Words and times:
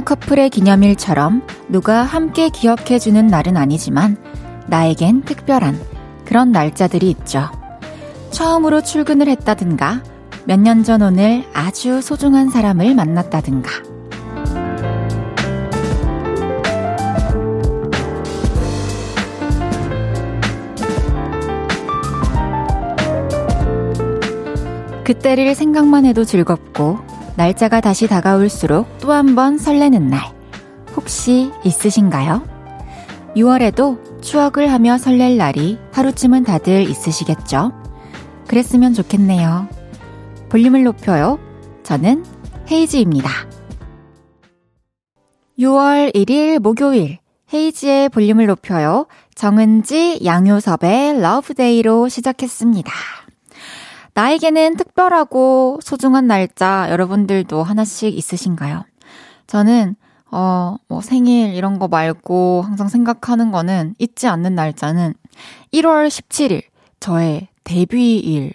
커플의 0.00 0.50
기념일처럼 0.50 1.42
누가 1.68 2.02
함께 2.02 2.48
기억해주는 2.48 3.26
날은 3.26 3.56
아니지만 3.56 4.16
나에겐 4.66 5.22
특별한 5.22 5.78
그런 6.24 6.52
날짜들이 6.52 7.10
있죠. 7.10 7.50
처음으로 8.30 8.82
출근을 8.82 9.28
했다든가 9.28 10.02
몇 10.44 10.60
년 10.60 10.84
전 10.84 11.02
오늘 11.02 11.44
아주 11.52 12.00
소중한 12.00 12.48
사람을 12.50 12.94
만났다든가 12.94 13.70
그때를 25.04 25.54
생각만 25.54 26.04
해도 26.06 26.24
즐겁고 26.24 26.98
날짜가 27.40 27.80
다시 27.80 28.06
다가올수록 28.06 28.98
또 28.98 29.12
한 29.12 29.34
번 29.34 29.56
설레는 29.56 30.08
날 30.08 30.20
혹시 30.94 31.50
있으신가요? 31.64 32.42
6월에도 33.34 34.20
추억을 34.20 34.70
하며 34.70 34.98
설렐 34.98 35.38
날이 35.38 35.78
하루쯤은 35.92 36.44
다들 36.44 36.82
있으시겠죠? 36.82 37.72
그랬으면 38.46 38.92
좋겠네요. 38.92 39.68
볼륨을 40.50 40.82
높여요. 40.84 41.38
저는 41.82 42.26
헤이즈입니다. 42.70 43.30
6월 45.58 46.14
1일 46.14 46.58
목요일 46.58 47.20
헤이즈의 47.54 48.10
볼륨을 48.10 48.46
높여요. 48.46 49.06
정은지, 49.34 50.20
양요섭의 50.24 51.20
Love 51.22 51.60
Day로 51.60 52.08
시작했습니다. 52.08 52.92
나에게는 54.14 54.76
특별하고 54.76 55.78
소중한 55.82 56.26
날짜 56.26 56.88
여러분들도 56.90 57.62
하나씩 57.62 58.16
있으신가요? 58.16 58.84
저는 59.46 59.96
어, 60.32 60.76
뭐 60.88 61.00
생일 61.00 61.54
이런 61.54 61.78
거 61.78 61.88
말고 61.88 62.62
항상 62.64 62.88
생각하는 62.88 63.50
거는 63.50 63.94
잊지 63.98 64.28
않는 64.28 64.54
날짜는 64.54 65.14
1월 65.72 66.08
17일 66.08 66.62
저의 67.00 67.48
데뷔일. 67.64 68.52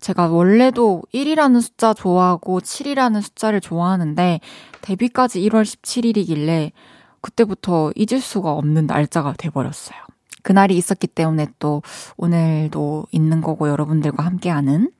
제가 0.00 0.28
원래도 0.28 1.02
1이라는 1.14 1.60
숫자 1.60 1.94
좋아하고 1.94 2.60
7이라는 2.60 3.22
숫자를 3.22 3.60
좋아하는데 3.60 4.40
데뷔까지 4.80 5.40
1월 5.42 5.62
17일이길래 5.62 6.72
그때부터 7.20 7.92
잊을 7.94 8.20
수가 8.20 8.52
없는 8.52 8.86
날짜가 8.86 9.34
돼버렸어요. 9.38 9.98
그날이 10.42 10.76
있었기 10.76 11.06
때문에 11.06 11.48
또 11.58 11.82
오늘도 12.16 13.06
있는 13.12 13.40
거고 13.40 13.68
여러분들과 13.68 14.24
함께하는. 14.24 14.90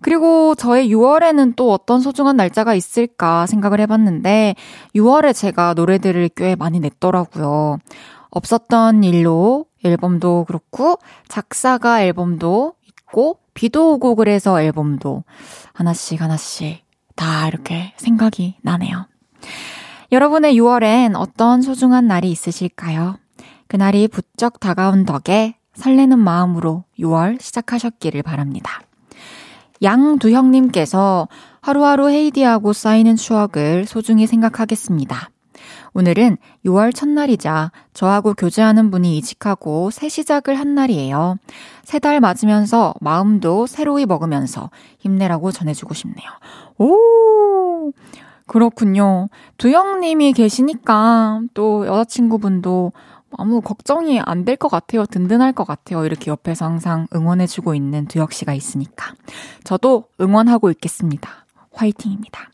그리고 0.00 0.54
저의 0.54 0.88
6월에는 0.92 1.56
또 1.56 1.72
어떤 1.72 2.00
소중한 2.00 2.36
날짜가 2.36 2.74
있을까 2.74 3.46
생각을 3.46 3.80
해봤는데 3.80 4.54
6월에 4.94 5.34
제가 5.34 5.74
노래들을 5.74 6.30
꽤 6.36 6.56
많이 6.56 6.80
냈더라고요. 6.80 7.78
없었던 8.30 9.04
일로 9.04 9.66
앨범도 9.84 10.44
그렇고 10.46 10.98
작사가 11.28 12.02
앨범도 12.02 12.74
있고 12.86 13.38
비도 13.54 13.94
오고 13.94 14.16
그래서 14.16 14.60
앨범도 14.60 15.24
하나씩 15.72 16.20
하나씩 16.20 16.84
다 17.16 17.48
이렇게 17.48 17.94
생각이 17.96 18.56
나네요. 18.62 19.06
여러분의 20.12 20.54
6월엔 20.58 21.14
어떤 21.16 21.62
소중한 21.62 22.06
날이 22.06 22.30
있으실까요? 22.30 23.18
그날이 23.68 24.08
부쩍 24.08 24.60
다가온 24.60 25.04
덕에 25.04 25.56
설레는 25.74 26.18
마음으로 26.18 26.84
6월 26.98 27.40
시작하셨기를 27.40 28.22
바랍니다. 28.22 28.80
양두형님께서 29.82 31.28
하루하루 31.60 32.08
헤이디하고 32.08 32.72
쌓이는 32.72 33.16
추억을 33.16 33.84
소중히 33.86 34.26
생각하겠습니다. 34.26 35.30
오늘은 35.94 36.36
6월 36.66 36.94
첫날이자 36.94 37.72
저하고 37.92 38.34
교제하는 38.34 38.90
분이 38.90 39.16
이직하고 39.18 39.90
새 39.90 40.08
시작을 40.08 40.58
한 40.58 40.74
날이에요. 40.74 41.36
세 41.84 41.98
달 41.98 42.20
맞으면서 42.20 42.94
마음도 43.00 43.66
새로이 43.66 44.06
먹으면서 44.06 44.70
힘내라고 44.98 45.50
전해주고 45.52 45.94
싶네요. 45.94 46.28
오! 46.78 47.92
그렇군요. 48.46 49.28
두영님이 49.58 50.32
계시니까 50.32 51.40
또 51.54 51.86
여자친구분도 51.86 52.92
아무 53.36 53.60
걱정이 53.60 54.20
안 54.20 54.44
될 54.44 54.56
것 54.56 54.68
같아요. 54.68 55.04
든든할 55.06 55.52
것 55.52 55.64
같아요. 55.66 56.04
이렇게 56.06 56.30
옆에서 56.30 56.64
항상 56.64 57.06
응원해주고 57.14 57.74
있는 57.74 58.06
두혁 58.06 58.32
씨가 58.32 58.54
있으니까. 58.54 59.14
저도 59.64 60.04
응원하고 60.20 60.70
있겠습니다. 60.70 61.46
화이팅입니다. 61.72 62.50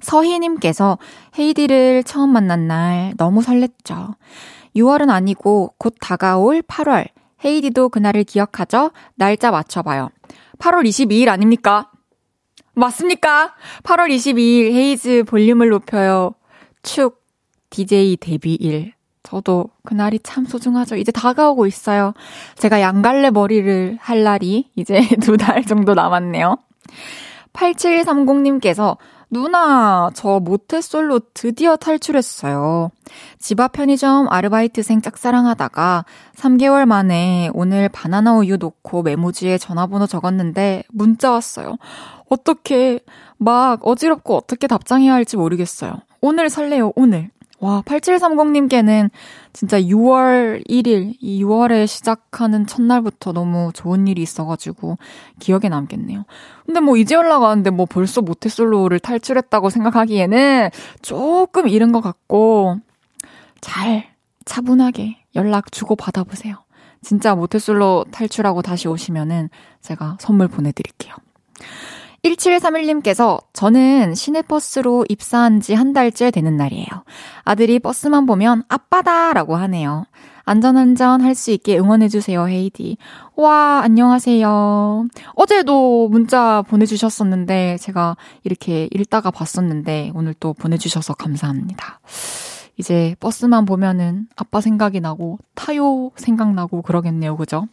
서희님께서 0.00 0.98
헤이디를 1.38 2.04
처음 2.04 2.30
만난 2.30 2.66
날 2.66 3.12
너무 3.16 3.40
설렜죠. 3.40 4.14
6월은 4.76 5.10
아니고 5.10 5.74
곧 5.78 5.94
다가올 6.00 6.62
8월. 6.62 7.08
헤이디도 7.44 7.90
그날을 7.90 8.24
기억하죠? 8.24 8.90
날짜 9.14 9.50
맞춰봐요. 9.50 10.10
8월 10.58 10.84
22일 10.88 11.28
아닙니까? 11.28 11.90
맞습니까? 12.74 13.54
8월 13.82 14.08
22일 14.08 14.72
헤이즈 14.72 15.24
볼륨을 15.24 15.68
높여요. 15.68 16.34
축 16.82 17.24
DJ 17.70 18.16
데뷔일. 18.16 18.97
저도 19.28 19.66
그날이 19.84 20.18
참 20.22 20.46
소중하죠. 20.46 20.96
이제 20.96 21.12
다가오고 21.12 21.66
있어요. 21.66 22.14
제가 22.56 22.80
양갈래 22.80 23.30
머리를 23.30 23.98
할 24.00 24.22
날이 24.22 24.70
이제 24.74 25.00
두 25.20 25.36
달 25.36 25.64
정도 25.64 25.92
남았네요. 25.92 26.56
8730님께서 27.52 28.96
누나, 29.30 30.10
저 30.14 30.40
모태솔로 30.40 31.20
드디어 31.34 31.76
탈출했어요. 31.76 32.90
집 33.38 33.60
앞 33.60 33.72
편의점 33.72 34.26
아르바이트생 34.30 35.02
짝사랑하다가 35.02 36.06
3개월 36.34 36.86
만에 36.86 37.50
오늘 37.52 37.90
바나나 37.90 38.36
우유 38.36 38.56
놓고 38.56 39.02
메모지에 39.02 39.58
전화번호 39.58 40.06
적었는데 40.06 40.84
문자 40.90 41.30
왔어요. 41.32 41.76
어떻게, 42.30 43.00
막 43.36 43.86
어지럽고 43.86 44.34
어떻게 44.36 44.66
답장해야 44.66 45.12
할지 45.12 45.36
모르겠어요. 45.36 46.00
오늘 46.22 46.48
설레요, 46.48 46.92
오늘. 46.96 47.30
와, 47.60 47.82
8730님께는 47.82 49.10
진짜 49.52 49.80
6월 49.80 50.64
1일, 50.68 51.16
이 51.20 51.42
6월에 51.42 51.88
시작하는 51.88 52.66
첫날부터 52.66 53.32
너무 53.32 53.72
좋은 53.74 54.06
일이 54.06 54.22
있어가지고 54.22 54.96
기억에 55.40 55.68
남겠네요. 55.68 56.24
근데 56.66 56.80
뭐 56.80 56.96
이제 56.96 57.16
올라가는데 57.16 57.70
뭐 57.70 57.86
벌써 57.86 58.22
모태솔로를 58.22 59.00
탈출했다고 59.00 59.70
생각하기에는 59.70 60.70
조금 61.02 61.68
이른 61.68 61.90
것 61.90 62.00
같고 62.00 62.76
잘 63.60 64.06
차분하게 64.44 65.18
연락 65.34 65.72
주고 65.72 65.96
받아보세요. 65.96 66.56
진짜 67.02 67.34
모태솔로 67.34 68.06
탈출하고 68.12 68.62
다시 68.62 68.86
오시면은 68.88 69.50
제가 69.82 70.18
선물 70.20 70.46
보내드릴게요. 70.48 71.14
1731님께서 72.36 73.38
저는 73.52 74.14
시내버스로 74.14 75.06
입사한 75.08 75.60
지 75.60 75.74
한 75.74 75.92
달째 75.92 76.30
되는 76.30 76.56
날이에요. 76.56 76.86
아들이 77.44 77.78
버스만 77.78 78.26
보면 78.26 78.64
아빠다! 78.68 79.32
라고 79.32 79.56
하네요. 79.56 80.04
안전안전 80.44 81.20
할 81.20 81.34
수 81.34 81.50
있게 81.50 81.78
응원해주세요, 81.78 82.48
헤이디. 82.48 82.96
와, 83.36 83.80
안녕하세요. 83.84 85.06
어제도 85.34 86.08
문자 86.08 86.62
보내주셨었는데, 86.62 87.76
제가 87.78 88.16
이렇게 88.44 88.88
읽다가 88.92 89.30
봤었는데, 89.30 90.12
오늘 90.14 90.34
또 90.40 90.54
보내주셔서 90.54 91.14
감사합니다. 91.14 92.00
이제 92.78 93.14
버스만 93.20 93.66
보면은 93.66 94.26
아빠 94.36 94.60
생각이 94.62 95.00
나고, 95.00 95.38
타요 95.54 96.10
생각나고 96.16 96.80
그러겠네요, 96.82 97.36
그죠? 97.36 97.66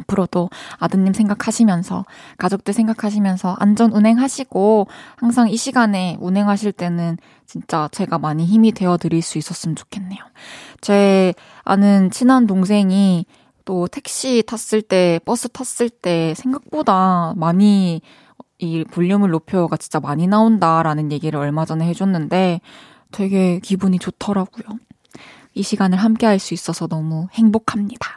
앞으로도 0.00 0.50
아드님 0.78 1.12
생각하시면서 1.12 2.04
가족들 2.38 2.74
생각하시면서 2.74 3.56
안전 3.58 3.92
운행하시고 3.92 4.86
항상 5.16 5.48
이 5.48 5.56
시간에 5.56 6.16
운행하실 6.20 6.72
때는 6.72 7.16
진짜 7.46 7.88
제가 7.92 8.18
많이 8.18 8.44
힘이 8.46 8.72
되어 8.72 8.96
드릴 8.96 9.22
수 9.22 9.38
있었으면 9.38 9.76
좋겠네요. 9.76 10.18
제 10.80 11.34
아는 11.64 12.10
친한 12.10 12.46
동생이 12.46 13.26
또 13.64 13.86
택시 13.86 14.42
탔을 14.46 14.82
때, 14.82 15.20
버스 15.24 15.48
탔을 15.48 15.90
때 15.90 16.34
생각보다 16.36 17.34
많이 17.36 18.00
이 18.58 18.84
볼륨을 18.84 19.30
높여가 19.30 19.76
진짜 19.76 20.00
많이 20.00 20.26
나온다라는 20.26 21.12
얘기를 21.12 21.38
얼마 21.38 21.64
전에 21.64 21.86
해줬는데 21.86 22.60
되게 23.10 23.58
기분이 23.60 23.98
좋더라고요. 23.98 24.78
이 25.54 25.62
시간을 25.62 25.98
함께 25.98 26.26
할 26.26 26.38
수 26.38 26.54
있어서 26.54 26.86
너무 26.86 27.28
행복합니다. 27.32 28.16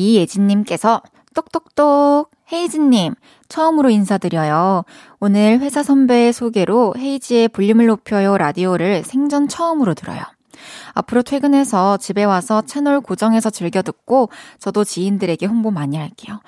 이예진님께서 0.00 1.02
똑똑똑 1.34 2.30
헤이즈님 2.52 3.14
처음으로 3.48 3.90
인사드려요. 3.90 4.84
오늘 5.20 5.60
회사 5.60 5.82
선배의 5.82 6.32
소개로 6.32 6.94
헤이즈의 6.96 7.48
볼륨을 7.48 7.86
높여요 7.86 8.36
라디오를 8.36 9.04
생전 9.04 9.48
처음으로 9.48 9.94
들어요. 9.94 10.22
앞으로 10.94 11.22
퇴근해서 11.22 11.96
집에 11.96 12.24
와서 12.24 12.62
채널 12.62 13.00
고정해서 13.00 13.50
즐겨 13.50 13.82
듣고 13.82 14.30
저도 14.58 14.84
지인들에게 14.84 15.46
홍보 15.46 15.70
많이 15.70 15.96
할게요. 15.96 16.40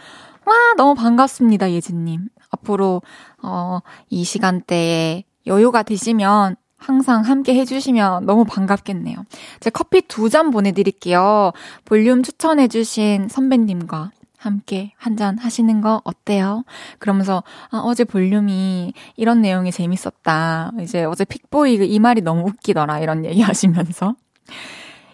와, 0.44 0.54
너무 0.76 0.94
반갑습니다, 0.94 1.70
예진님. 1.70 2.28
앞으로, 2.50 3.00
어, 3.42 3.78
이 4.10 4.24
시간대에 4.24 5.24
여유가 5.46 5.82
되시면 5.82 6.56
항상 6.82 7.22
함께 7.22 7.54
해주시면 7.54 8.26
너무 8.26 8.44
반갑겠네요. 8.44 9.16
제가 9.60 9.78
커피 9.78 10.02
두 10.02 10.28
잔 10.28 10.50
보내드릴게요. 10.50 11.52
볼륨 11.84 12.22
추천해주신 12.22 13.28
선배님과 13.28 14.10
함께 14.38 14.92
한 14.96 15.16
잔 15.16 15.38
하시는 15.38 15.80
거 15.80 16.00
어때요? 16.04 16.64
그러면서 16.98 17.44
아, 17.70 17.78
어제 17.84 18.02
볼륨이 18.04 18.92
이런 19.16 19.40
내용이 19.42 19.70
재밌었다. 19.70 20.72
이제 20.80 21.04
어제 21.04 21.24
픽보이 21.24 21.74
이 21.86 21.98
말이 22.00 22.20
너무 22.22 22.42
웃기더라. 22.48 22.98
이런 22.98 23.24
얘기 23.26 23.40
하시면서 23.42 24.14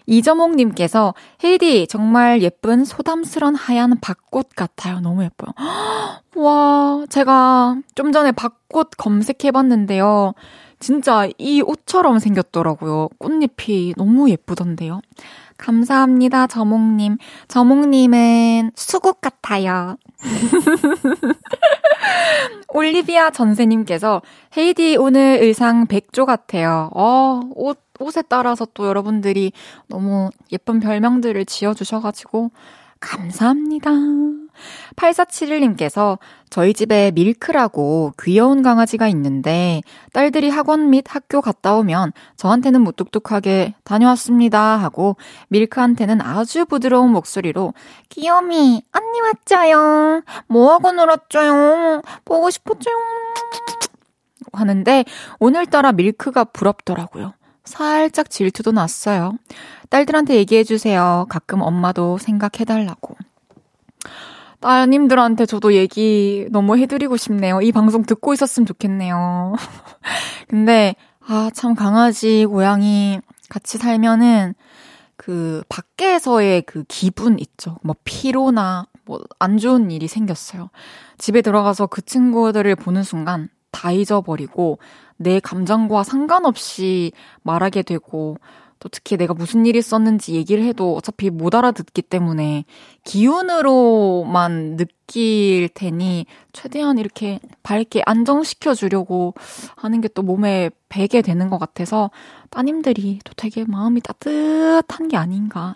이점옥님께서 0.07 1.13
헤이디 1.43 1.85
정말 1.87 2.41
예쁜 2.41 2.83
소담스런 2.83 3.53
하얀 3.53 3.99
밭꽃 4.01 4.49
같아요. 4.55 4.99
너무 5.01 5.23
예뻐요. 5.23 5.51
와 6.35 7.05
제가 7.09 7.77
좀 7.93 8.11
전에 8.11 8.31
밭꽃 8.31 8.91
검색해봤는데요. 8.97 10.33
진짜 10.79 11.27
이 11.37 11.61
옷처럼 11.61 12.19
생겼더라고요. 12.19 13.09
꽃잎이 13.17 13.95
너무 13.97 14.29
예쁘던데요. 14.29 15.01
감사합니다, 15.57 16.47
저몽님. 16.47 17.17
저몽님은 17.49 18.71
수국 18.75 19.19
같아요. 19.19 19.97
올리비아 22.69 23.29
전세님께서 23.29 24.21
헤이디 24.55 24.95
오늘 24.97 25.39
의상 25.41 25.85
백조 25.85 26.25
같아요. 26.25 26.89
어, 26.93 27.41
옷, 27.55 27.77
옷에 27.99 28.21
따라서 28.21 28.65
또 28.73 28.87
여러분들이 28.87 29.51
너무 29.87 30.29
예쁜 30.51 30.79
별명들을 30.79 31.45
지어주셔가지고 31.45 32.51
감사합니다. 33.01 33.91
8471님께서 34.95 36.17
저희 36.49 36.73
집에 36.73 37.11
밀크라고 37.11 38.13
귀여운 38.21 38.61
강아지가 38.61 39.07
있는데 39.09 39.81
딸들이 40.13 40.49
학원 40.49 40.89
및 40.89 41.05
학교 41.07 41.41
갔다 41.41 41.75
오면 41.75 42.11
저한테는 42.37 42.81
무뚝뚝하게 42.81 43.75
다녀왔습니다 43.83 44.59
하고 44.59 45.15
밀크한테는 45.49 46.21
아주 46.21 46.65
부드러운 46.65 47.11
목소리로 47.11 47.73
귀요미 48.09 48.83
언니 48.91 49.21
왔죠요 49.21 50.23
뭐하고 50.47 50.91
놀았죠요 50.91 52.01
보고 52.25 52.49
싶었죠요 52.49 52.95
하는데 54.53 55.05
오늘따라 55.39 55.91
밀크가 55.91 56.45
부럽더라고요. 56.45 57.33
살짝 57.63 58.29
질투도 58.29 58.71
났어요. 58.71 59.33
딸들한테 59.89 60.35
얘기해주세요. 60.35 61.27
가끔 61.29 61.61
엄마도 61.61 62.17
생각해달라고. 62.17 63.15
따님들한테 64.59 65.45
저도 65.45 65.73
얘기 65.73 66.47
너무 66.51 66.77
해드리고 66.77 67.17
싶네요. 67.17 67.61
이 67.61 67.71
방송 67.71 68.03
듣고 68.03 68.33
있었으면 68.33 68.65
좋겠네요. 68.65 69.53
근데, 70.47 70.95
아, 71.25 71.49
참, 71.53 71.75
강아지, 71.75 72.45
고양이 72.45 73.19
같이 73.49 73.77
살면은, 73.77 74.53
그, 75.15 75.63
밖에서의 75.69 76.63
그 76.63 76.83
기분 76.87 77.39
있죠. 77.39 77.77
뭐, 77.83 77.95
피로나, 78.03 78.85
뭐, 79.05 79.21
안 79.39 79.57
좋은 79.57 79.91
일이 79.91 80.07
생겼어요. 80.07 80.69
집에 81.17 81.41
들어가서 81.41 81.87
그 81.87 82.01
친구들을 82.01 82.75
보는 82.75 83.03
순간 83.03 83.49
다 83.71 83.91
잊어버리고, 83.91 84.79
내 85.17 85.39
감정과 85.39 86.03
상관없이 86.03 87.11
말하게 87.43 87.83
되고, 87.83 88.37
또 88.79 88.89
특히 88.89 89.17
내가 89.17 89.33
무슨 89.33 89.65
일이 89.65 89.79
있었는지 89.79 90.33
얘기를 90.33 90.63
해도 90.63 90.95
어차피 90.95 91.29
못 91.29 91.53
알아듣기 91.55 92.01
때문에 92.03 92.65
기운으로만 93.05 94.77
느낄 94.77 95.69
테니 95.73 96.25
최대한 96.53 96.97
이렇게 96.97 97.39
밝게 97.63 98.03
안정시켜 98.05 98.73
주려고 98.73 99.33
하는 99.75 100.01
게 100.01 100.09
또 100.13 100.23
몸에 100.23 100.69
배게 100.89 101.21
되는 101.21 101.49
것 101.49 101.59
같아서 101.59 102.09
따님들이 102.49 103.19
또 103.23 103.33
되게 103.37 103.63
마음이 103.67 104.01
따뜻한 104.01 105.07
게 105.07 105.17
아닌가. 105.17 105.75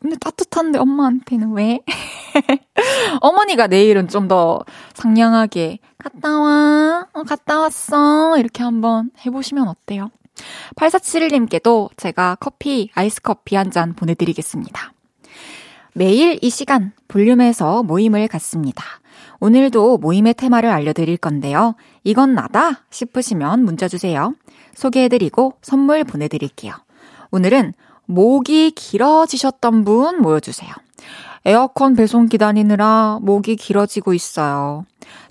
근데 0.00 0.16
따뜻한데 0.16 0.78
엄마한테는 0.80 1.52
왜? 1.52 1.80
어머니가 3.20 3.66
내일은 3.68 4.08
좀 4.08 4.28
더 4.28 4.64
상냥하게 4.94 5.78
갔다 5.98 6.40
와, 6.40 7.06
어, 7.12 7.22
갔다 7.24 7.60
왔어 7.60 8.36
이렇게 8.38 8.62
한번 8.62 9.10
해보시면 9.24 9.68
어때요? 9.68 10.10
8471님께도 10.76 11.90
제가 11.96 12.36
커피, 12.40 12.90
아이스 12.94 13.20
커피 13.22 13.56
한 13.56 13.70
잔 13.70 13.94
보내드리겠습니다. 13.94 14.92
매일 15.94 16.38
이 16.42 16.50
시간 16.50 16.92
볼륨에서 17.08 17.82
모임을 17.82 18.28
갖습니다. 18.28 18.84
오늘도 19.40 19.98
모임의 19.98 20.34
테마를 20.34 20.70
알려드릴 20.70 21.16
건데요. 21.18 21.76
이건 22.02 22.34
나다 22.34 22.82
싶으시면 22.90 23.64
문자 23.64 23.88
주세요. 23.88 24.34
소개해드리고 24.74 25.54
선물 25.62 26.04
보내드릴게요. 26.04 26.72
오늘은 27.30 27.74
목이 28.06 28.72
길어지셨던 28.72 29.84
분 29.84 30.20
모여주세요. 30.20 30.72
에어컨 31.46 31.94
배송 31.94 32.26
기다리느라 32.28 33.18
목이 33.22 33.56
길어지고 33.56 34.14
있어요. 34.14 34.84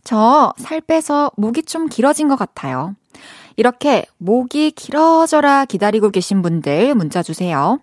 저 0.03 0.53
살 0.57 0.81
빼서 0.81 1.31
목이 1.38 1.63
좀 1.63 1.88
길어진 1.88 2.27
것 2.27 2.36
같아요. 2.36 2.95
이렇게 3.55 4.05
목이 4.17 4.72
길어져라 4.72 5.65
기다리고 5.65 6.10
계신 6.10 6.41
분들 6.41 6.95
문자 6.95 7.24
주세요. 7.24 7.79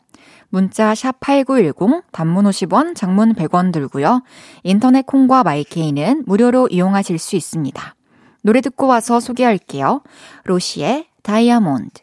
문자 0.49 0.95
샵 0.95 1.21
8910 1.21 2.03
단문 2.11 2.45
50원, 2.45 2.97
장문 2.97 3.35
100원 3.35 3.73
들고요. 3.73 4.23
인터넷 4.65 5.07
콩과 5.07 5.45
마이케이는 5.45 6.25
무료로 6.27 6.69
이용하실 6.69 7.19
수 7.19 7.37
있습니다. 7.37 7.95
노래 8.43 8.61
듣고 8.61 8.87
와서 8.87 9.21
소개할게요. 9.21 10.03
로시의 10.45 11.07
다이아몬드. 11.23 12.03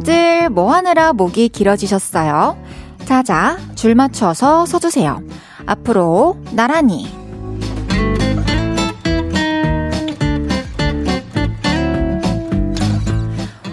다들 0.00 0.48
뭐 0.48 0.72
하느라 0.72 1.12
목이 1.12 1.50
길어지셨어요? 1.50 2.56
자자, 3.04 3.58
줄 3.74 3.94
맞춰서 3.94 4.64
서주세요. 4.64 5.22
앞으로 5.66 6.38
나란히. 6.52 7.06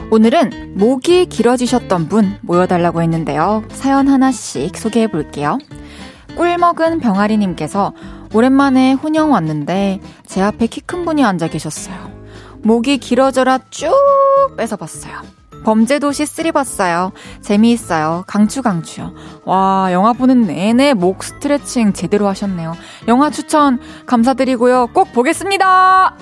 오늘은 0.10 0.76
목이 0.78 1.26
길어지셨던 1.28 2.08
분 2.08 2.38
모여달라고 2.42 3.02
했는데요. 3.02 3.64
사연 3.72 4.08
하나씩 4.08 4.78
소개해 4.78 5.08
볼게요. 5.08 5.58
꿀 6.36 6.58
먹은 6.58 7.00
병아리님께서 7.00 7.94
오랜만에 8.34 8.94
혼영 8.94 9.32
왔는데 9.32 10.00
제 10.26 10.42
앞에 10.42 10.68
키 10.68 10.82
큰 10.82 11.04
분이 11.06 11.24
앉아 11.24 11.50
계셨어요. 11.50 11.96
목이 12.64 12.98
길어져라 12.98 13.60
쭉 13.70 13.92
뺏어봤어요. 14.58 15.22
범죄도시 15.64 16.26
3 16.26 16.52
봤어요. 16.52 17.12
재미있어요. 17.42 18.24
강추 18.28 18.62
강추요. 18.62 19.14
와, 19.46 19.90
영화 19.92 20.14
보는 20.14 20.44
내내 20.44 20.94
목 20.94 21.24
스트레칭 21.24 21.94
제대로 21.94 22.28
하셨네요. 22.28 22.74
영화 23.08 23.30
추천 23.30 23.80
감사드리고요. 24.06 24.88
꼭 24.94 25.12
보겠습니다! 25.14 26.16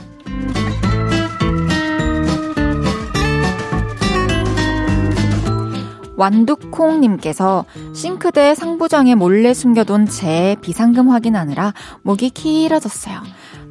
완두콩님께서 6.17 7.65
싱크대 7.93 8.55
상부장에 8.55 9.15
몰래 9.15 9.53
숨겨둔 9.53 10.07
제 10.07 10.55
비상금 10.61 11.09
확인하느라 11.09 11.73
목이 12.03 12.29
길어졌어요. 12.29 13.21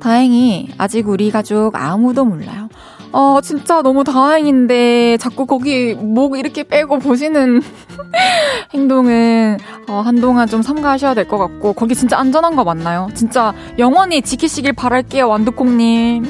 다행히 0.00 0.68
아직 0.76 1.09
우리 1.09 1.30
가족 1.30 1.75
아무도 1.75 2.25
몰라요. 2.25 2.68
어, 3.16 3.40
진짜 3.40 3.80
너무 3.80 4.02
다행인데, 4.02 5.18
자꾸 5.18 5.47
거기 5.47 5.94
목 5.94 6.37
이렇게 6.37 6.64
빼고 6.64 6.99
보시는 6.99 7.62
행동은, 8.75 9.59
어, 9.87 10.00
한동안 10.04 10.49
좀 10.49 10.62
삼가하셔야 10.62 11.14
될 11.14 11.28
것 11.28 11.38
같고, 11.38 11.75
거기 11.75 11.94
진짜 11.94 12.18
안전한 12.18 12.56
거 12.56 12.64
맞나요? 12.64 13.09
진짜 13.14 13.54
영원히 13.78 14.21
지키시길 14.21 14.73
바랄게요, 14.73 15.28
완두콩님. 15.28 16.25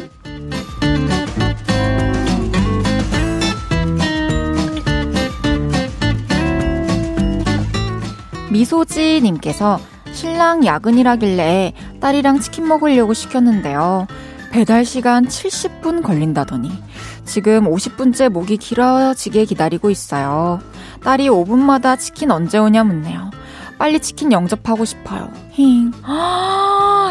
미소지님께서 8.51 9.81
신랑 10.13 10.65
야근이라길래 10.65 11.73
딸이랑 12.01 12.41
치킨 12.41 12.69
먹으려고 12.69 13.15
시켰는데요. 13.15 14.07
배달 14.55 14.85
시간 14.85 15.27
70분 15.27 16.01
걸린다더니 16.05 16.71
지금 17.25 17.65
50분째 17.65 18.29
목이 18.29 18.57
길어지게 18.57 19.47
기다리고 19.47 19.91
있어요. 19.91 20.61
딸이 21.03 21.29
5분마다 21.29 21.99
치킨 21.99 22.31
언제 22.31 22.59
오냐 22.59 22.85
묻네요. 22.85 23.33
빨리 23.79 23.99
치킨 23.99 24.31
영접하고 24.31 24.85
싶어요. 24.85 25.29
힝. 25.55 25.91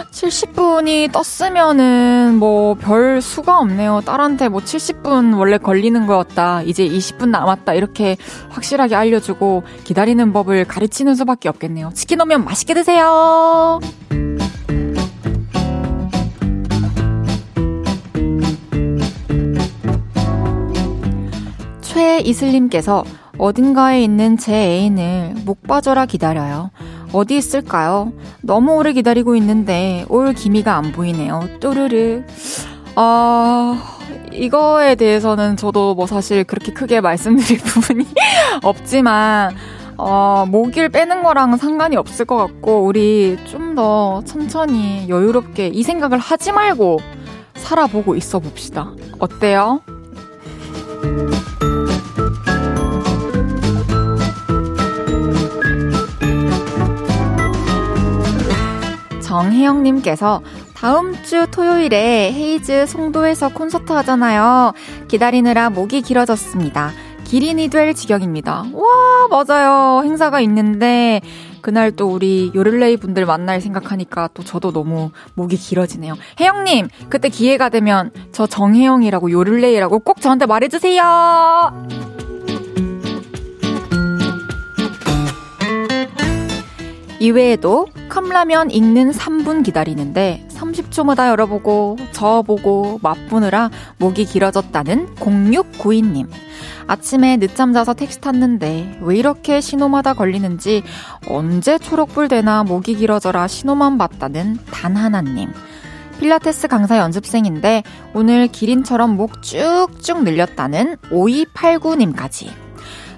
70분이 0.09 1.11
떴으면은 1.11 2.37
뭐 2.39 2.75
별 2.75 3.21
수가 3.21 3.59
없네요. 3.59 4.03
딸한테 4.05 4.47
뭐 4.47 4.61
70분 4.61 5.37
원래 5.37 5.57
걸리는 5.57 6.07
거였다. 6.07 6.61
이제 6.61 6.87
20분 6.87 7.27
남았다. 7.27 7.73
이렇게 7.73 8.15
확실하게 8.51 8.95
알려주고 8.95 9.63
기다리는 9.83 10.31
법을 10.31 10.63
가르치는 10.63 11.15
수밖에 11.15 11.49
없겠네요. 11.49 11.91
치킨 11.93 12.21
오면 12.21 12.45
맛있게 12.45 12.73
드세요. 12.73 13.81
이슬님께서 22.23 23.03
어딘가에 23.37 24.03
있는 24.03 24.37
제 24.37 24.53
애인을 24.53 25.35
목 25.45 25.63
빠져라 25.67 26.05
기다려요. 26.05 26.71
어디 27.11 27.37
있을까요? 27.37 28.11
너무 28.41 28.73
오래 28.75 28.93
기다리고 28.93 29.35
있는데 29.35 30.05
올 30.09 30.33
기미가 30.33 30.75
안 30.75 30.91
보이네요. 30.91 31.47
또르르. 31.59 32.23
아, 32.95 33.81
이거에 34.31 34.95
대해서는 34.95 35.57
저도 35.57 35.95
뭐 35.95 36.05
사실 36.07 36.43
그렇게 36.43 36.73
크게 36.73 37.01
말씀드릴 37.01 37.59
부분이 37.65 38.05
없지만, 38.63 39.55
어, 39.97 40.45
목일 40.47 40.89
빼는 40.89 41.23
거랑 41.23 41.57
상관이 41.57 41.95
없을 41.97 42.25
것 42.25 42.37
같고, 42.37 42.83
우리 42.85 43.37
좀 43.45 43.73
더 43.73 44.21
천천히 44.25 45.07
여유롭게 45.09 45.69
이 45.69 45.81
생각을 45.81 46.19
하지 46.19 46.51
말고 46.51 46.99
살아보고 47.55 48.15
있어 48.15 48.37
봅시다. 48.37 48.91
어때요? 49.17 49.81
정혜영님께서 59.33 60.43
다음 60.75 61.15
주 61.23 61.47
토요일에 61.49 62.31
헤이즈 62.31 62.85
송도에서 62.85 63.49
콘서트 63.49 63.91
하잖아요. 63.93 64.73
기다리느라 65.07 65.71
목이 65.71 66.03
길어졌습니다. 66.03 66.91
기린이 67.23 67.67
될 67.69 67.95
지경입니다. 67.95 68.65
와, 68.73 69.27
맞아요. 69.31 70.03
행사가 70.03 70.39
있는데, 70.41 71.21
그날 71.61 71.91
또 71.91 72.09
우리 72.09 72.51
요를레이 72.53 72.97
분들 72.97 73.25
만날 73.25 73.59
생각하니까 73.59 74.29
또 74.35 74.43
저도 74.43 74.71
너무 74.71 75.09
목이 75.33 75.55
길어지네요. 75.55 76.15
혜영님, 76.39 76.89
그때 77.09 77.29
기회가 77.29 77.69
되면 77.69 78.11
저 78.31 78.45
정혜영이라고 78.45 79.31
요를레이라고 79.31 79.99
꼭 79.99 80.21
저한테 80.21 80.45
말해주세요! 80.45 82.12
이외에도 87.23 87.87
컵라면 88.09 88.69
익는 88.69 89.11
3분 89.11 89.63
기다리는데 89.63 90.45
30초마다 90.49 91.29
열어보고 91.29 91.95
저어보고 92.11 92.99
맛보느라 93.01 93.69
목이 93.97 94.25
길어졌다는 94.25 95.15
0692님. 95.15 96.27
아침에 96.87 97.37
늦잠 97.37 97.71
자서 97.71 97.93
택시 97.93 98.19
탔는데 98.19 98.99
왜 99.01 99.15
이렇게 99.15 99.61
신호마다 99.61 100.13
걸리는지 100.13 100.83
언제 101.29 101.77
초록불 101.77 102.27
되나 102.27 102.65
목이 102.65 102.95
길어져라 102.95 103.47
신호만 103.47 103.97
봤다는 103.97 104.57
단 104.69 104.97
하나님. 104.97 105.49
필라테스 106.19 106.67
강사 106.67 106.97
연습생인데 106.97 107.83
오늘 108.13 108.49
기린처럼 108.49 109.15
목 109.15 109.41
쭉쭉 109.41 110.23
늘렸다는 110.25 110.97
5289님까지. 111.09 112.49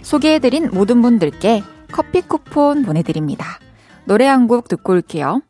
소개해드린 0.03 0.69
모든 0.71 1.01
분들께 1.01 1.63
커피 1.91 2.21
쿠폰 2.21 2.83
보내드립니다. 2.83 3.57
노래 4.05 4.25
한 4.25 4.47
곡 4.47 4.67
듣고 4.67 4.93
올게요. 4.93 5.41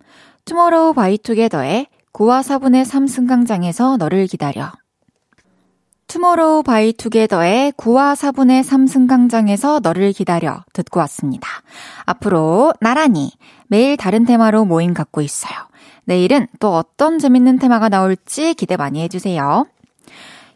투모로우 0.45 0.93
바이투게더의 0.93 1.87
9와 2.13 2.41
4분의 2.41 2.85
3 2.85 3.07
승강장에서 3.07 3.97
너를 3.97 4.27
기다려. 4.27 4.71
투모로우 6.07 6.63
바이투게더의 6.63 7.73
9와 7.73 8.15
4분의 8.15 8.63
3 8.63 8.87
승강장에서 8.87 9.79
너를 9.83 10.13
기다려 10.13 10.63
듣고 10.71 10.99
왔습니다. 11.01 11.49
앞으로 12.05 12.73
나란히 12.79 13.31
매일 13.67 13.97
다른 13.97 14.23
테마로 14.25 14.65
모임 14.65 14.93
갖고 14.93 15.21
있어요. 15.21 15.53
내일은 16.05 16.47
또 16.59 16.75
어떤 16.75 17.19
재밌는 17.19 17.57
테마가 17.59 17.89
나올지 17.89 18.53
기대 18.53 18.77
많이 18.77 19.01
해주세요. 19.01 19.65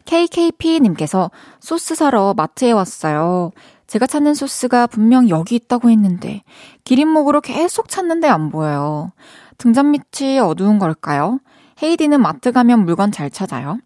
KKP님께서 0.06 1.30
소스 1.60 1.94
사러 1.94 2.32
마트에 2.34 2.72
왔어요. 2.72 3.50
제가 3.90 4.06
찾는 4.06 4.34
소스가 4.34 4.86
분명 4.86 5.28
여기 5.28 5.56
있다고 5.56 5.90
했는데 5.90 6.44
기린목으로 6.84 7.40
계속 7.40 7.88
찾는데 7.88 8.28
안 8.28 8.48
보여요. 8.48 9.10
등잔 9.58 9.90
밑이 9.90 10.38
어두운 10.38 10.78
걸까요? 10.78 11.40
헤이디는 11.82 12.20
마트 12.20 12.52
가면 12.52 12.84
물건 12.84 13.10
잘 13.10 13.30
찾아요? 13.30 13.80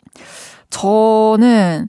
저는 0.68 1.88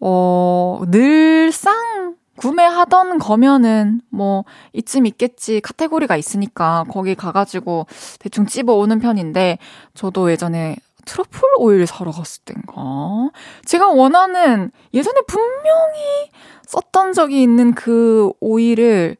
어 0.00 0.80
늘상 0.88 2.14
구매하던 2.36 3.18
거면은 3.18 4.00
뭐 4.08 4.46
이쯤 4.72 5.04
있겠지 5.04 5.60
카테고리가 5.60 6.16
있으니까 6.16 6.86
거기 6.88 7.14
가가지고 7.14 7.86
대충 8.18 8.46
집어오는 8.46 8.98
편인데 8.98 9.58
저도 9.92 10.30
예전에 10.30 10.76
트러플 11.04 11.40
오일 11.58 11.86
사러 11.86 12.10
갔을 12.10 12.42
땐가 12.44 13.30
제가 13.64 13.88
원하는 13.88 14.70
예전에 14.94 15.20
분명히 15.26 16.30
썼던 16.66 17.12
적이 17.12 17.42
있는 17.42 17.74
그 17.74 18.30
오일을 18.40 19.16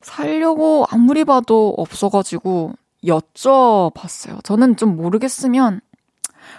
살려고 0.00 0.86
아무리 0.90 1.24
봐도 1.24 1.74
없어가지고 1.76 2.72
여쭤봤어요. 3.04 4.42
저는 4.42 4.76
좀 4.76 4.96
모르겠으면 4.96 5.80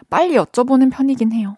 빨리 0.10 0.36
여쭤보는 0.36 0.92
편이긴 0.92 1.32
해요. 1.34 1.58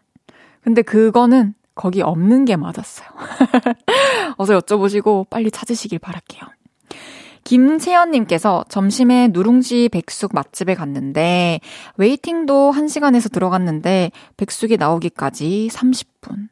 근데 0.63 0.81
그거는 0.81 1.53
거기 1.75 2.01
없는 2.01 2.45
게 2.45 2.55
맞았어요. 2.55 3.07
어서 4.37 4.59
여쭤보시고 4.59 5.29
빨리 5.29 5.51
찾으시길 5.51 5.99
바랄게요. 5.99 6.41
김채연님께서 7.43 8.65
점심에 8.69 9.29
누룽지 9.31 9.89
백숙 9.89 10.33
맛집에 10.33 10.75
갔는데, 10.75 11.60
waiting도 11.98 12.71
1시간 12.75 13.03
해서 13.03 13.31
들어갔는데, 13.31 14.12
백숙이 14.38 14.77
나오기까지 14.77 15.69
30분. 15.71 16.50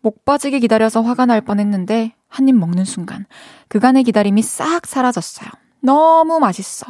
목 0.00 0.24
빠지게 0.24 0.58
기다려서 0.60 1.02
화가 1.02 1.26
날 1.26 1.40
뻔했는데, 1.40 2.14
한 2.28 2.48
입 2.48 2.56
먹는 2.56 2.84
순간, 2.84 3.26
그간의 3.68 4.04
기다림이 4.04 4.42
싹 4.42 4.86
사라졌어요. 4.86 5.48
너무 5.80 6.38
맛있어. 6.38 6.86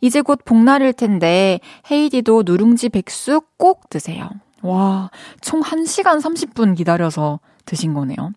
이제 0.00 0.22
곧 0.22 0.40
복날일 0.44 0.92
텐데, 0.92 1.60
헤이즈도 1.90 2.44
누룽지 2.46 2.90
백숙 2.90 3.58
꼭 3.58 3.90
드세요. 3.90 4.30
와, 4.62 5.10
총 5.40 5.60
1시간 5.60 6.20
30분 6.20 6.76
기다려서 6.76 7.40
드신 7.64 7.94
거네요. 7.94 8.32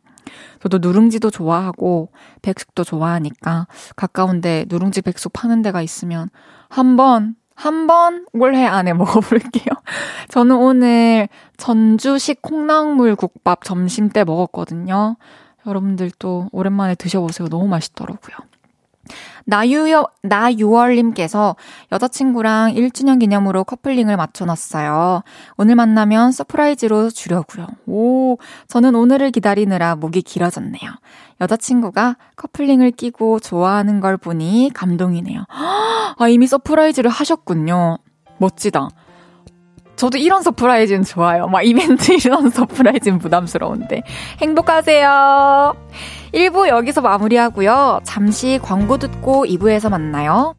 저도 0.61 0.79
누룽지도 0.79 1.31
좋아하고 1.31 2.09
백숙도 2.41 2.83
좋아하니까 2.83 3.67
가까운데 3.95 4.65
누룽지 4.67 5.01
백숙 5.01 5.33
파는 5.33 5.61
데가 5.61 5.81
있으면 5.81 6.29
한번 6.69 7.35
한번 7.55 8.25
올해 8.33 8.65
안에 8.65 8.93
먹어볼게요. 8.93 9.65
저는 10.29 10.55
오늘 10.55 11.29
전주식 11.57 12.41
콩나물 12.41 13.15
국밥 13.15 13.63
점심 13.63 14.09
때 14.09 14.23
먹었거든요. 14.23 15.17
여러분들도 15.67 16.49
오랜만에 16.51 16.95
드셔보세요. 16.95 17.49
너무 17.49 17.67
맛있더라고요. 17.67 18.50
나유여, 19.45 20.07
나유월님께서 20.23 21.55
여자친구랑 21.91 22.73
1주년 22.75 23.19
기념으로 23.19 23.63
커플링을 23.63 24.15
맞춰놨어요. 24.17 25.23
오늘 25.57 25.75
만나면 25.75 26.31
surprise로 26.31 27.09
주려고요. 27.09 27.67
오, 27.87 28.37
저는 28.67 28.95
오늘을 28.95 29.31
기다리느라 29.31 29.95
목이 29.95 30.21
길어졌네요. 30.21 30.91
여자친구가 31.41 32.17
커플링을 32.35 32.91
끼고 32.91 33.39
좋아하는 33.39 33.99
걸 33.99 34.17
보니 34.17 34.71
감동이네요. 34.73 35.45
아, 36.17 36.27
이미 36.27 36.47
surprise를 36.47 37.09
하셨군요. 37.09 37.97
멋지다. 38.37 38.89
저도 39.95 40.17
이런 40.17 40.41
surprise는 40.41 41.03
좋아요. 41.03 41.47
막 41.47 41.61
이벤트 41.61 42.13
이런 42.25 42.49
surprise는 42.49 43.19
부담스러운데. 43.19 44.01
행복하세요. 44.39 45.75
1부 46.33 46.67
여기서 46.69 47.01
마무리하고요. 47.01 48.01
잠시 48.03 48.59
광고 48.61 48.97
듣고 48.97 49.45
2부에서 49.45 49.89
만나요. 49.89 50.55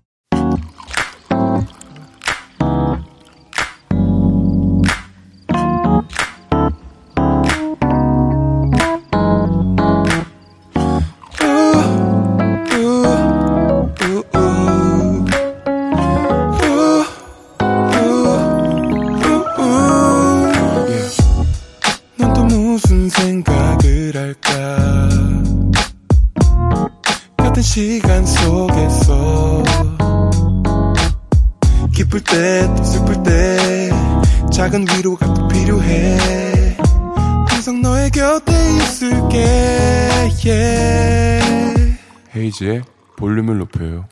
헤이지의 42.63 42.83
볼륨을 43.17 43.59
높여요 43.59 44.07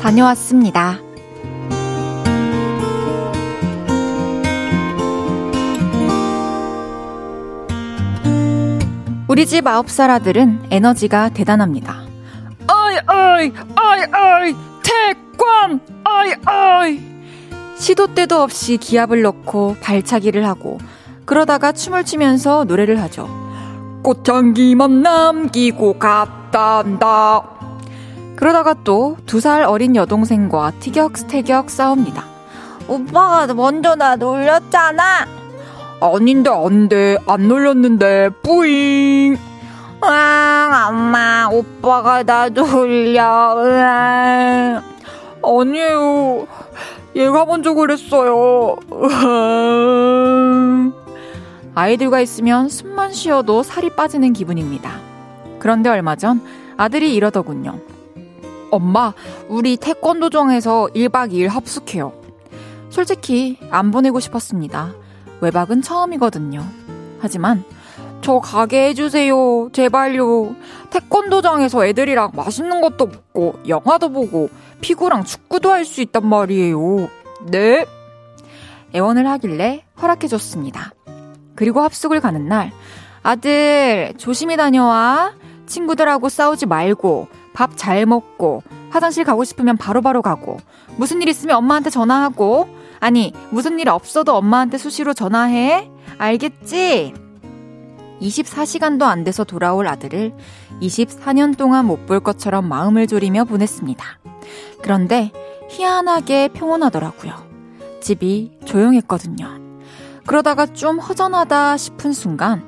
다녀왔습니다. 0.00 1.00
우리 9.26 9.44
집 9.46 9.66
아홉 9.66 9.90
살 9.90 10.10
아들은 10.10 10.68
에너지가 10.70 11.30
대단합니다. 11.30 12.06
아이, 12.68 12.96
아이, 13.06 13.52
아이, 13.74 14.02
아이, 14.12 14.54
태권, 14.84 15.80
아이, 16.04 16.32
아이. 16.44 17.05
시도 17.86 18.08
때도 18.14 18.42
없이 18.42 18.78
기압을 18.78 19.22
넣고 19.22 19.76
발차기를 19.80 20.44
하고, 20.44 20.78
그러다가 21.24 21.70
춤을 21.70 22.02
추면서 22.04 22.64
노래를 22.64 23.00
하죠. 23.02 23.28
꽃향기만 24.02 25.02
남기고 25.02 25.96
갔단다. 25.96 27.44
그러다가 28.34 28.74
또 28.82 29.16
두 29.26 29.38
살 29.40 29.62
어린 29.62 29.94
여동생과 29.94 30.72
티격태격 30.80 31.70
싸웁니다. 31.70 32.24
오빠가 32.88 33.54
먼저 33.54 33.94
나 33.94 34.16
놀렸잖아. 34.16 35.24
아닌데, 36.00 36.50
안 36.50 36.88
돼. 36.88 37.16
안 37.28 37.46
놀렸는데, 37.46 38.30
뿌잉. 38.42 39.38
으앙, 40.02 40.88
엄마, 40.88 41.48
오빠가 41.52 42.24
나 42.24 42.48
놀려, 42.48 43.54
으앙. 43.64 44.82
아니에요. 45.44 46.48
얘가 47.16 47.46
먼저 47.46 47.72
그랬어요. 47.72 48.76
아이들과 51.74 52.20
있으면 52.20 52.68
숨만 52.68 53.14
쉬어도 53.14 53.62
살이 53.62 53.88
빠지는 53.88 54.34
기분입니다. 54.34 55.00
그런데 55.58 55.88
얼마 55.88 56.14
전 56.16 56.42
아들이 56.76 57.14
이러더군요. 57.14 57.80
엄마, 58.70 59.14
우리 59.48 59.78
태권도정에서 59.78 60.90
1박 60.94 61.32
2일 61.32 61.48
합숙해요. 61.48 62.12
솔직히 62.90 63.58
안 63.70 63.90
보내고 63.90 64.20
싶었습니다. 64.20 64.92
외박은 65.40 65.80
처음이거든요. 65.80 66.62
하지만 67.20 67.64
저 68.26 68.40
가게 68.40 68.88
해주세요. 68.88 69.68
제발요. 69.72 70.56
태권도장에서 70.90 71.86
애들이랑 71.86 72.32
맛있는 72.34 72.80
것도 72.80 73.06
먹고 73.06 73.60
영화도 73.68 74.10
보고 74.10 74.50
피구랑 74.80 75.22
축구도 75.22 75.70
할 75.70 75.84
수 75.84 76.00
있단 76.00 76.26
말이에요. 76.26 77.08
네. 77.52 77.86
애원을 78.92 79.28
하길래 79.28 79.84
허락해줬습니다. 80.02 80.92
그리고 81.54 81.82
합숙을 81.82 82.20
가는 82.20 82.48
날 82.48 82.72
아들 83.22 84.12
조심히 84.18 84.56
다녀와. 84.56 85.34
친구들하고 85.66 86.28
싸우지 86.28 86.66
말고 86.66 87.28
밥 87.54 87.76
잘 87.76 88.06
먹고 88.06 88.64
화장실 88.90 89.22
가고 89.22 89.44
싶으면 89.44 89.76
바로바로 89.76 90.20
바로 90.20 90.36
가고 90.36 90.58
무슨 90.96 91.22
일 91.22 91.28
있으면 91.28 91.58
엄마한테 91.58 91.90
전화하고 91.90 92.68
아니, 92.98 93.32
무슨 93.50 93.78
일 93.78 93.88
없어도 93.88 94.34
엄마한테 94.34 94.78
수시로 94.78 95.14
전화해. 95.14 95.88
알겠지? 96.18 97.14
24시간도 98.20 99.02
안 99.02 99.24
돼서 99.24 99.44
돌아올 99.44 99.86
아들을 99.88 100.34
24년 100.80 101.56
동안 101.56 101.86
못 101.86 102.06
볼 102.06 102.20
것처럼 102.20 102.68
마음을 102.68 103.06
졸이며 103.06 103.44
보냈습니다. 103.44 104.04
그런데 104.82 105.32
희한하게 105.70 106.48
평온하더라고요. 106.48 107.32
집이 108.00 108.58
조용했거든요. 108.64 109.58
그러다가 110.26 110.66
좀 110.66 110.98
허전하다 110.98 111.76
싶은 111.76 112.12
순간, 112.12 112.64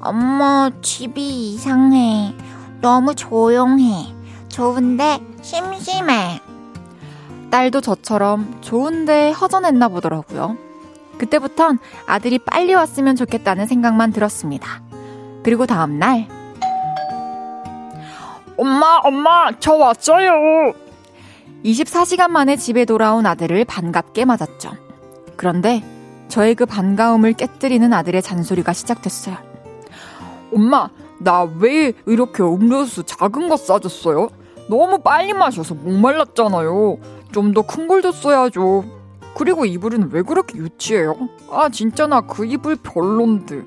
엄마, 0.00 0.70
집이 0.82 1.54
이상해. 1.54 2.34
너무 2.80 3.14
조용해. 3.14 4.14
좋은데 4.48 5.20
심심해. 5.42 6.40
딸도 7.50 7.80
저처럼 7.80 8.58
좋은데 8.60 9.30
허전했나 9.30 9.88
보더라고요. 9.88 10.56
그때부턴 11.18 11.78
아들이 12.06 12.38
빨리 12.38 12.74
왔으면 12.74 13.16
좋겠다는 13.16 13.66
생각만 13.66 14.12
들었습니다. 14.12 14.82
그리고 15.42 15.66
다음날, 15.66 16.26
엄마, 18.56 19.00
엄마, 19.02 19.50
저 19.58 19.74
왔어요! 19.74 20.72
24시간 21.64 22.28
만에 22.30 22.56
집에 22.56 22.84
돌아온 22.84 23.26
아들을 23.26 23.64
반갑게 23.64 24.24
맞았죠. 24.26 24.72
그런데 25.36 25.82
저의 26.28 26.54
그 26.54 26.66
반가움을 26.66 27.32
깨뜨리는 27.34 27.92
아들의 27.92 28.22
잔소리가 28.22 28.72
시작됐어요. 28.72 29.36
엄마, 30.54 30.88
나 31.20 31.44
왜 31.58 31.92
이렇게 32.06 32.42
음료수 32.42 33.02
작은 33.04 33.48
거 33.48 33.56
싸줬어요? 33.56 34.28
너무 34.68 34.98
빨리 34.98 35.32
마셔서 35.32 35.74
목말랐잖아요. 35.74 36.98
좀 37.32 37.52
더 37.52 37.62
큰 37.62 37.88
걸 37.88 38.02
줬어야죠. 38.02 38.84
그리고 39.36 39.64
이불은 39.64 40.10
왜 40.12 40.22
그렇게 40.22 40.58
유치해요? 40.58 41.16
아, 41.50 41.68
진짜 41.68 42.06
나 42.06 42.20
그 42.20 42.46
이불 42.46 42.76
별론데. 42.76 43.62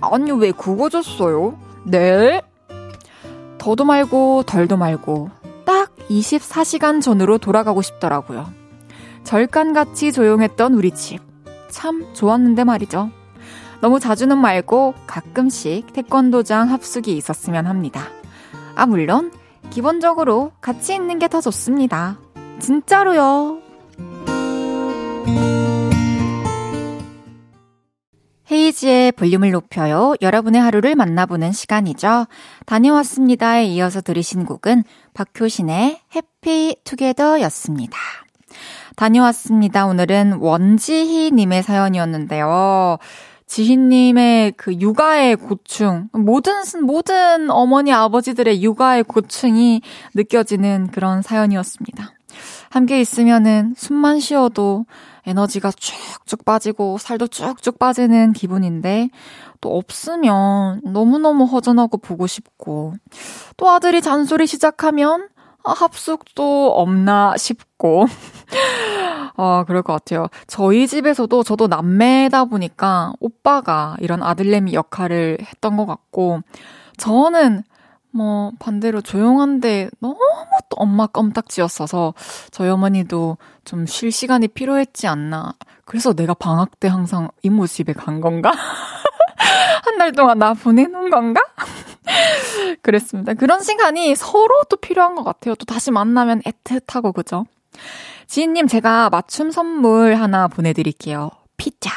아니, 0.00 0.30
왜 0.32 0.52
그거 0.52 0.88
줬어요? 0.88 1.58
네? 1.84 2.40
더도 3.58 3.84
말고 3.84 4.42
덜도 4.44 4.76
말고 4.76 5.30
딱 5.64 5.94
24시간 6.10 7.00
전으로 7.00 7.38
돌아가고 7.38 7.82
싶더라고요. 7.82 8.50
절간같이 9.24 10.10
조용했던 10.12 10.74
우리 10.74 10.90
집. 10.92 11.20
참 11.70 12.12
좋았는데 12.12 12.64
말이죠. 12.64 13.10
너무 13.80 14.00
자주는 14.00 14.36
말고 14.36 14.94
가끔씩 15.06 15.92
태권도장 15.92 16.70
합숙이 16.70 17.16
있었으면 17.16 17.66
합니다. 17.66 18.02
아, 18.74 18.86
물론 18.86 19.32
기본적으로 19.70 20.52
같이 20.60 20.94
있는 20.94 21.18
게 21.20 21.28
더 21.28 21.40
좋습니다. 21.40 22.18
진짜로요. 22.58 23.58
헤이지의 28.52 29.12
볼륨을 29.12 29.50
높여요. 29.50 30.14
여러분의 30.20 30.60
하루를 30.60 30.94
만나보는 30.94 31.52
시간이죠. 31.52 32.26
다녀왔습니다에 32.66 33.64
이어서 33.66 34.00
들으신 34.00 34.44
곡은 34.44 34.84
박효신의 35.14 36.00
해피 36.14 36.76
투게더 36.84 37.40
였습니다. 37.42 37.96
다녀왔습니다. 38.96 39.86
오늘은 39.86 40.34
원지희님의 40.34 41.62
사연이었는데요. 41.62 42.98
지희님의 43.46 44.52
그 44.56 44.74
육아의 44.74 45.36
고충, 45.36 46.08
모든, 46.12 46.54
모든 46.84 47.50
어머니, 47.50 47.92
아버지들의 47.92 48.62
육아의 48.62 49.04
고충이 49.04 49.82
느껴지는 50.14 50.88
그런 50.90 51.20
사연이었습니다. 51.20 52.12
함께 52.70 53.00
있으면은 53.00 53.74
숨만 53.76 54.20
쉬어도 54.20 54.86
에너지가 55.26 55.70
쭉쭉 55.72 56.44
빠지고 56.44 56.98
살도 56.98 57.28
쭉쭉 57.28 57.78
빠지는 57.78 58.32
기분인데 58.32 59.10
또 59.60 59.76
없으면 59.76 60.80
너무너무 60.84 61.44
허전하고 61.44 61.98
보고 61.98 62.26
싶고 62.26 62.94
또 63.56 63.70
아들이 63.70 64.02
잔소리 64.02 64.46
시작하면 64.46 65.28
아, 65.64 65.72
합숙도 65.72 66.72
없나 66.74 67.36
싶고 67.36 68.06
아, 69.36 69.64
그럴 69.66 69.82
것 69.82 69.92
같아요. 69.92 70.26
저희 70.46 70.86
집에서도 70.86 71.42
저도 71.42 71.68
남매다 71.68 72.46
보니까 72.46 73.12
오빠가 73.20 73.96
이런 74.00 74.22
아들내미 74.22 74.74
역할을 74.74 75.38
했던 75.40 75.76
것 75.76 75.86
같고 75.86 76.40
저는 76.96 77.62
뭐 78.12 78.52
반대로 78.58 79.00
조용한데 79.00 79.90
너무 80.00 80.16
또 80.68 80.76
엄마 80.76 81.06
껌딱지였어서 81.06 82.14
저희 82.50 82.68
어머니도 82.68 83.38
좀 83.64 83.86
쉴 83.86 84.12
시간이 84.12 84.48
필요했지 84.48 85.06
않나. 85.06 85.54
그래서 85.84 86.12
내가 86.14 86.34
방학 86.34 86.78
때 86.80 86.88
항상 86.88 87.28
이모 87.42 87.66
집에 87.66 87.92
간 87.92 88.20
건가? 88.20 88.52
한 89.84 89.98
달 89.98 90.12
동안 90.12 90.38
나 90.38 90.54
보내놓은 90.54 91.10
건가? 91.10 91.40
그랬습니다. 92.82 93.34
그런 93.34 93.62
시간이 93.62 94.14
서로 94.16 94.62
또 94.68 94.76
필요한 94.76 95.14
것 95.14 95.22
같아요. 95.24 95.54
또 95.54 95.64
다시 95.64 95.90
만나면 95.90 96.42
애틋하고, 96.42 97.12
그죠? 97.14 97.46
지인님, 98.26 98.66
제가 98.66 99.10
맞춤 99.10 99.50
선물 99.50 100.14
하나 100.14 100.48
보내드릴게요. 100.48 101.30
피자. 101.56 101.90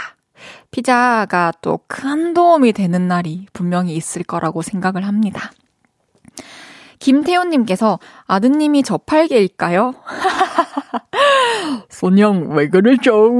피자가 0.71 1.53
또 1.61 1.79
큰 1.87 2.33
도움이 2.33 2.73
되는 2.73 3.07
날이 3.07 3.47
분명히 3.53 3.95
있을 3.95 4.23
거라고 4.23 4.61
생각을 4.61 5.05
합니다. 5.07 5.51
김태훈님께서 6.99 7.99
아드님이 8.27 8.83
저팔계일까요? 8.83 9.93
손영, 11.89 12.49
왜 12.51 12.67
그러죠? 12.69 13.31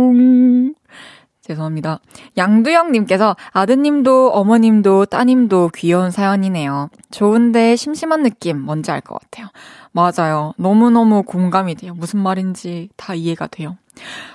죄송합니다. 1.41 2.00
양두영님께서 2.38 3.36
아드님도 3.52 4.32
어머님도 4.32 5.06
따님도 5.06 5.70
귀여운 5.76 6.10
사연이네요. 6.10 6.89
좋은데 7.12 7.76
심심한 7.76 8.24
느낌 8.24 8.60
뭔지 8.62 8.89
알 8.91 9.02
것 9.02 9.20
같아요. 9.22 9.48
맞아요. 9.91 10.54
너무너무 10.58 11.22
공감이 11.22 11.76
돼요. 11.76 11.94
무슨 11.94 12.20
말인지 12.20 12.89
다 12.98 13.13
이해가 13.13 13.46
돼요. 13.48 13.78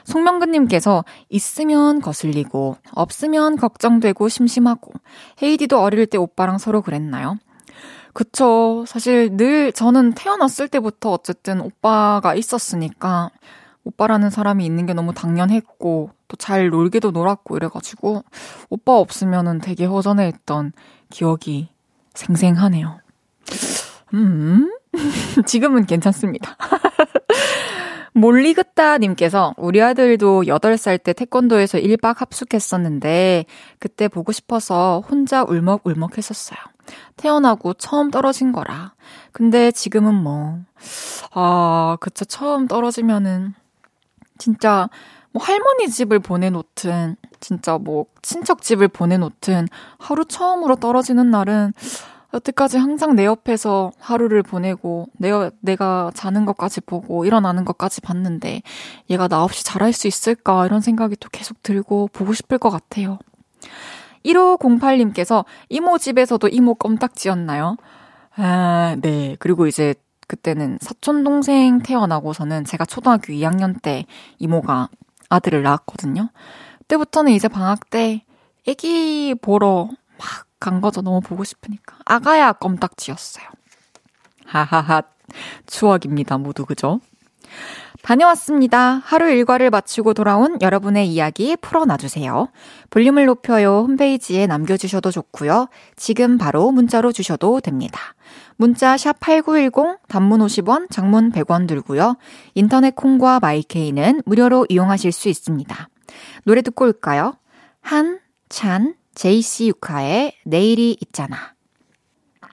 송명근님께서 0.05 1.05
있으면 1.29 2.01
거슬리고 2.01 2.77
없으면 2.93 3.57
걱정되고 3.57 4.29
심심하고 4.29 4.93
헤이디도 5.43 5.81
어릴 5.81 6.07
때 6.07 6.17
오빠랑 6.17 6.59
서로 6.59 6.81
그랬나요? 6.81 7.37
그쵸. 8.13 8.85
사실 8.87 9.37
늘 9.37 9.73
저는 9.73 10.13
태어났을 10.13 10.69
때부터 10.69 11.13
어쨌든 11.13 11.61
오빠가 11.61 12.35
있었으니까 12.35 13.31
오빠라는 13.85 14.31
사람이 14.31 14.65
있는 14.65 14.87
게 14.87 14.95
너무 14.95 15.15
당연했고 15.15 16.11
또 16.29 16.37
잘 16.41 16.71
놀기도 16.71 17.11
놀았고 17.11 17.57
이래가지고 17.57 18.25
오빠 18.71 18.97
없으면은 18.97 19.59
되게 19.59 19.85
허전해했던 19.85 20.73
기억이 21.11 21.69
생생하네요. 22.15 22.99
음, 24.15 24.73
지금은 25.47 25.87
괜찮습니다. 25.87 26.57
몰리그따님께서 28.15 29.55
우리 29.57 29.81
아들도 29.81 30.43
8살 30.43 31.03
때 31.03 31.13
태권도에서 31.13 31.79
1박 31.79 32.19
합숙했었는데 32.19 33.45
그때 33.79 34.09
보고 34.09 34.33
싶어서 34.33 35.03
혼자 35.09 35.45
울먹울먹 35.45 36.19
했었어요. 36.19 36.59
태어나고 37.17 37.75
처음 37.75 38.11
떨어진 38.11 38.53
거라. 38.53 38.95
근데 39.33 39.71
지금은 39.71 40.15
뭐, 40.15 40.61
아, 41.33 41.97
그쵸. 42.01 42.25
처음 42.25 42.67
떨어지면은 42.67 43.55
진짜 44.39 44.89
뭐 45.33 45.43
할머니 45.43 45.89
집을 45.89 46.19
보내놓든 46.19 47.17
진짜 47.41 47.79
뭐 47.79 48.07
친척 48.23 48.63
집을 48.63 48.89
보내놓든 48.89 49.69
하루 49.99 50.25
처음으로 50.25 50.77
떨어지는 50.77 51.31
날은 51.31 51.73
여태까지 52.33 52.79
항상 52.79 53.17
내 53.17 53.25
옆에서 53.25 53.91
하루를 53.99 54.43
보내고 54.43 55.09
내가, 55.19 55.51
내가 55.61 56.13
자는 56.15 56.47
것까지 56.47 56.81
보고 56.81 57.25
일어나는 57.25 57.65
것까지 57.65 58.01
봤는데 58.01 58.63
얘가 59.09 59.27
나 59.27 59.43
없이 59.43 59.65
잘할 59.65 59.93
수 59.93 60.07
있을까 60.07 60.67
이런 60.67 60.81
생각이 60.81 61.17
또 61.17 61.29
계속 61.31 61.63
들고 61.63 62.09
보고 62.13 62.33
싶을 62.33 62.59
것 62.59 62.71
같아요. 62.71 63.19
1508님께서 64.25 65.45
이모 65.69 65.99
집에서도 65.99 66.47
이모 66.49 66.75
껌딱지였나요? 66.75 67.77
아, 68.37 68.97
네. 69.01 69.37
그리고 69.39 69.67
이제 69.67 69.95
그때는 70.29 70.79
사촌 70.81 71.25
동생 71.25 71.81
태어나고서는 71.81 72.65
제가 72.65 72.85
초등학교 72.85 73.33
2학년 73.33 73.81
때 73.83 74.07
이모가 74.39 74.89
아들을 75.29 75.63
낳았거든요. 75.63 76.31
그때부터는 76.79 77.33
이제 77.33 77.49
방학 77.49 77.91
때 77.91 78.25
애기 78.67 79.35
보러 79.41 79.89
막 80.19 80.51
간 80.61 80.83
거죠. 80.83 81.01
너무 81.01 81.21
보고 81.21 81.43
싶으니까. 81.43 81.97
아가야 82.05 82.53
껌딱지였어요. 82.53 83.47
하하하. 84.45 85.03
추억입니다. 85.67 86.39
모두 86.39 86.67
그죠? 86.67 87.01
다녀왔습니다. 88.03 89.03
하루 89.05 89.31
일과를 89.31 89.71
마치고 89.71 90.15
돌아온 90.15 90.61
여러분의 90.61 91.09
이야기 91.09 91.57
풀어놔주세요. 91.57 92.49
볼륨을 92.91 93.27
높여요 93.27 93.85
홈페이지에 93.87 94.47
남겨주셔도 94.47 95.11
좋고요. 95.11 95.69
지금 95.97 96.39
바로 96.39 96.71
문자로 96.71 97.13
주셔도 97.13 97.61
됩니다. 97.61 98.15
문자 98.57 98.97
샵 98.97 99.19
8910 99.21 100.01
단문 100.09 100.41
50원, 100.41 100.91
장문 100.91 101.33
100원 101.33 101.67
들고요. 101.67 102.17
인터넷 102.55 102.95
콩과 102.95 103.41
마이케이는 103.41 104.23
무료로 104.25 104.67
이용하실 104.69 105.13
수 105.13 105.29
있습니다. 105.29 105.89
노래 106.45 106.63
듣고 106.63 106.85
올까요? 106.87 107.35
한, 107.81 108.19
찬, 108.49 108.95
제이씨 109.15 109.69
유카의 109.69 110.35
내일이 110.45 110.97
있잖아. 111.01 111.55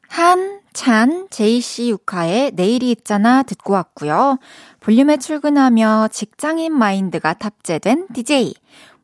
한, 0.10 0.57
찬, 0.78 1.26
제이씨 1.32 1.90
유카의 1.90 2.52
내일이 2.54 2.92
있잖아 2.92 3.42
듣고 3.42 3.74
왔고요. 3.74 4.38
볼륨에 4.80 5.18
출근하며 5.18 6.10
직장인 6.12 6.72
마인드가 6.72 7.34
탑재된 7.34 8.06
DJ. 8.14 8.54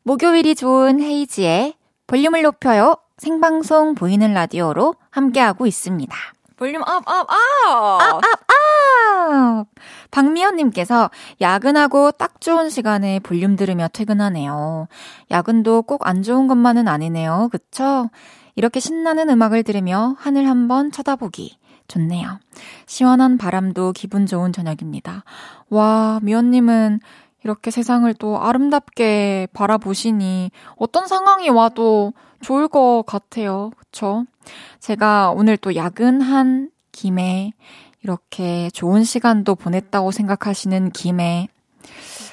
목요일이 0.03 0.53
좋은 0.53 1.01
헤이지의 1.01 1.73
볼륨을 2.05 2.43
높여요. 2.43 2.97
생방송 3.17 3.95
보이는 3.95 4.31
라디오로 4.36 4.93
함께하고 5.09 5.65
있습니다. 5.65 6.15
볼륨 6.57 6.83
up, 6.83 6.89
up, 7.07 7.07
up! 7.07 7.27
up, 7.67 8.17
up, 8.17 8.23
up! 9.57 9.67
박미연님께서 10.12 11.09
야근하고 11.41 12.12
딱 12.12 12.39
좋은 12.39 12.69
시간에 12.69 13.19
볼륨 13.19 13.55
들으며 13.55 13.88
퇴근하네요. 13.91 14.88
야근도 15.31 15.81
꼭 15.81 16.05
안 16.05 16.21
좋은 16.21 16.47
것만은 16.47 16.88
아니네요. 16.88 17.49
그쵸? 17.51 18.12
이렇게 18.55 18.79
신나는 18.79 19.31
음악을 19.31 19.63
들으며 19.63 20.15
하늘 20.19 20.47
한번 20.47 20.91
쳐다보기. 20.91 21.57
좋네요. 21.93 22.39
시원한 22.86 23.38
바람도 23.38 23.93
기분 23.93 24.25
좋은 24.25 24.51
저녁입니다. 24.51 25.23
와, 25.69 26.19
미연님은 26.23 26.99
이렇게 27.43 27.71
세상을 27.71 28.12
또 28.15 28.41
아름답게 28.41 29.49
바라보시니 29.53 30.51
어떤 30.77 31.08
상황이 31.08 31.49
와도 31.49 32.13
좋을 32.41 32.67
것 32.67 33.03
같아요. 33.06 33.71
그쵸? 33.77 34.25
제가 34.79 35.32
오늘 35.32 35.58
또 35.58 35.75
야근한 35.75 36.71
김에 36.91 37.53
이렇게 38.01 38.69
좋은 38.71 39.03
시간도 39.03 39.56
보냈다고 39.56 40.12
생각하시는 40.12 40.91
김에 40.91 41.47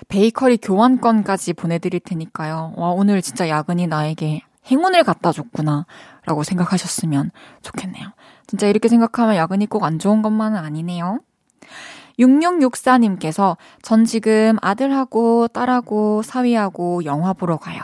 베이커리 0.09 0.59
교환권까지 0.59 1.53
보내드릴 1.53 2.01
테니까요. 2.01 2.75
와, 2.77 2.91
오늘 2.91 3.23
진짜 3.23 3.49
야근이 3.49 3.87
나에게 3.87 4.43
행운을 4.71 5.05
갖다 5.05 5.33
줬구나. 5.33 5.87
라고 6.27 6.43
생각하셨으면 6.43 7.31
좋겠네요. 7.63 8.13
진짜 8.51 8.67
이렇게 8.67 8.89
생각하면 8.89 9.37
야근이 9.37 9.67
꼭 9.67 9.85
안 9.85 9.99
좋은 9.99 10.23
것만은 10.23 10.59
아니네요. 10.59 11.21
6664님께서 12.19 13.57
전 13.83 14.05
지금 14.05 14.57
아들하고 14.61 15.49
딸하고 15.49 16.23
사위하고 16.23 17.05
영화 17.05 17.33
보러 17.33 17.57
가요. 17.57 17.81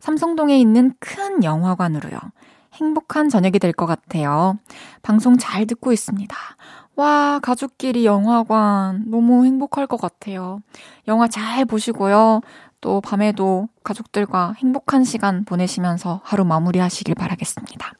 삼성동에 0.00 0.58
있는 0.58 0.92
큰 1.00 1.42
영화관으로요. 1.42 2.18
행복한 2.74 3.28
저녁이 3.28 3.58
될 3.58 3.72
것 3.72 3.86
같아요. 3.86 4.58
방송 5.02 5.38
잘 5.38 5.66
듣고 5.66 5.92
있습니다. 5.92 6.36
와, 6.96 7.40
가족끼리 7.42 8.04
영화관 8.04 9.04
너무 9.10 9.44
행복할 9.44 9.86
것 9.86 10.00
같아요. 10.00 10.60
영화 11.08 11.26
잘 11.26 11.64
보시고요. 11.64 12.42
또 12.80 13.00
밤에도 13.00 13.68
가족들과 13.82 14.54
행복한 14.58 15.02
시간 15.02 15.44
보내시면서 15.44 16.20
하루 16.22 16.44
마무리하시길 16.44 17.14
바라겠습니다. 17.14 17.94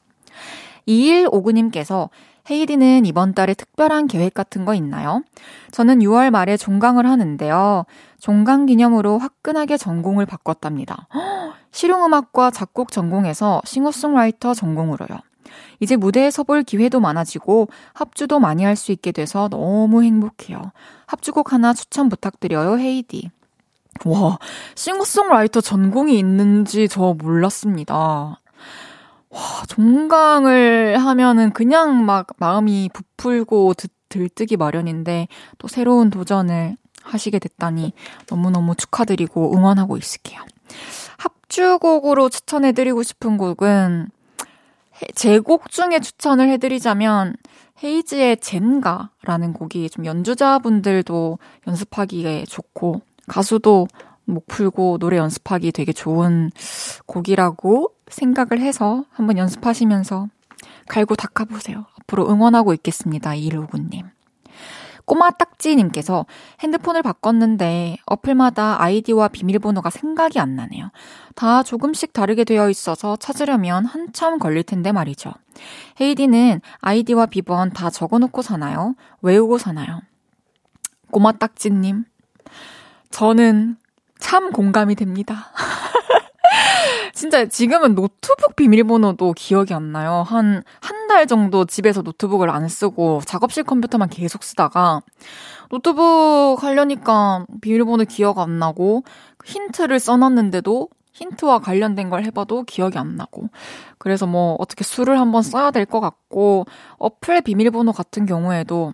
2159님께서 0.87 2.09
헤이디는 2.49 3.05
이번 3.05 3.33
달에 3.33 3.53
특별한 3.53 4.07
계획 4.07 4.33
같은 4.33 4.65
거 4.65 4.75
있나요? 4.75 5.23
저는 5.71 5.99
6월 5.99 6.29
말에 6.29 6.57
종강을 6.57 7.07
하는데요. 7.07 7.85
종강 8.19 8.67
기념으로 8.67 9.17
화끈하게 9.17 9.77
전공을 9.77 10.25
바꿨답니다. 10.25 11.07
실용음악과 11.71 12.51
작곡 12.51 12.91
전공에서 12.91 13.61
싱어송라이터 13.65 14.53
전공으로요. 14.53 15.19
이제 15.79 15.95
무대에 15.95 16.31
서볼 16.31 16.63
기회도 16.63 16.99
많아지고 16.99 17.67
합주도 17.93 18.39
많이 18.39 18.63
할 18.63 18.75
수 18.75 18.91
있게 18.91 19.11
돼서 19.11 19.47
너무 19.49 20.03
행복해요. 20.03 20.71
합주곡 21.07 21.53
하나 21.53 21.73
추천 21.73 22.09
부탁드려요, 22.09 22.77
헤이디. 22.77 23.29
와, 24.05 24.37
싱어송라이터 24.75 25.61
전공이 25.61 26.17
있는지 26.19 26.87
저 26.87 27.15
몰랐습니다. 27.17 28.39
와, 29.35 29.41
종강을 29.67 30.97
하면은 30.97 31.51
그냥 31.51 32.05
막 32.05 32.27
마음이 32.37 32.89
부풀고 32.93 33.73
드, 33.73 33.87
들뜨기 34.07 34.55
마련인데 34.55 35.27
또 35.57 35.67
새로운 35.67 36.09
도전을 36.09 36.77
하시게 37.03 37.39
됐다니 37.39 37.91
너무너무 38.29 38.75
축하드리고 38.75 39.55
응원하고 39.57 39.97
있을게요. 39.97 40.41
합주곡으로 41.17 42.29
추천해드리고 42.29 43.03
싶은 43.03 43.37
곡은 43.37 44.07
제 45.15 45.39
곡 45.39 45.69
중에 45.69 45.99
추천을 45.99 46.47
해드리자면 46.51 47.35
헤이즈의 47.83 48.37
젠가라는 48.37 49.51
곡이 49.51 49.89
좀 49.89 50.05
연주자분들도 50.05 51.37
연습하기에 51.67 52.45
좋고 52.45 53.01
가수도 53.27 53.87
목 54.23 54.47
풀고 54.47 54.97
노래 54.99 55.17
연습하기 55.17 55.73
되게 55.73 55.91
좋은 55.91 56.51
곡이라고 57.05 57.94
생각을 58.07 58.61
해서 58.61 59.05
한번 59.11 59.37
연습하시면서 59.37 60.27
갈고 60.87 61.15
닦아보세요. 61.15 61.85
앞으로 62.01 62.29
응원하고 62.29 62.73
있겠습니다. 62.73 63.33
이일구님 63.33 64.09
꼬마 65.05 65.29
딱지님께서 65.29 66.25
핸드폰을 66.61 67.03
바꿨는데 67.03 67.97
어플마다 68.05 68.81
아이디와 68.81 69.27
비밀번호가 69.29 69.89
생각이 69.91 70.39
안 70.39 70.55
나네요. 70.55 70.89
다 71.35 71.63
조금씩 71.63 72.11
다르게 72.11 72.43
되어 72.43 72.69
있어서 72.69 73.15
찾으려면 73.15 73.85
한참 73.85 74.39
걸릴 74.39 74.63
텐데 74.63 74.91
말이죠. 74.91 75.31
헤이즈는 76.01 76.61
아이디와 76.79 77.27
비번 77.27 77.71
다 77.71 77.89
적어놓고 77.89 78.41
사나요? 78.41 78.95
외우고 79.21 79.57
사나요? 79.57 80.01
꼬마 81.11 81.31
딱지님, 81.31 82.05
저는 83.11 83.77
참 84.17 84.51
공감이 84.51 84.95
됩니다. 84.95 85.51
진짜 87.15 87.45
지금은 87.45 87.95
노트북 87.95 88.55
비밀번호도 88.57 89.33
기억이 89.33 89.73
안 89.73 89.91
나요. 89.91 90.23
한, 90.27 90.63
한 90.81 91.05
달 91.07 91.27
정도 91.27 91.65
집에서 91.65 92.01
노트북을 92.01 92.49
안 92.49 92.67
쓰고 92.67 93.21
작업실 93.25 93.63
컴퓨터만 93.63 94.09
계속 94.09 94.43
쓰다가 94.43 95.01
노트북 95.69 96.63
하려니까 96.63 97.45
비밀번호 97.61 98.05
기억 98.05 98.39
안 98.39 98.57
나고 98.59 99.03
힌트를 99.45 99.99
써놨는데도 99.99 100.89
힌트와 101.13 101.59
관련된 101.59 102.09
걸 102.09 102.25
해봐도 102.25 102.63
기억이 102.63 102.97
안 102.97 103.15
나고. 103.15 103.49
그래서 103.99 104.25
뭐 104.27 104.55
어떻게 104.59 104.83
수를 104.83 105.19
한번 105.19 105.43
써야 105.43 105.71
될 105.71 105.85
것 105.85 106.01
같고, 106.01 106.65
어플 106.97 107.41
비밀번호 107.41 107.93
같은 107.93 108.25
경우에도 108.25 108.93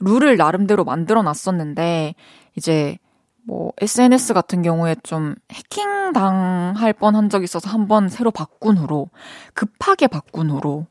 룰을 0.00 0.36
나름대로 0.36 0.84
만들어 0.84 1.22
놨었는데, 1.22 2.14
이제 2.56 2.98
뭐 3.46 3.72
SNS 3.80 4.32
같은 4.34 4.62
경우에 4.62 4.96
좀 5.02 5.34
해킹 5.52 6.12
당할 6.12 6.92
뻔한 6.92 7.28
적이 7.28 7.44
있어서 7.44 7.68
한 7.70 7.88
번 7.88 8.08
새로 8.08 8.30
바꾼 8.30 8.76
후로 8.78 9.10
급하게 9.54 10.06
바꾼 10.06 10.50
후로 10.50 10.86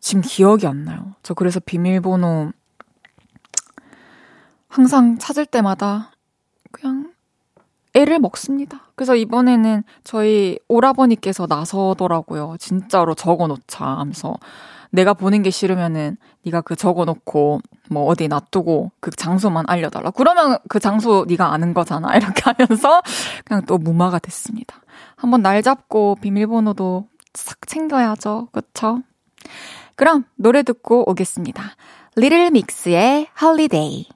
지금 0.00 0.22
기억이 0.22 0.66
안 0.66 0.84
나요. 0.84 1.14
저 1.22 1.34
그래서 1.34 1.60
비밀번호 1.60 2.52
항상 4.68 5.18
찾을 5.18 5.46
때마다 5.46 6.12
그냥 6.72 7.12
애를 7.94 8.18
먹습니다. 8.18 8.82
그래서 8.94 9.14
이번에는 9.16 9.84
저희 10.04 10.58
오라버니께서 10.68 11.46
나서더라고요. 11.48 12.56
진짜로 12.58 13.14
적어 13.14 13.46
놓자 13.46 13.84
하면서 13.86 14.34
내가 14.90 15.14
보는 15.14 15.42
게 15.42 15.50
싫으면은 15.50 16.16
네가 16.44 16.60
그 16.62 16.76
적어놓고 16.76 17.60
뭐 17.90 18.04
어디 18.04 18.28
놔두고 18.28 18.92
그 19.00 19.10
장소만 19.10 19.64
알려달라. 19.68 20.10
그러면 20.10 20.58
그 20.68 20.80
장소 20.80 21.24
네가 21.28 21.52
아는 21.52 21.74
거잖아. 21.74 22.14
이렇게 22.16 22.42
하면서 22.44 23.02
그냥 23.44 23.64
또 23.66 23.78
무마가 23.78 24.18
됐습니다. 24.18 24.80
한번 25.16 25.42
날 25.42 25.62
잡고 25.62 26.16
비밀번호도 26.20 27.08
싹 27.34 27.66
챙겨야죠. 27.66 28.48
그쵸? 28.52 29.02
그럼 29.94 30.24
노래 30.36 30.62
듣고 30.62 31.08
오겠습니다. 31.10 31.62
리틀 32.16 32.50
믹스의 32.50 33.28
Holiday. 33.40 34.08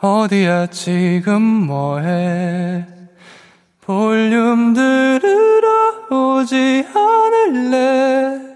어디야 0.00 0.66
지금 0.66 1.40
뭐해 1.42 2.86
볼륨 3.80 4.74
들으러 4.74 6.06
오지 6.10 6.86
않을래 6.94 8.55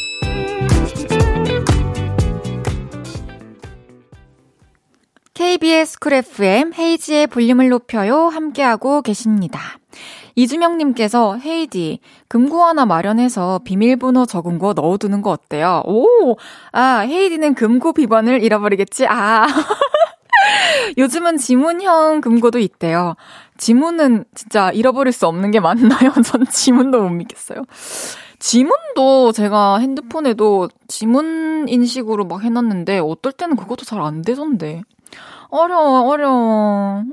KBS 5.33 5.99
쿨 5.99 6.13
FM 6.13 6.73
헤이즈의 6.73 7.27
볼륨을 7.27 7.69
높여요 7.69 8.27
함께하고 8.27 9.01
계십니다. 9.01 9.59
이주명님께서 10.35 11.37
헤이디 11.37 11.99
금고 12.27 12.63
하나 12.63 12.85
마련해서 12.85 13.61
비밀번호 13.63 14.25
적은 14.25 14.59
거 14.59 14.73
넣어두는 14.73 15.21
거 15.21 15.31
어때요? 15.31 15.83
오, 15.85 16.35
아 16.71 16.99
헤이디는 16.99 17.55
금고 17.55 17.93
비번을 17.93 18.43
잃어버리겠지. 18.43 19.07
아 19.07 19.47
요즘은 20.97 21.37
지문형 21.37 22.21
금고도 22.21 22.59
있대요. 22.59 23.15
지문은 23.57 24.25
진짜 24.35 24.71
잃어버릴 24.71 25.13
수 25.13 25.27
없는 25.27 25.51
게 25.51 25.59
맞나요? 25.59 26.11
전 26.25 26.45
지문도 26.45 27.01
못 27.01 27.09
믿겠어요. 27.09 27.63
지문도 28.39 29.31
제가 29.33 29.77
핸드폰에도 29.77 30.67
지문 30.87 31.67
인식으로 31.69 32.25
막 32.25 32.43
해놨는데 32.43 32.99
어떨 32.99 33.31
때는 33.33 33.55
그것도 33.55 33.85
잘 33.85 34.01
안 34.01 34.21
되던데. 34.23 34.81
어려워, 35.51 36.09
어려워. 36.09 37.03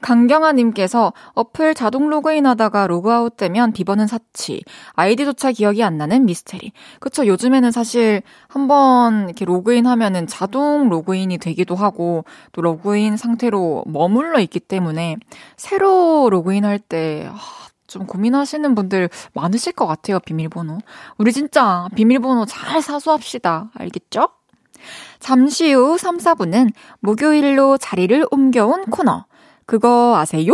강경아님께서 0.00 1.12
어플 1.34 1.74
자동 1.74 2.08
로그인 2.08 2.46
하다가 2.46 2.86
로그아웃 2.86 3.36
되면 3.36 3.72
비번은 3.72 4.06
사치. 4.06 4.62
아이디조차 4.92 5.52
기억이 5.52 5.82
안 5.82 5.96
나는 5.98 6.24
미스테리. 6.24 6.72
그쵸. 7.00 7.26
요즘에는 7.26 7.72
사실 7.72 8.22
한번 8.48 9.24
이렇게 9.24 9.44
로그인 9.44 9.86
하면은 9.86 10.26
자동 10.26 10.88
로그인이 10.88 11.38
되기도 11.38 11.74
하고 11.74 12.24
또 12.52 12.62
로그인 12.62 13.16
상태로 13.16 13.84
머물러 13.86 14.38
있기 14.40 14.60
때문에 14.60 15.16
새로 15.56 16.28
로그인 16.30 16.64
할 16.64 16.78
때, 16.78 17.28
아, 17.32 17.38
좀 17.88 18.06
고민하시는 18.06 18.74
분들 18.74 19.08
많으실 19.32 19.72
것 19.72 19.86
같아요, 19.86 20.20
비밀번호. 20.20 20.78
우리 21.16 21.32
진짜 21.32 21.88
비밀번호 21.96 22.44
잘 22.44 22.82
사수합시다. 22.82 23.70
알겠죠? 23.74 24.28
잠시 25.18 25.72
후 25.72 25.98
3, 25.98 26.18
4분은 26.18 26.72
목요일로 27.00 27.78
자리를 27.78 28.26
옮겨온 28.30 28.86
코너. 28.86 29.26
그거 29.66 30.16
아세요? 30.16 30.52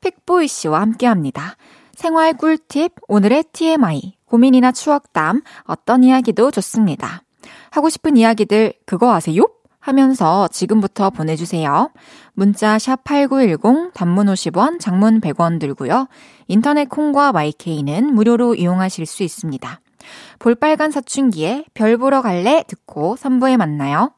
픽보이 0.00 0.48
씨와 0.48 0.80
함께 0.80 1.06
합니다. 1.06 1.56
생활 1.94 2.32
꿀팁, 2.32 2.92
오늘의 3.08 3.44
TMI, 3.52 4.16
고민이나 4.24 4.72
추억담, 4.72 5.42
어떤 5.64 6.02
이야기도 6.04 6.50
좋습니다. 6.50 7.22
하고 7.70 7.90
싶은 7.90 8.16
이야기들, 8.16 8.72
그거 8.86 9.12
아세요? 9.12 9.44
하면서 9.80 10.48
지금부터 10.48 11.10
보내주세요. 11.10 11.90
문자 12.34 12.78
샵 12.78 13.02
8910 13.04 13.92
단문 13.92 14.26
50원, 14.26 14.78
장문 14.78 15.20
100원 15.20 15.58
들고요. 15.58 16.06
인터넷 16.48 16.88
콩과 16.88 17.32
마이케이는 17.32 18.14
무료로 18.14 18.54
이용하실 18.54 19.06
수 19.06 19.22
있습니다. 19.22 19.80
볼빨간 20.38 20.90
사춘기에 20.90 21.64
별 21.74 21.96
보러 21.98 22.22
갈래 22.22 22.64
듣고 22.66 23.16
3부에 23.16 23.56
만나요. 23.56 24.12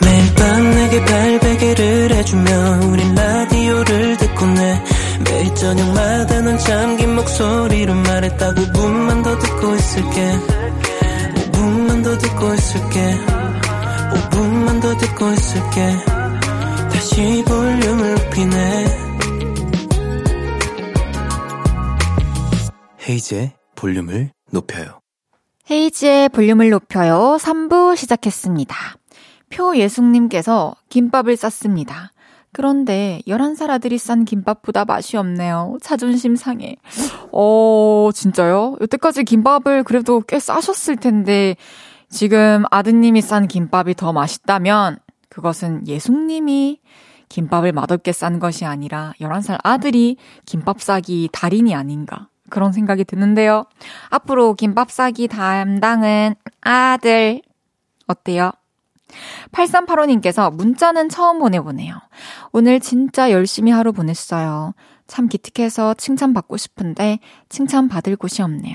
매일 0.00 0.34
밤 0.34 0.70
내게 0.70 1.04
발베개를 1.04 2.10
해주며 2.12 2.80
우린 2.90 3.14
라디오를 3.14 4.16
듣고 4.16 4.46
내 4.46 4.82
매일 5.24 5.54
저녁마다 5.54 6.40
넌 6.40 6.58
잠긴 6.58 7.14
목소리로 7.14 7.94
말했다 7.94 8.54
5분만 8.54 9.24
더 9.24 9.38
듣고 9.38 9.74
있을게 9.74 10.33
볼륨을 26.34 26.70
높여요. 26.70 27.36
3부 27.38 27.94
시작했습니다. 27.94 28.76
표예숙님께서 29.50 30.74
김밥을 30.88 31.36
쌌습니다. 31.36 32.10
그런데 32.52 33.20
11살 33.28 33.70
아들이 33.70 33.98
싼 33.98 34.24
김밥보다 34.24 34.84
맛이 34.84 35.16
없네요. 35.16 35.78
자존심 35.80 36.34
상해. 36.34 36.76
어, 37.30 38.10
진짜요? 38.12 38.76
여태까지 38.80 39.22
김밥을 39.22 39.84
그래도 39.84 40.20
꽤 40.22 40.40
싸셨을 40.40 40.96
텐데, 40.96 41.54
지금 42.08 42.64
아드님이 42.68 43.22
싼 43.22 43.46
김밥이 43.46 43.94
더 43.94 44.12
맛있다면, 44.12 44.98
그것은 45.28 45.86
예숙님이 45.86 46.80
김밥을 47.28 47.72
맛없게 47.72 48.12
싼 48.12 48.40
것이 48.40 48.64
아니라 48.64 49.14
11살 49.20 49.58
아들이 49.62 50.16
김밥 50.46 50.82
싸기 50.82 51.28
달인이 51.32 51.74
아닌가. 51.74 52.28
그런 52.50 52.72
생각이 52.72 53.04
드는데요. 53.04 53.64
앞으로 54.10 54.54
김밥 54.54 54.90
싸기 54.90 55.28
담당은 55.28 56.34
아들. 56.60 57.40
어때요? 58.06 58.52
8385님께서 59.52 60.52
문자는 60.52 61.08
처음 61.08 61.38
보내보네요. 61.38 61.94
오늘 62.52 62.80
진짜 62.80 63.30
열심히 63.30 63.70
하루 63.72 63.92
보냈어요. 63.92 64.74
참 65.06 65.28
기특해서 65.28 65.94
칭찬받고 65.94 66.56
싶은데 66.56 67.18
칭찬받을 67.48 68.16
곳이 68.16 68.42
없네요. 68.42 68.74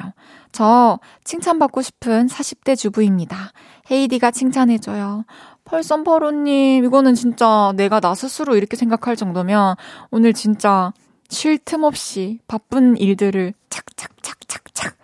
저 0.51 0.99
칭찬받고 1.23 1.81
싶은 1.81 2.27
40대 2.27 2.77
주부입니다. 2.77 3.51
헤이디가 3.89 4.31
칭찬해줘요. 4.31 5.25
8385님, 5.65 6.83
이거는 6.85 7.15
진짜 7.15 7.73
내가 7.75 7.99
나 7.99 8.15
스스로 8.15 8.55
이렇게 8.55 8.75
생각할 8.75 9.15
정도면 9.15 9.75
오늘 10.11 10.33
진짜 10.33 10.93
쉴 11.29 11.57
틈 11.59 11.83
없이 11.83 12.39
바쁜 12.47 12.97
일들을 12.97 13.53
착착착착착 13.69 14.97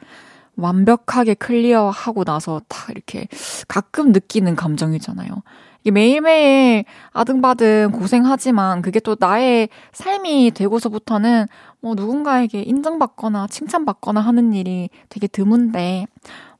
완벽하게 0.57 1.35
클리어하고 1.35 2.23
나서 2.23 2.61
다 2.67 2.91
이렇게 2.91 3.27
가끔 3.67 4.11
느끼는 4.11 4.55
감정이잖아요. 4.55 5.43
이게 5.81 5.91
매일매일 5.91 6.83
아등바등 7.13 7.91
고생하지만 7.93 8.81
그게 8.81 8.99
또 8.99 9.15
나의 9.19 9.69
삶이 9.93 10.51
되고서부터는 10.55 11.45
뭐 11.79 11.93
누군가에게 11.93 12.63
인정받거나 12.63 13.45
칭찬받거나 13.47 14.19
하는 14.19 14.53
일이 14.53 14.89
되게 15.09 15.27
드문데 15.27 16.07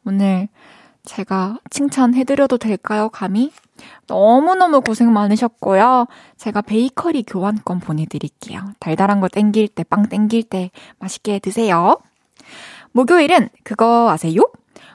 오늘 0.06 0.47
제가 1.06 1.60
칭찬해드려도 1.70 2.58
될까요, 2.58 3.10
감히? 3.10 3.52
너무너무 4.08 4.82
고생 4.82 5.13
많으셨고요. 5.13 6.08
제가 6.38 6.62
베이커리 6.62 7.24
교환권 7.24 7.80
보내드릴게요. 7.80 8.62
달달한 8.80 9.20
거 9.20 9.28
땡길 9.28 9.70
때, 9.70 9.84
빵 9.84 10.08
땡길 10.08 10.44
때 10.44 10.72
맛있게 11.00 11.39
드세요. 11.39 11.98
목요일은 12.91 13.50
그거 13.63 14.10
아세요? 14.10 14.41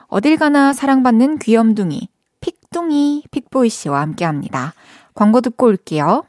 어딜 0.07 0.37
가나 0.37 0.73
사랑받는 0.73 1.39
귀염둥이, 1.39 2.09
픽둥이, 2.41 3.23
픽보이 3.31 3.69
씨와 3.69 4.01
함께 4.01 4.25
합니다. 4.25 4.73
광고 5.13 5.41
듣고 5.41 5.67
올게요. 5.67 6.23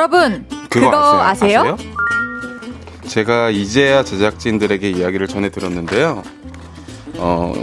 여러분, 0.00 0.44
그거, 0.68 0.90
그거 0.90 1.22
아세요? 1.22 1.60
아세요? 1.60 1.76
제가 3.06 3.48
이제야 3.48 4.04
제작진들에게 4.04 4.90
이야기를 4.90 5.26
전해 5.26 5.48
들었는데요. 5.48 6.22
어, 7.14 7.54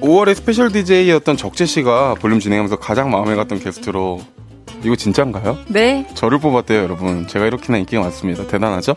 5월에 0.00 0.34
special 0.34 0.72
DJ였던 0.72 1.36
적재 1.36 1.66
씨가 1.66 2.14
볼륨 2.14 2.40
진행하면서 2.40 2.76
가장 2.76 3.10
마음이 3.10 3.34
갔던 3.34 3.60
게스트로 3.60 4.22
이거 4.82 4.96
진짠가요? 4.96 5.58
네. 5.68 6.06
저를 6.14 6.38
뽑았대요, 6.38 6.80
여러분. 6.84 7.26
제가 7.28 7.44
이렇게나 7.44 7.76
인기가 7.78 8.00
많습니다. 8.00 8.46
대단하죠? 8.46 8.94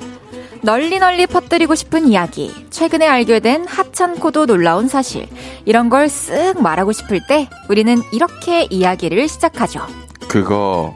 널리 0.61 0.97
널리 0.97 1.27
퍼뜨리고 1.27 1.75
싶은 1.75 2.07
이야기. 2.07 2.53
최근에 2.69 3.05
알게 3.05 3.41
된 3.41 3.67
하찮고도 3.67 4.45
놀라운 4.45 4.87
사실. 4.87 5.27
이런 5.65 5.89
걸 5.89 6.05
쓱 6.05 6.61
말하고 6.61 6.93
싶을 6.93 7.19
때 7.27 7.49
우리는 7.67 8.01
이렇게 8.13 8.65
이야기를 8.69 9.27
시작하죠. 9.27 9.81
그거 10.29 10.93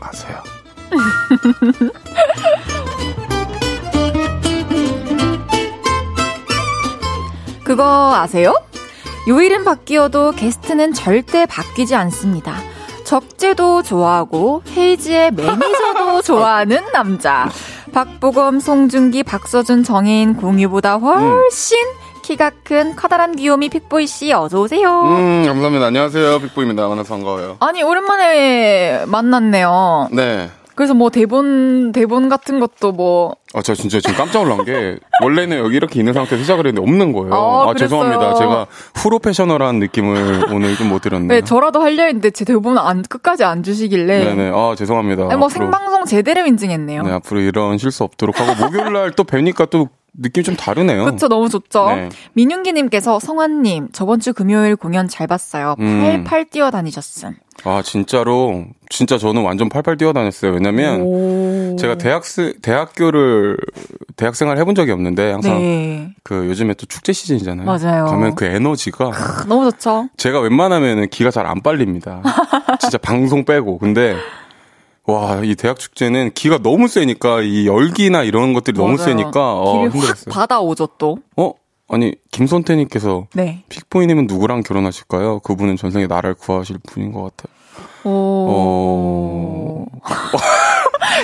아세요? 0.00 0.42
그거 7.64 8.14
아세요? 8.14 8.54
요일은 9.28 9.64
바뀌어도 9.64 10.32
게스트는 10.32 10.92
절대 10.92 11.46
바뀌지 11.46 11.94
않습니다. 11.94 12.54
적재도 13.04 13.82
좋아하고 13.82 14.62
헤이지의 14.76 15.32
매니저도 15.32 16.22
좋아하는 16.22 16.80
남자. 16.92 17.48
박보검, 17.92 18.60
송중기, 18.60 19.24
박서준, 19.24 19.82
정인, 19.82 20.36
공유보다 20.36 20.96
훨씬 20.96 21.78
음. 21.78 22.09
키가 22.30 22.52
큰 22.62 22.94
커다란 22.94 23.34
귀요미 23.34 23.70
픽보이 23.70 24.06
씨 24.06 24.32
어서 24.32 24.60
오세요. 24.60 25.02
음, 25.02 25.42
감사합니다. 25.46 25.86
안녕하세요. 25.86 26.38
픽보입니다. 26.38 26.86
만나서 26.86 27.12
반가워요. 27.14 27.56
아니 27.58 27.82
오랜만에 27.82 29.04
만났네요. 29.06 30.10
네. 30.12 30.48
그래서 30.76 30.94
뭐 30.94 31.10
대본 31.10 31.90
대본 31.92 32.28
같은 32.28 32.60
것도 32.60 32.92
뭐. 32.92 33.34
아, 33.52 33.60
저 33.62 33.74
진짜 33.74 33.98
지금 34.00 34.14
깜짝 34.16 34.44
놀란 34.44 34.64
게 34.64 34.96
원래는 35.22 35.58
여기 35.58 35.74
이렇게 35.76 35.98
있는 35.98 36.12
상태에서 36.14 36.42
시작을 36.44 36.68
했는데 36.68 36.88
없는 36.88 37.12
거예요. 37.12 37.34
아, 37.34 37.70
아 37.70 37.74
죄송합니다. 37.74 38.34
제가 38.36 38.66
프로페셔널한 38.94 39.80
느낌을 39.80 40.46
오늘 40.54 40.76
좀못 40.76 41.02
들었네요. 41.02 41.28
네, 41.28 41.42
저라도 41.42 41.80
하려 41.82 42.04
했는데 42.04 42.30
제 42.30 42.44
대본 42.44 42.78
안 42.78 43.02
끝까지 43.02 43.42
안 43.44 43.64
주시길래. 43.64 44.24
네네. 44.24 44.52
아 44.54 44.74
죄송합니다. 44.78 45.24
아니, 45.24 45.36
뭐 45.36 45.48
앞으로, 45.48 45.64
생방송 45.64 46.04
제대로 46.04 46.46
인증했네요. 46.46 47.02
네, 47.02 47.10
앞으로 47.10 47.40
이런 47.40 47.76
실수 47.76 48.04
없도록 48.04 48.40
하고 48.40 48.54
목요일 48.64 48.92
날 48.92 49.12
또 49.16 49.24
뵈니까 49.24 49.66
또 49.66 49.88
느낌 50.12 50.42
좀 50.42 50.56
다르네요. 50.56 51.04
그쵸, 51.04 51.28
너무 51.28 51.48
좋죠. 51.48 51.90
네. 51.94 52.08
민윤기님께서 52.34 53.18
성환님, 53.20 53.88
저번 53.92 54.20
주 54.20 54.32
금요일 54.32 54.76
공연 54.76 55.08
잘 55.08 55.26
봤어요. 55.26 55.76
음. 55.78 56.24
팔팔 56.24 56.46
뛰어다니셨음. 56.50 57.34
아, 57.64 57.82
진짜로. 57.82 58.64
진짜 58.88 59.18
저는 59.18 59.42
완전 59.42 59.68
팔팔 59.68 59.98
뛰어다녔어요. 59.98 60.52
왜냐면, 60.52 61.02
오. 61.02 61.76
제가 61.78 61.96
대학스, 61.98 62.54
대학교를, 62.62 63.58
대학생활 64.16 64.56
해본 64.58 64.74
적이 64.74 64.92
없는데, 64.92 65.32
항상, 65.32 65.58
네. 65.58 66.08
그 66.24 66.46
요즘에 66.46 66.74
또 66.74 66.86
축제 66.86 67.12
시즌이잖아요. 67.12 67.66
맞아요. 67.66 68.06
가면 68.06 68.34
그 68.34 68.46
에너지가. 68.46 69.10
너무 69.46 69.70
좋죠. 69.70 70.08
제가 70.16 70.40
웬만하면은 70.40 71.08
기가 71.10 71.30
잘 71.30 71.46
안 71.46 71.62
빨립니다. 71.62 72.22
진짜 72.80 72.96
방송 72.98 73.44
빼고. 73.44 73.78
근데, 73.78 74.16
와, 75.10 75.40
이 75.42 75.54
대학 75.54 75.78
축제는 75.78 76.32
기가 76.34 76.58
너무 76.58 76.88
세니까 76.88 77.42
이 77.42 77.66
열기나 77.66 78.22
이런 78.22 78.52
것들이 78.52 78.78
맞아요. 78.78 78.96
너무 78.96 79.02
세니까 79.02 79.54
어, 79.54 79.88
힘들었어요. 79.88 80.32
받아오죠 80.32 80.88
또. 80.98 81.18
어? 81.36 81.52
아니 81.88 82.14
김선태님께서 82.30 83.26
네. 83.34 83.64
픽보이님은 83.68 84.26
누구랑 84.28 84.62
결혼하실까요? 84.62 85.40
그분은 85.40 85.76
전생에 85.76 86.06
나를 86.06 86.34
구하실 86.34 86.78
분인 86.86 87.12
것 87.12 87.22
같아요. 87.36 87.54
오. 88.04 88.10
어... 88.48 89.86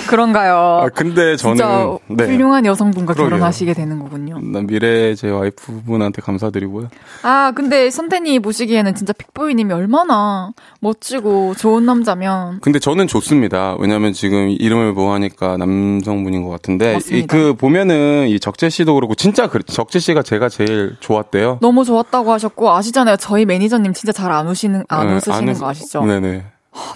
그런가요? 0.07 0.81
아, 0.83 0.89
근데 0.89 1.35
저는 1.35 1.97
네. 2.07 2.25
훌륭한 2.25 2.65
여성분과 2.65 3.13
그러게요. 3.13 3.29
결혼하시게 3.29 3.73
되는 3.73 3.99
거군요. 3.99 4.39
난 4.39 4.67
미래 4.67 5.15
제 5.15 5.29
와이프분한테 5.29 6.21
감사드리고요. 6.21 6.89
아, 7.23 7.51
근데 7.55 7.89
선태님 7.89 8.41
보시기에는 8.41 8.95
진짜 8.95 9.13
픽보이님이 9.13 9.73
얼마나 9.73 10.51
멋지고 10.79 11.55
좋은 11.55 11.85
남자면. 11.85 12.59
근데 12.61 12.79
저는 12.79 13.07
좋습니다. 13.07 13.75
왜냐면 13.79 14.13
지금 14.13 14.49
이름을 14.49 14.93
보하니까 14.93 15.57
남성분인 15.57 16.43
것 16.43 16.49
같은데 16.49 16.99
이, 17.11 17.25
그 17.27 17.53
보면은 17.55 18.27
이 18.29 18.39
적재 18.39 18.69
씨도 18.69 18.93
그렇고 18.95 19.15
진짜 19.15 19.47
그, 19.49 19.63
적재 19.63 19.99
씨가 19.99 20.21
제가 20.23 20.49
제일 20.49 20.95
좋았대요. 20.99 21.59
너무 21.61 21.83
좋았다고 21.85 22.31
하셨고 22.31 22.71
아시잖아요. 22.71 23.17
저희 23.17 23.45
매니저님 23.45 23.93
진짜 23.93 24.11
잘안 24.11 24.47
웃으시는 24.47 24.85
안 24.89 25.07
네, 25.07 25.13
웃으시는 25.15 25.49
안 25.49 25.53
거 25.57 25.69
아시죠? 25.69 26.03
네네. 26.05 26.43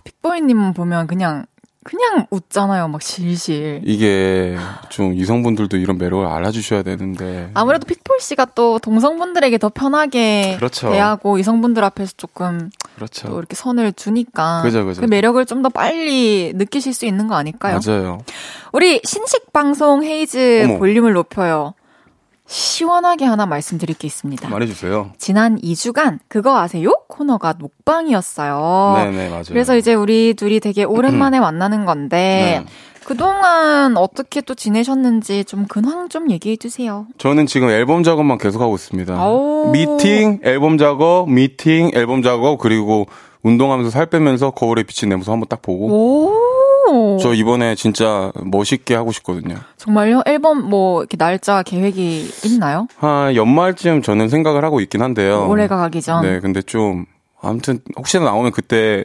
픽보이님 0.03 0.73
보면 0.73 1.07
그냥 1.07 1.45
그냥 1.83 2.27
웃잖아요, 2.29 2.87
막 2.89 3.01
실실. 3.01 3.81
이게 3.83 4.55
좀 4.89 5.13
이성분들도 5.15 5.77
이런 5.77 5.97
매력을 5.97 6.23
알아주셔야 6.25 6.83
되는데. 6.83 7.49
아무래도 7.55 7.87
픽폴 7.87 8.19
씨가 8.19 8.45
또 8.53 8.77
동성분들에게 8.77 9.57
더 9.57 9.69
편하게 9.69 10.55
그렇죠. 10.57 10.91
대하고 10.91 11.39
이성분들 11.39 11.83
앞에서 11.83 12.13
조금 12.17 12.69
그렇죠. 12.95 13.29
또 13.29 13.39
이렇게 13.39 13.55
선을 13.55 13.93
주니까 13.93 14.61
그죠, 14.61 14.85
그죠. 14.85 15.01
그 15.01 15.07
매력을 15.07 15.43
좀 15.45 15.61
더 15.61 15.69
빨리 15.69 16.53
느끼실 16.55 16.91
수 16.93 17.05
있는 17.05 17.27
거 17.27 17.35
아닐까요? 17.35 17.79
맞아요. 17.85 18.19
우리 18.73 18.99
신식 19.03 19.53
방송 19.53 20.03
헤이즈 20.03 20.63
어머. 20.65 20.77
볼륨을 20.79 21.13
높여요. 21.13 21.73
시원하게 22.51 23.23
하나 23.23 23.45
말씀드릴 23.45 23.95
게 23.95 24.07
있습니다. 24.07 24.49
말해주세요. 24.49 25.11
지난 25.17 25.57
2주간 25.61 26.19
그거 26.27 26.59
아세요? 26.59 26.91
코너가 27.07 27.53
녹방이었어요. 27.57 28.93
네네, 28.97 29.29
맞아요. 29.29 29.43
그래서 29.47 29.77
이제 29.77 29.93
우리 29.93 30.33
둘이 30.33 30.59
되게 30.59 30.83
오랜만에 30.83 31.39
만나는 31.39 31.85
건데, 31.85 32.63
네. 32.65 32.71
그동안 33.05 33.95
어떻게 33.95 34.41
또 34.41 34.53
지내셨는지 34.53 35.45
좀 35.45 35.65
근황 35.65 36.09
좀 36.09 36.29
얘기해 36.29 36.57
주세요. 36.57 37.07
저는 37.17 37.45
지금 37.45 37.69
앨범 37.69 38.03
작업만 38.03 38.37
계속하고 38.37 38.75
있습니다. 38.75 39.29
오. 39.29 39.71
미팅, 39.71 40.39
앨범 40.43 40.77
작업, 40.77 41.29
미팅, 41.29 41.91
앨범 41.93 42.21
작업, 42.21 42.57
그리고 42.57 43.07
운동하면서 43.43 43.91
살 43.91 44.07
빼면서 44.07 44.51
거울에 44.51 44.83
비친 44.83 45.07
내 45.07 45.15
모습 45.15 45.31
한번 45.31 45.47
딱 45.47 45.61
보고. 45.61 46.35
오. 47.21 47.23
저 47.23 47.33
이번에 47.33 47.75
진짜 47.75 48.31
멋있게 48.35 48.95
하고 48.95 49.11
싶거든요. 49.11 49.55
정말요? 49.77 50.23
앨범 50.25 50.69
뭐 50.69 51.01
이렇게 51.01 51.17
날짜 51.17 51.63
계획이 51.63 52.29
있나요? 52.45 52.87
한 52.97 53.35
연말쯤 53.35 54.01
저는 54.01 54.29
생각을 54.29 54.63
하고 54.65 54.81
있긴 54.81 55.01
한데요. 55.01 55.47
올해가 55.47 55.77
가기 55.77 56.01
전. 56.01 56.21
네, 56.23 56.39
근데 56.39 56.61
좀 56.61 57.05
아무튼 57.41 57.79
혹시나 57.97 58.25
나오면 58.25 58.51
그때 58.51 59.03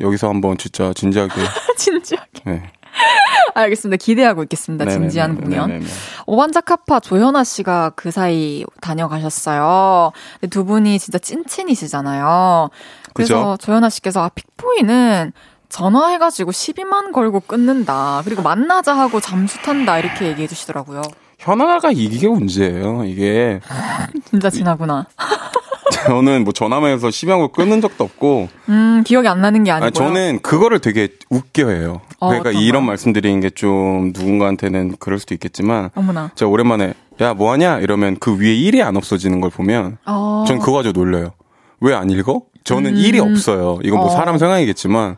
여기서 0.00 0.28
한번 0.28 0.58
진짜 0.58 0.92
진지하게. 0.94 1.34
진지하게. 1.78 2.30
네. 2.46 2.62
알겠습니다. 3.54 4.02
기대하고 4.02 4.42
있겠습니다. 4.44 4.84
네네네. 4.84 5.02
진지한 5.02 5.36
공연. 5.36 5.68
네네네. 5.68 5.86
오반자카파 6.26 7.00
조현아 7.00 7.44
씨가 7.44 7.90
그 7.96 8.10
사이 8.10 8.64
다녀가셨어요. 8.80 10.12
근데 10.40 10.50
두 10.50 10.64
분이 10.64 10.98
진짜 10.98 11.18
찐친이시잖아요. 11.18 12.70
그래서 13.14 13.34
그죠? 13.34 13.56
조현아 13.66 13.90
씨께서 13.90 14.22
아, 14.22 14.28
픽보이는 14.34 15.32
전화해가지고 15.78 16.52
12만 16.52 17.10
걸고 17.12 17.40
끊는다. 17.40 18.22
그리고 18.24 18.42
만나자 18.42 18.96
하고 18.96 19.18
잠수 19.20 19.60
탄다. 19.62 19.98
이렇게 19.98 20.28
얘기해 20.28 20.46
주시더라고요. 20.46 21.02
현아가 21.40 21.90
이게 21.92 22.28
문제예요. 22.28 23.02
이게 23.04 23.60
진짜 24.30 24.50
지나구나. 24.50 25.06
저는 26.06 26.44
뭐 26.44 26.52
전화만해서 26.52 27.10
심하고 27.10 27.48
끊는 27.48 27.80
적도 27.80 28.04
없고 28.04 28.48
음, 28.68 29.02
기억이 29.04 29.26
안 29.26 29.40
나는 29.40 29.64
게 29.64 29.72
아니고요. 29.72 29.86
아니, 29.86 29.92
저는 29.92 30.42
그거를 30.42 30.78
되게 30.78 31.08
웃겨해요. 31.28 32.02
어, 32.20 32.28
그러니까 32.28 32.50
어떤 32.50 32.62
이런? 32.62 32.86
말씀드리는 32.86 33.40
게 33.40 33.50
좀 33.50 34.12
누군가한테는 34.14 34.96
그럴 35.00 35.18
수도 35.18 35.34
있겠지만 35.34 35.90
어머나. 35.96 36.30
제가 36.36 36.50
오랜만에 36.50 36.94
야 37.20 37.34
뭐 37.34 37.50
하냐 37.52 37.78
이러면 37.80 38.16
그 38.20 38.38
위에 38.38 38.54
일이 38.54 38.80
안 38.82 38.96
없어지는 38.96 39.40
걸 39.40 39.50
보면 39.50 39.98
어. 40.06 40.44
전 40.46 40.60
그거 40.60 40.72
가지고 40.74 41.00
놀려요. 41.00 41.32
왜 41.80 41.94
안 41.94 42.10
읽어? 42.10 42.42
저는 42.62 42.96
일이 42.96 43.18
없어요. 43.18 43.80
이건 43.82 43.98
뭐 43.98 44.06
음. 44.08 44.12
어. 44.12 44.16
사람 44.16 44.38
성향이겠지만 44.38 45.16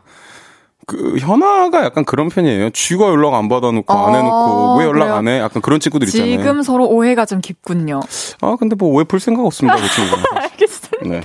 그 0.87 1.17
현아가 1.19 1.83
약간 1.83 2.05
그런 2.05 2.29
편이에요. 2.29 2.69
지가 2.69 3.09
연락 3.09 3.33
안 3.33 3.49
받아놓고 3.49 3.93
안 3.93 4.15
어, 4.15 4.17
해놓고 4.17 4.77
왜 4.79 4.85
연락 4.85 4.99
그래요? 5.07 5.13
안 5.15 5.27
해? 5.27 5.39
약간 5.39 5.61
그런 5.61 5.81
친구들 5.81 6.07
있잖아요. 6.07 6.37
지금 6.37 6.61
서로 6.63 6.87
오해가 6.87 7.25
좀 7.25 7.41
깊군요. 7.41 7.99
아 8.41 8.55
근데 8.57 8.75
뭐 8.77 8.89
오해 8.93 9.03
풀 9.03 9.19
생각 9.19 9.45
없습니다 9.45 9.77
그 9.77 9.87
친구는. 9.89 10.23
알겠습니다. 10.33 11.09
네. 11.09 11.21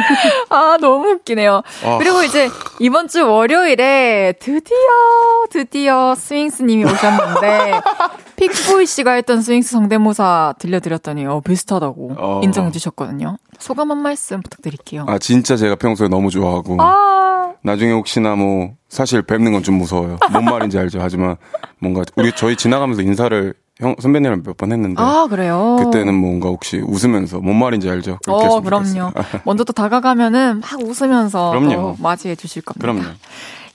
아, 0.50 0.78
너무 0.80 1.08
웃기네요. 1.10 1.62
아. 1.84 1.98
그리고 1.98 2.22
이제 2.22 2.48
이번 2.80 3.08
주 3.08 3.26
월요일에 3.28 4.34
드디어, 4.40 4.76
드디어 5.50 6.14
스윙스님이 6.14 6.84
오셨는데, 6.84 7.80
픽보이 8.36 8.86
씨가 8.86 9.12
했던 9.12 9.42
스윙스 9.42 9.70
성대모사 9.72 10.54
들려드렸더니, 10.58 11.26
어, 11.26 11.40
비슷하다고 11.40 12.12
어. 12.18 12.40
인정해 12.44 12.70
주셨거든요. 12.70 13.36
소감 13.58 13.90
한 13.90 13.98
말씀 13.98 14.40
부탁드릴게요. 14.40 15.04
아 15.08 15.18
진짜 15.18 15.56
제가 15.56 15.74
평소에 15.74 16.06
너무 16.06 16.30
좋아하고 16.30 16.76
아, 16.80 17.52
나중에 17.62 17.90
혹시나 17.92 18.36
뭐 18.36 18.70
사실 18.88 19.22
뵙는 19.22 19.50
건 19.52 19.64
좀 19.64 19.74
무서워요. 19.78 20.18
뭔 20.30 20.44
말인지 20.44 20.78
알죠. 20.78 21.00
하지만 21.02 21.36
뭔가 21.80 22.02
우리 22.14 22.30
저희 22.36 22.54
지나가면서 22.54 23.02
인사를 23.02 23.52
형 23.80 23.94
선배님이랑 24.00 24.42
몇 24.44 24.56
번 24.56 24.72
했는데 24.72 25.00
아, 25.00 25.26
그래요? 25.30 25.76
그때는 25.78 26.12
뭔가 26.14 26.48
혹시 26.48 26.78
웃으면서 26.78 27.38
뭔 27.38 27.56
말인지 27.58 27.88
알죠. 27.88 28.18
어, 28.26 28.60
그럼요. 28.60 29.12
먼저 29.44 29.62
또 29.64 29.72
다가가면은 29.72 30.60
막 30.60 30.80
웃으면서 30.82 31.50
그럼요. 31.50 31.72
또 31.74 31.96
맞이해 32.02 32.34
주실 32.34 32.62
겁니다. 32.62 32.80
그럼요. 32.92 33.14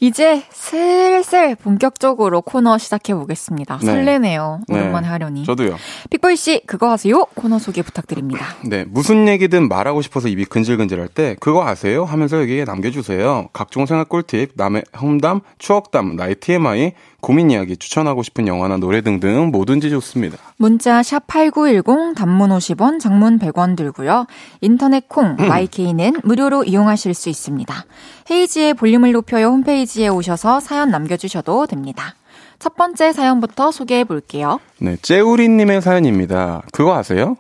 이제 0.02 0.44
슬슬 0.52 1.56
본격적으로 1.56 2.42
코너 2.42 2.78
시작해 2.78 3.14
보겠습니다. 3.16 3.78
네. 3.78 3.86
설레네요. 3.86 4.60
네. 4.68 4.76
오랜만에 4.82 5.08
하려니. 5.08 5.46
저도요. 5.46 5.78
픽보이 6.10 6.36
씨, 6.36 6.62
그거 6.66 6.90
하세요? 6.92 7.24
코너 7.36 7.58
소개 7.58 7.82
부탁드립니다. 7.82 8.46
네, 8.66 8.84
무슨 8.86 9.30
얘기든 9.30 9.70
말하고 9.70 10.02
싶어서 10.02 10.28
입이 10.28 10.44
근질근질할 10.46 11.08
때 11.08 11.38
그거 11.40 11.66
아세요? 11.66 12.04
하면서 12.04 12.42
여기에 12.42 12.66
남겨주세요. 12.66 13.48
각종 13.54 13.86
생활 13.86 14.04
꿀팁, 14.04 14.52
남의 14.56 14.84
험담, 15.00 15.40
추억담, 15.58 16.18
나의 16.18 16.36
TMI, 16.36 16.92
고민 17.24 17.50
이야기, 17.50 17.78
추천하고 17.78 18.22
싶은 18.22 18.48
영화나 18.48 18.76
노래 18.76 19.00
등등 19.00 19.50
뭐든지 19.50 19.90
좋습니다. 19.92 20.38
문자 20.58 21.02
샵 21.02 21.26
8910 21.26 22.16
단문 22.16 22.50
50원, 22.50 23.00
장문 23.00 23.40
100원 23.40 23.78
들고요. 23.78 24.28
인터넷 24.60 25.08
콩, 25.08 25.38
음. 25.40 25.48
마이케이는 25.48 26.18
무료로 26.24 26.66
이용하실 26.66 27.14
수 27.14 27.30
있습니다. 27.30 27.86
헤이지의 28.30 28.74
볼륨을 28.74 29.14
높여요 29.14 29.48
홈페이지에 29.48 30.10
오셔서 30.10 30.60
사연 30.60 30.92
남겨 30.92 31.16
주셔도 31.16 31.66
됩니다. 31.66 32.14
첫 32.60 32.76
번째 32.76 33.14
사연부터 33.14 33.72
소개해 33.72 34.04
볼게요. 34.04 34.60
네, 34.80 34.98
째우리 35.02 35.48
님의 35.48 35.82
사연입니다. 35.82 36.64
그거 36.74 36.94
아세요? 36.94 37.38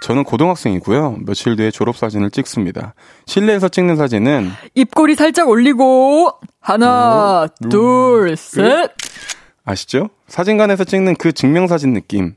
저는 0.00 0.24
고등학생이고요. 0.24 1.18
며칠 1.26 1.56
뒤에 1.56 1.70
졸업사진을 1.70 2.30
찍습니다. 2.30 2.94
실내에서 3.26 3.68
찍는 3.68 3.96
사진은 3.96 4.50
입꼬리 4.74 5.14
살짝 5.14 5.48
올리고 5.48 6.30
하나, 6.60 7.48
둘, 7.70 8.36
셋. 8.36 8.90
아시죠? 9.64 10.10
사진관에서 10.28 10.84
찍는 10.84 11.16
그 11.16 11.32
증명사진 11.32 11.92
느낌. 11.92 12.34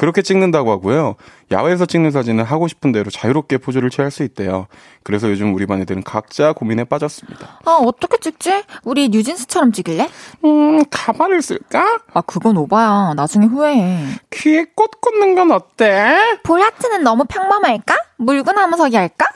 그렇게 0.00 0.22
찍는다고 0.22 0.70
하고요. 0.70 1.16
야외에서 1.52 1.84
찍는 1.84 2.10
사진은 2.10 2.42
하고 2.42 2.68
싶은 2.68 2.90
대로 2.90 3.10
자유롭게 3.10 3.58
포즈를 3.58 3.90
취할 3.90 4.10
수 4.10 4.22
있대요. 4.22 4.66
그래서 5.02 5.28
요즘 5.28 5.52
우리 5.54 5.66
반 5.66 5.78
애들은 5.82 6.04
각자 6.04 6.54
고민에 6.54 6.84
빠졌습니다. 6.84 7.60
아, 7.66 7.72
어떻게 7.72 8.16
찍지? 8.16 8.62
우리 8.84 9.10
뉴진스처럼 9.10 9.72
찍을래? 9.72 10.08
음, 10.46 10.82
가발을 10.90 11.42
쓸까? 11.42 12.00
아, 12.14 12.22
그건 12.22 12.56
오바야. 12.56 13.12
나중에 13.14 13.44
후회해. 13.44 14.06
귀에 14.30 14.64
꽃 14.74 15.02
꽂는 15.02 15.34
건 15.34 15.50
어때? 15.52 16.16
볼하트는 16.44 17.02
너무 17.02 17.26
평범할까? 17.28 17.94
물구나 18.16 18.68
무서기 18.68 18.96
할까? 18.96 19.26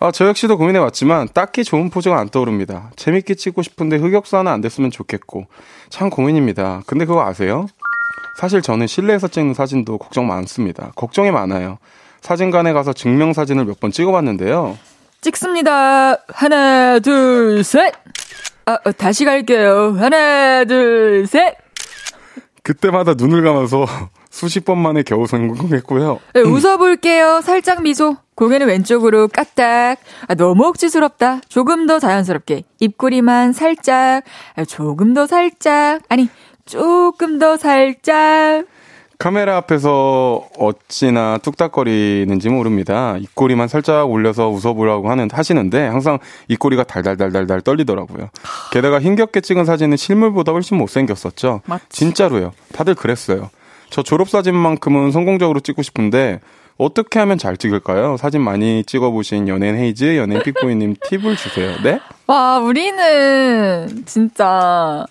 아, 0.00 0.10
저 0.10 0.26
역시도 0.26 0.58
고민해봤지만 0.58 1.28
딱히 1.32 1.62
좋은 1.62 1.90
포즈가 1.90 2.18
안 2.18 2.28
떠오릅니다. 2.28 2.90
재밌게 2.96 3.36
찍고 3.36 3.62
싶은데 3.62 3.98
흑역사 3.98 4.38
하나 4.38 4.50
안 4.50 4.62
됐으면 4.62 4.90
좋겠고. 4.90 5.46
참 5.90 6.10
고민입니다. 6.10 6.82
근데 6.88 7.04
그거 7.04 7.22
아세요? 7.24 7.68
사실 8.38 8.62
저는 8.62 8.86
실내에서 8.86 9.26
찍는 9.26 9.52
사진도 9.54 9.98
걱정 9.98 10.28
많습니다. 10.28 10.92
걱정이 10.94 11.32
많아요. 11.32 11.78
사진관에 12.20 12.72
가서 12.72 12.92
증명 12.92 13.32
사진을 13.32 13.64
몇 13.64 13.80
번 13.80 13.90
찍어봤는데요. 13.90 14.78
찍습니다. 15.22 16.14
하나, 16.28 17.00
둘, 17.00 17.64
셋. 17.64 17.92
아, 18.64 18.78
어, 18.84 18.92
다시 18.92 19.24
갈게요. 19.24 19.96
하나, 19.98 20.64
둘, 20.64 21.26
셋. 21.26 21.56
그때마다 22.62 23.14
눈을 23.14 23.42
감아서 23.42 23.86
수십 24.30 24.64
번 24.64 24.78
만에 24.78 25.02
겨우 25.02 25.26
성공했고요. 25.26 26.20
네, 26.34 26.40
웃어볼게요. 26.42 27.40
살짝 27.40 27.82
미소. 27.82 28.16
고개는 28.36 28.68
왼쪽으로 28.68 29.26
까딱. 29.26 29.98
아, 30.28 30.34
너무 30.36 30.64
억지스럽다. 30.66 31.40
조금 31.48 31.86
더 31.88 31.98
자연스럽게. 31.98 32.62
입꼬리만 32.78 33.52
살짝. 33.52 34.22
아, 34.54 34.64
조금 34.64 35.12
더 35.12 35.26
살짝. 35.26 36.02
아니, 36.08 36.28
조금 36.68 37.38
더 37.38 37.56
살짝. 37.56 38.64
카메라 39.18 39.56
앞에서 39.56 40.48
어찌나 40.58 41.38
뚝딱거리는지 41.38 42.50
모릅니다. 42.50 43.16
입꼬리만 43.18 43.66
살짝 43.66 44.08
올려서 44.08 44.48
웃어보라고 44.48 45.10
하는 45.10 45.28
하시는데 45.32 45.88
항상 45.88 46.20
입꼬리가 46.46 46.84
달달달달달 46.84 47.62
떨리더라고요. 47.62 48.28
게다가 48.70 49.00
힘겹게 49.00 49.40
찍은 49.40 49.64
사진은 49.64 49.96
실물보다 49.96 50.52
훨씬 50.52 50.76
못생겼었죠. 50.76 51.62
맞지. 51.64 51.84
진짜로요. 51.88 52.52
다들 52.72 52.94
그랬어요. 52.94 53.50
저 53.90 54.02
졸업사진만큼은 54.02 55.10
성공적으로 55.10 55.58
찍고 55.60 55.82
싶은데 55.82 56.38
어떻게 56.76 57.18
하면 57.18 57.38
잘 57.38 57.56
찍을까요? 57.56 58.16
사진 58.18 58.40
많이 58.40 58.84
찍어보신 58.84 59.48
연예인 59.48 59.74
헤이즈, 59.76 60.16
연예인 60.16 60.44
픽보이님 60.44 60.94
팁을 61.08 61.34
주세요. 61.34 61.74
네? 61.82 61.98
와, 62.28 62.58
우리는 62.60 64.04
진짜 64.06 65.04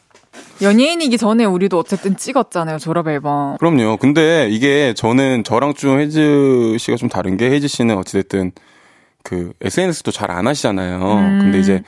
연예인이기 0.62 1.18
전에 1.18 1.46
우리도 1.46 1.78
어쨌든 1.80 2.18
찍었잖아요. 2.18 2.78
졸업 2.80 3.08
앨범. 3.08 3.58
그럼요. 3.58 3.98
근데 3.98 4.48
이게 4.50 4.94
저는 4.96 5.44
저랑 5.44 5.74
좀 5.76 6.00
혜즈 6.00 6.78
씨가 6.80 6.98
좀 6.98 7.10
다른 7.10 7.38
게 7.38 7.50
혜즈 7.50 7.68
씨는 7.68 7.98
어찌됐든 7.98 8.52
그 9.24 9.52
SNS도 9.62 10.12
잘 10.12 10.32
안 10.32 10.48
하시잖아요. 10.48 10.98
음. 11.00 11.40
근데 11.42 11.60
이제 11.60 11.84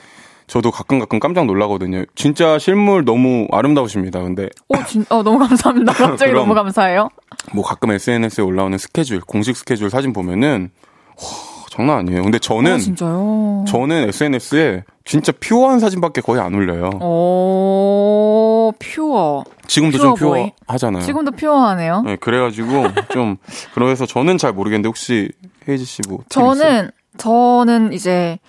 저도 0.46 0.70
가끔 0.70 0.98
가끔 0.98 1.20
깜짝 1.20 1.46
놀라거든요. 1.46 2.04
진짜 2.16 2.58
실물 2.58 3.04
너무 3.04 3.46
아름다우십니다. 3.52 4.20
근데 4.20 4.48
오, 4.68 4.74
진, 4.84 5.04
어, 5.08 5.22
너무 5.22 5.38
감사합니다. 5.38 5.92
갑자기. 5.94 6.32
너무 6.32 6.54
감사해요. 6.54 7.08
뭐 7.52 7.64
가끔 7.64 7.92
SNS에 7.92 8.42
올라오는 8.42 8.76
스케줄, 8.76 9.20
공식 9.20 9.56
스케줄 9.56 9.90
사진 9.90 10.12
보면은 10.12 10.70
와, 11.16 11.24
장난 11.70 11.98
아니에요. 11.98 12.22
근데 12.24 12.38
저는 12.40 12.74
어, 12.74 12.78
진짜요? 12.78 13.64
저는 13.68 14.08
SNS에 14.08 14.82
진짜 15.04 15.32
pure한 15.38 15.78
사진밖에 15.78 16.20
거의 16.20 16.40
안 16.42 16.52
올려요. 16.52 16.90
오, 17.00 18.72
pure. 18.80 19.44
지금도 19.68 19.98
퓨어 19.98 20.06
좀 20.08 20.14
퓨어 20.16 20.28
보이. 20.30 20.52
하잖아요. 20.66 21.04
지금도 21.04 21.30
pure하네요. 21.30 22.02
네, 22.02 22.16
그래가지고 22.16 22.88
좀 23.12 23.36
그래서 23.72 24.04
저는 24.04 24.36
잘 24.36 24.52
모르겠는데 24.52 24.88
혹시 24.88 25.30
혜지 25.68 25.84
씨뭐? 25.84 26.24
저는, 26.28 26.90
저는 27.18 27.92
이제, 27.92 28.40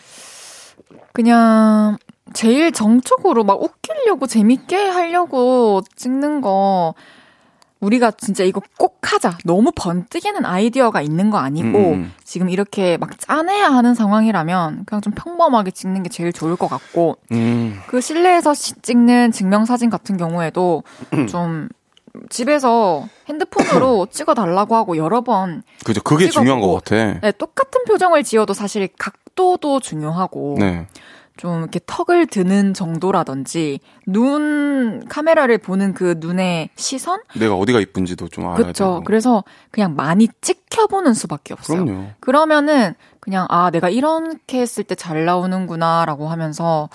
그냥, 1.14 1.98
제일 2.34 2.72
정적으로 2.72 3.44
막 3.44 3.62
웃기려고 3.62 4.26
재밌게 4.26 4.88
하려고 4.88 5.82
찍는 5.96 6.42
거 6.42 6.96
우리가 7.82 8.12
진짜 8.12 8.44
이거 8.44 8.62
꼭 8.78 9.00
하자. 9.02 9.38
너무 9.44 9.72
번뜩이는 9.76 10.46
아이디어가 10.46 11.02
있는 11.02 11.32
거 11.32 11.40
아니고 11.40 11.78
음. 11.94 12.14
지금 12.24 12.50
이렇게 12.50 12.98
막 12.98 13.18
짜내야 13.20 13.66
하는 13.70 13.96
상황이라면 13.96 14.86
그냥 14.86 15.02
좀 15.02 15.14
평범하게 15.14 15.72
찍는 15.72 16.04
게 16.04 16.10
제일 16.10 16.32
좋을 16.32 16.56
것 16.56 16.68
같고 16.68 17.18
음, 17.32 17.80
그 17.88 18.00
실내에서 18.00 18.54
시- 18.54 18.76
찍는 18.82 19.32
증명사진 19.32 19.90
같은 19.90 20.16
경우에도 20.18 20.84
좀 21.28 21.68
집에서 22.30 23.08
핸드폰으로 23.28 24.06
찍어 24.12 24.34
달라고 24.36 24.76
하고 24.76 24.96
여러 24.98 25.22
번 25.22 25.64
그죠. 25.84 26.02
그게 26.04 26.30
중요한 26.30 26.60
찍어보고. 26.60 26.74
것 26.76 26.84
같아. 26.84 27.20
네, 27.22 27.32
똑같은 27.32 27.84
표정을 27.86 28.24
지어도 28.24 28.54
사실 28.54 28.88
각도도 28.98 29.80
중요하고 29.80 30.58
네. 30.60 30.86
좀 31.38 31.60
이렇게 31.62 31.80
턱을 31.86 32.28
드는 32.28 32.74
정도라든지 32.74 33.80
눈 34.06 35.04
카메라를 35.08 35.58
보는 35.58 35.94
그 35.94 36.16
눈의 36.20 36.70
시선 36.76 37.22
내가 37.38 37.56
어디가 37.56 37.80
이쁜지도 37.80 38.28
좀 38.28 38.46
알아야 38.46 38.58
그렇죠. 38.58 38.84
되고. 38.86 39.04
그래서 39.04 39.44
그냥 39.72 39.96
많이 39.96 40.28
찍혀보는 40.42 41.14
수밖에 41.14 41.54
없어요. 41.54 41.86
그럼요. 41.86 42.08
그러면은 42.20 42.94
그냥 43.20 43.48
아 43.50 43.70
내가 43.72 43.90
이렇게 43.90 44.60
했을 44.62 44.84
때 44.84 44.96
잘 44.96 45.26
나오는구나라고 45.26 46.28
하면서 46.28 46.90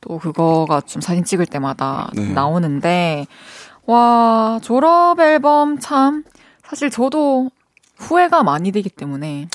또 0.00 0.18
그거가 0.18 0.80
좀 0.82 1.00
사진 1.02 1.24
찍을 1.24 1.46
때마다 1.46 2.10
네. 2.14 2.28
나오는데 2.32 3.26
와 3.86 4.60
졸업 4.62 5.18
앨범 5.20 5.78
참 5.78 6.24
사실 6.64 6.90
저도 6.90 7.50
후회가 7.96 8.42
많이 8.42 8.72
되기 8.72 8.88
때문에 8.88 9.48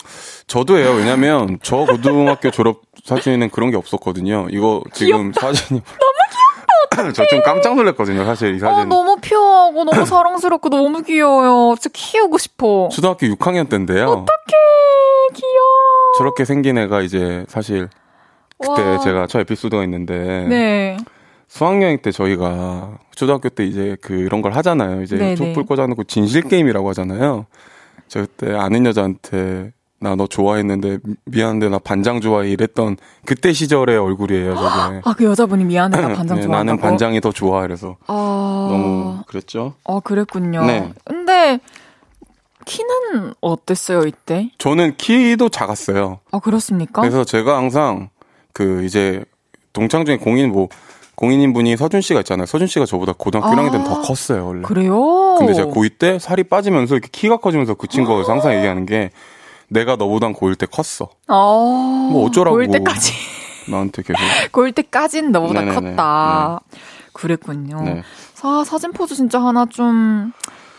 저도예요. 0.47 0.91
왜냐면 0.93 1.59
저 1.61 1.77
고등학교 1.85 2.49
졸업 2.51 2.86
사진에는 3.07 3.49
그런 3.49 3.71
게 3.71 3.77
없었거든요. 3.77 4.47
이거 4.51 4.81
지금 4.93 5.31
사진이 5.33 5.79
너무 5.81 6.13
귀엽다. 6.99 7.13
저 7.13 7.25
좀 7.29 7.41
깜짝 7.43 7.75
놀랐거든요. 7.75 8.25
사실 8.25 8.55
이어 8.55 8.59
사진. 8.59 8.89
너무 8.89 9.15
퓨어하고 9.21 9.83
너무 9.85 10.05
사랑스럽고 10.05 10.69
너무 10.69 11.01
귀여워요. 11.03 11.75
진짜 11.79 11.89
키우고 11.93 12.37
싶어. 12.37 12.89
초등학교 12.91 13.27
6학년 13.27 13.69
때인데요. 13.69 14.07
어떡해 14.09 14.57
귀여워. 15.33 16.11
저렇게 16.17 16.43
생긴 16.45 16.77
애가 16.77 17.01
이제 17.01 17.45
사실 17.47 17.89
그때 18.59 18.81
와. 18.81 18.97
제가 18.99 19.27
저 19.27 19.39
에피소드가 19.39 19.83
있는데 19.83 20.45
네. 20.49 20.97
수학여행 21.47 22.01
때 22.01 22.11
저희가 22.11 22.97
초등학교 23.15 23.47
때 23.49 23.63
이제 23.65 23.95
그런 24.01 24.41
걸 24.41 24.53
하잖아요. 24.53 25.01
이제 25.03 25.15
네네. 25.15 25.35
촛불 25.35 25.65
꽂아놓고 25.65 26.03
진실 26.05 26.41
게임이라고 26.41 26.89
하잖아요. 26.89 27.45
저 28.07 28.21
그때 28.21 28.53
아는 28.53 28.85
여자한테 28.85 29.71
나 29.99 30.15
너 30.15 30.27
좋아했는데 30.27 30.99
미- 31.03 31.15
미안한데 31.25 31.69
나 31.69 31.79
반장 31.79 32.21
좋아해 32.21 32.49
이랬던 32.51 32.97
그때 33.25 33.51
시절의 33.51 33.97
얼굴이에요. 33.97 34.55
저게. 34.55 35.01
아그 35.05 35.23
여자분이 35.23 35.63
미안해 35.65 35.99
나 35.99 36.07
반장 36.09 36.37
네, 36.37 36.43
좋아한다고. 36.43 36.53
나는 36.53 36.77
반장이 36.79 37.19
더 37.21 37.31
좋아 37.31 37.65
이래서 37.65 37.97
아. 38.07 38.67
너무 38.69 39.23
그랬죠. 39.27 39.73
아, 39.85 39.99
그랬군요. 40.03 40.63
네. 40.65 40.93
근데 41.03 41.59
키는 42.65 43.33
어땠어요, 43.41 44.01
이때? 44.03 44.49
저는 44.57 44.95
키도 44.97 45.49
작았어요. 45.49 46.19
아, 46.31 46.39
그렇습니까? 46.39 47.01
그래서 47.01 47.23
제가 47.23 47.57
항상 47.57 48.09
그 48.53 48.83
이제 48.83 49.23
동창 49.73 50.05
중에 50.05 50.17
공인 50.17 50.51
뭐 50.51 50.67
공인인 51.15 51.53
분이 51.53 51.75
서준 51.77 52.01
씨가 52.01 52.19
있잖아요. 52.19 52.45
서준 52.45 52.67
씨가 52.67 52.85
저보다 52.85 53.13
고등학교 53.17 53.49
아. 53.49 53.55
1학년 53.55 53.71
때는 53.71 53.85
더 53.85 54.01
컸어요, 54.01 54.45
원래. 54.45 54.61
그래요? 54.61 55.35
근데 55.39 55.53
제가 55.53 55.71
고2 55.71 55.97
때 55.97 56.19
살이 56.19 56.43
빠지면서 56.43 56.95
이렇게 56.95 57.09
키가 57.11 57.37
커지면서 57.37 57.73
그 57.75 57.87
친구가 57.87 58.15
그래서 58.17 58.31
항상 58.31 58.53
얘기하는 58.55 58.85
게 58.85 59.09
내가 59.69 59.95
너보단 59.95 60.33
고1 60.33 60.57
때 60.57 60.65
컸어. 60.65 61.09
어. 61.27 62.09
뭐 62.11 62.25
어쩌라고. 62.27 62.57
고1 62.57 62.71
때까지. 62.71 63.13
나한테 63.69 64.01
계속. 64.01 64.19
고1 64.51 64.75
때까진 64.75 65.31
너보다 65.31 65.61
네네네. 65.61 65.75
컸다. 65.91 66.59
그랬군요. 67.13 67.81
네. 67.83 68.03
사, 68.33 68.63
사진 68.63 68.91
포즈 68.93 69.15
진짜 69.15 69.41
하나 69.41 69.65
좀, 69.65 70.31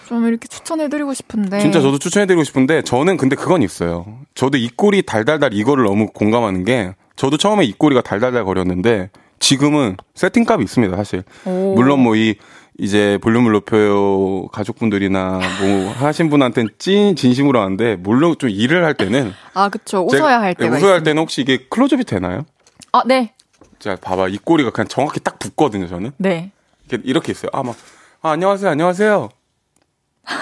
좀 0.06 0.26
이렇게 0.26 0.46
추천해드리고 0.48 1.12
싶은데. 1.14 1.58
진짜 1.60 1.80
저도 1.80 1.98
추천해드리고 1.98 2.44
싶은데 2.44 2.82
저는 2.82 3.16
근데 3.16 3.36
그건 3.36 3.62
있어요. 3.62 4.06
저도 4.34 4.56
입꼬리 4.56 5.02
달달달 5.02 5.52
이거를 5.52 5.84
너무 5.84 6.06
공감하는 6.08 6.64
게 6.64 6.94
저도 7.16 7.36
처음에 7.36 7.64
입꼬리가 7.64 8.02
달달달 8.02 8.44
거렸는데 8.44 9.10
지금은 9.40 9.96
세팅값이 10.14 10.62
있습니다, 10.64 10.96
사실. 10.96 11.24
오. 11.44 11.74
물론 11.74 12.00
뭐 12.00 12.14
이 12.14 12.36
이제 12.80 13.18
볼륨을 13.20 13.50
높여요 13.52 14.46
가족분들이나 14.48 15.40
뭐 15.60 15.92
하신 15.94 16.30
분한테는 16.30 16.70
찐 16.78 17.16
진심으로 17.16 17.60
하는데 17.60 17.96
물론 17.96 18.36
좀 18.38 18.48
일을 18.50 18.84
할 18.84 18.94
때는 18.94 19.32
아, 19.54 19.68
그쵸. 19.68 20.06
웃어야 20.08 20.40
할 20.40 20.54
네, 20.54 20.64
때가. 20.64 20.76
웃어야 20.76 20.90
할 20.92 20.96
있습니다. 20.98 21.04
때는 21.04 21.22
혹시 21.22 21.40
이게 21.40 21.66
클로즈업이 21.68 22.04
되나요? 22.04 22.46
아, 22.92 23.02
네. 23.04 23.34
자, 23.80 23.96
봐봐. 23.96 24.28
이 24.28 24.38
꼬리가 24.38 24.70
그냥 24.70 24.86
정확히 24.88 25.18
딱 25.20 25.38
붙거든요, 25.40 25.88
저는. 25.88 26.12
네. 26.18 26.52
이렇게, 26.88 27.02
이렇게 27.08 27.32
있어요. 27.32 27.50
아, 27.52 27.62
막, 27.64 27.76
아, 28.22 28.30
안녕하세요, 28.30 28.70
안녕하세요. 28.70 29.28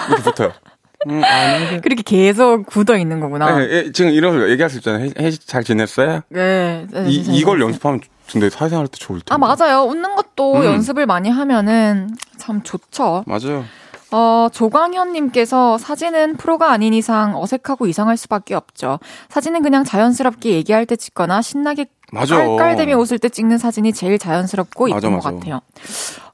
이렇게 0.09 0.23
붙어요. 0.23 0.51
음, 1.09 1.23
아, 1.23 1.27
안녕하세요. 1.27 1.81
그렇게 1.81 2.03
계속 2.03 2.65
굳어 2.67 2.97
있는 2.97 3.19
거구나. 3.19 3.57
네, 3.57 3.67
예, 3.71 3.91
지금 3.91 4.11
이런 4.11 4.47
얘기할 4.49 4.69
수 4.69 4.77
있잖아요. 4.77 5.09
해, 5.19 5.31
잘 5.31 5.63
지냈어요? 5.63 6.21
네. 6.29 6.87
네, 6.91 7.09
이, 7.09 7.23
네, 7.23 7.33
이걸 7.35 7.59
네. 7.59 7.65
연습하면 7.65 7.99
근데 8.31 8.49
사회생활 8.49 8.87
때 8.87 8.97
좋을 8.97 9.21
텐데. 9.21 9.33
아, 9.33 9.37
맞아요. 9.37 9.83
웃는 9.83 10.15
것도 10.15 10.57
음. 10.57 10.65
연습을 10.65 11.05
많이 11.05 11.29
하면은 11.29 12.15
참 12.37 12.61
좋죠. 12.63 13.23
맞아요. 13.25 13.63
어, 14.11 14.47
조광현님께서 14.53 15.77
사진은 15.77 16.37
프로가 16.37 16.71
아닌 16.71 16.93
이상 16.93 17.35
어색하고 17.35 17.87
이상할 17.87 18.15
수밖에 18.15 18.55
없죠. 18.55 18.99
사진은 19.29 19.61
그냥 19.63 19.83
자연스럽게 19.83 20.51
얘기할 20.51 20.85
때 20.85 20.95
찍거나 20.95 21.41
신나게 21.41 21.87
맞아. 22.13 22.37
깔깔대며 22.37 22.95
웃을 22.97 23.19
때 23.19 23.27
찍는 23.27 23.57
사진이 23.57 23.91
제일 23.91 24.17
자연스럽고 24.17 24.87
맞아, 24.87 25.07
이쁜 25.07 25.19
것. 25.19 25.23
같아요. 25.23 25.59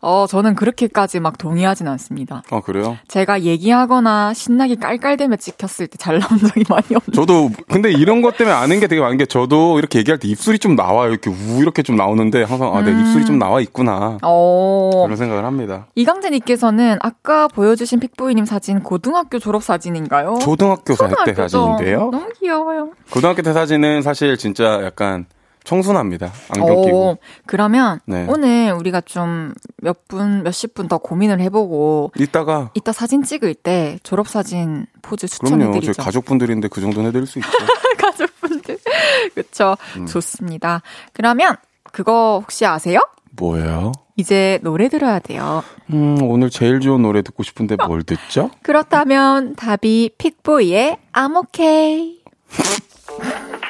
어, 0.02 0.26
저는 0.30 0.54
그렇게까지 0.56 1.20
막 1.20 1.38
동의하진 1.38 1.88
않습니다. 1.88 2.44
아, 2.52 2.60
그래요? 2.62 2.98
제가 3.08 3.42
얘기하거나 3.42 4.34
신나게 4.34 4.76
깔깔대며 4.76 5.38
찍혔을 5.38 5.88
때 5.88 5.98
잘 5.98 6.20
나온 6.20 6.38
적이 6.38 6.64
많이 6.70 6.84
없는. 6.96 7.14
저도, 7.16 7.50
근데 7.70 7.92
이런 7.92 8.22
것 8.22 8.36
때문에 8.38 8.54
아는 8.56 8.80
게 8.82 8.88
되게 8.88 9.00
많은 9.02 9.18
게 9.18 9.26
저도 9.26 9.80
이렇게 9.80 10.00
얘기할 10.00 10.20
때 10.20 10.28
입술이 10.28 10.60
좀 10.60 10.76
나와요. 10.76 11.10
이렇게 11.10 11.30
우, 11.30 11.62
이렇게 11.62 11.82
좀 11.82 11.96
나오는데 11.96 12.44
항상, 12.44 12.76
아, 12.76 12.82
내 12.82 12.92
음. 12.92 13.00
입술이 13.00 13.26
좀 13.26 13.40
나와 13.40 13.62
있구나. 13.62 14.18
어. 14.22 14.90
그런 15.06 15.16
생각을 15.16 15.46
합니다. 15.46 15.88
이강재님께서는 15.96 17.00
아까 17.02 17.48
보여주신 17.48 18.00
픽보이님 18.00 18.46
사진 18.46 18.82
고등학교 18.82 19.40
졸업 19.40 19.64
사진인가요? 19.64 20.38
초등학교 20.42 20.94
사- 20.96 21.08
때. 21.26 21.34
사진인데요. 21.34 22.10
너무 22.12 22.28
귀여워요. 22.40 22.90
고등학교 23.10 23.42
때 23.42 23.54
사진은 23.54 24.02
사실 24.02 24.38
진짜 24.38 24.84
약간 24.84 25.26
청순합니다. 25.64 26.32
안경 26.50 26.82
끼고. 26.84 26.98
오, 27.12 27.18
그러면 27.46 28.00
네. 28.06 28.26
오늘 28.30 28.72
우리가 28.74 29.02
좀 29.02 29.54
몇 29.82 30.08
분, 30.08 30.44
몇십 30.44 30.74
분 30.74 30.88
더 30.88 30.98
고민을 30.98 31.40
해보고 31.42 32.12
이따가 32.18 32.70
이따 32.74 32.92
사진 32.92 33.24
찍을 33.24 33.54
때 33.56 34.00
졸업 34.04 34.28
사진 34.28 34.86
포즈 35.02 35.28
그럼요. 35.28 35.58
추천해드리죠. 35.58 35.94
저희 35.94 36.06
가족분들인데 36.06 36.68
그 36.70 36.80
정도는 36.82 37.10
해드릴 37.10 37.28
수 37.28 37.40
있죠. 37.40 37.50
가족분들. 38.00 38.78
그쵸. 39.36 39.76
음. 39.98 40.06
좋습니다. 40.06 40.82
그러면 41.14 41.56
그거 41.92 42.40
혹시 42.42 42.66
아세요? 42.66 43.00
뭐예요? 43.36 43.92
이제 44.16 44.60
노래 44.62 44.90
들어야 44.90 45.20
돼요. 45.20 45.64
음, 45.92 46.22
오늘 46.22 46.50
제일 46.50 46.80
좋은 46.80 47.02
노래 47.02 47.22
듣고 47.22 47.44
싶은데 47.44 47.76
뭘 47.88 48.04
듣죠? 48.04 48.52
그렇다면 48.62 49.56
답이 49.56 50.12
픽보이의 50.18 50.98
I'm 51.14 51.36
okay. 51.38 52.20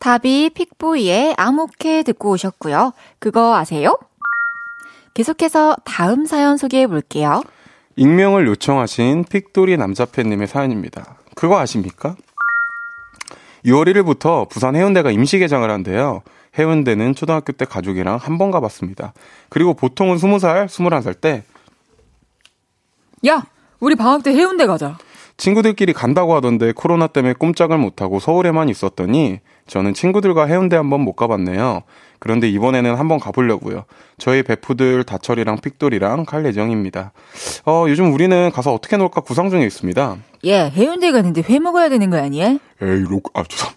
답이 0.00 0.50
픽보이의 0.50 1.34
okay 1.38 2.04
듣고 2.04 2.30
오셨고요. 2.30 2.92
그거 3.18 3.56
아세요? 3.56 3.98
계속해서 5.14 5.76
다음 5.84 6.26
사연 6.26 6.56
소개해 6.56 6.86
볼게요. 6.86 7.42
익명을 7.96 8.46
요청하신 8.46 9.24
픽돌이 9.24 9.76
남자팬님의 9.78 10.46
사연입니다. 10.46 11.16
그거 11.34 11.58
아십니까? 11.58 12.14
6월 13.64 13.88
1일부터 13.92 14.48
부산 14.48 14.76
해운대가 14.76 15.10
임시 15.10 15.38
개장을 15.38 15.68
한대요. 15.68 16.22
해운대는 16.58 17.14
초등학교 17.14 17.52
때 17.52 17.64
가족이랑 17.64 18.16
한 18.16 18.38
번 18.38 18.50
가봤습니다. 18.50 19.12
그리고 19.48 19.74
보통은 19.74 20.16
20살, 20.16 20.66
21살 20.66 21.20
때 21.20 21.42
야, 23.26 23.44
우리 23.80 23.94
방학 23.94 24.22
때 24.22 24.32
해운대 24.32 24.66
가자. 24.66 24.98
친구들끼리 25.38 25.92
간다고 25.92 26.34
하던데 26.34 26.72
코로나 26.72 27.06
때문에 27.06 27.34
꼼짝을 27.34 27.76
못하고 27.78 28.20
서울에만 28.20 28.68
있었더니 28.68 29.40
저는 29.66 29.94
친구들과 29.94 30.46
해운대 30.46 30.76
한번 30.76 31.00
못 31.00 31.14
가봤네요. 31.14 31.82
그런데 32.18 32.48
이번에는 32.48 32.94
한번 32.94 33.18
가보려고요. 33.18 33.84
저희 34.18 34.42
베프들 34.42 35.04
다철이랑 35.04 35.58
픽돌이랑 35.60 36.24
갈 36.24 36.46
예정입니다. 36.46 37.12
어, 37.66 37.84
요즘 37.88 38.12
우리는 38.12 38.50
가서 38.52 38.72
어떻게 38.72 38.96
놀까 38.96 39.20
구상 39.20 39.50
중에 39.50 39.64
있습니다. 39.66 40.16
예, 40.44 40.70
해운대 40.70 41.12
가는데 41.12 41.42
회 41.48 41.58
먹어야 41.58 41.88
되는 41.88 42.08
거 42.10 42.16
아니야? 42.18 42.48
에이, 42.80 43.04
로, 43.08 43.20
아, 43.34 43.42
죄송. 43.48 43.70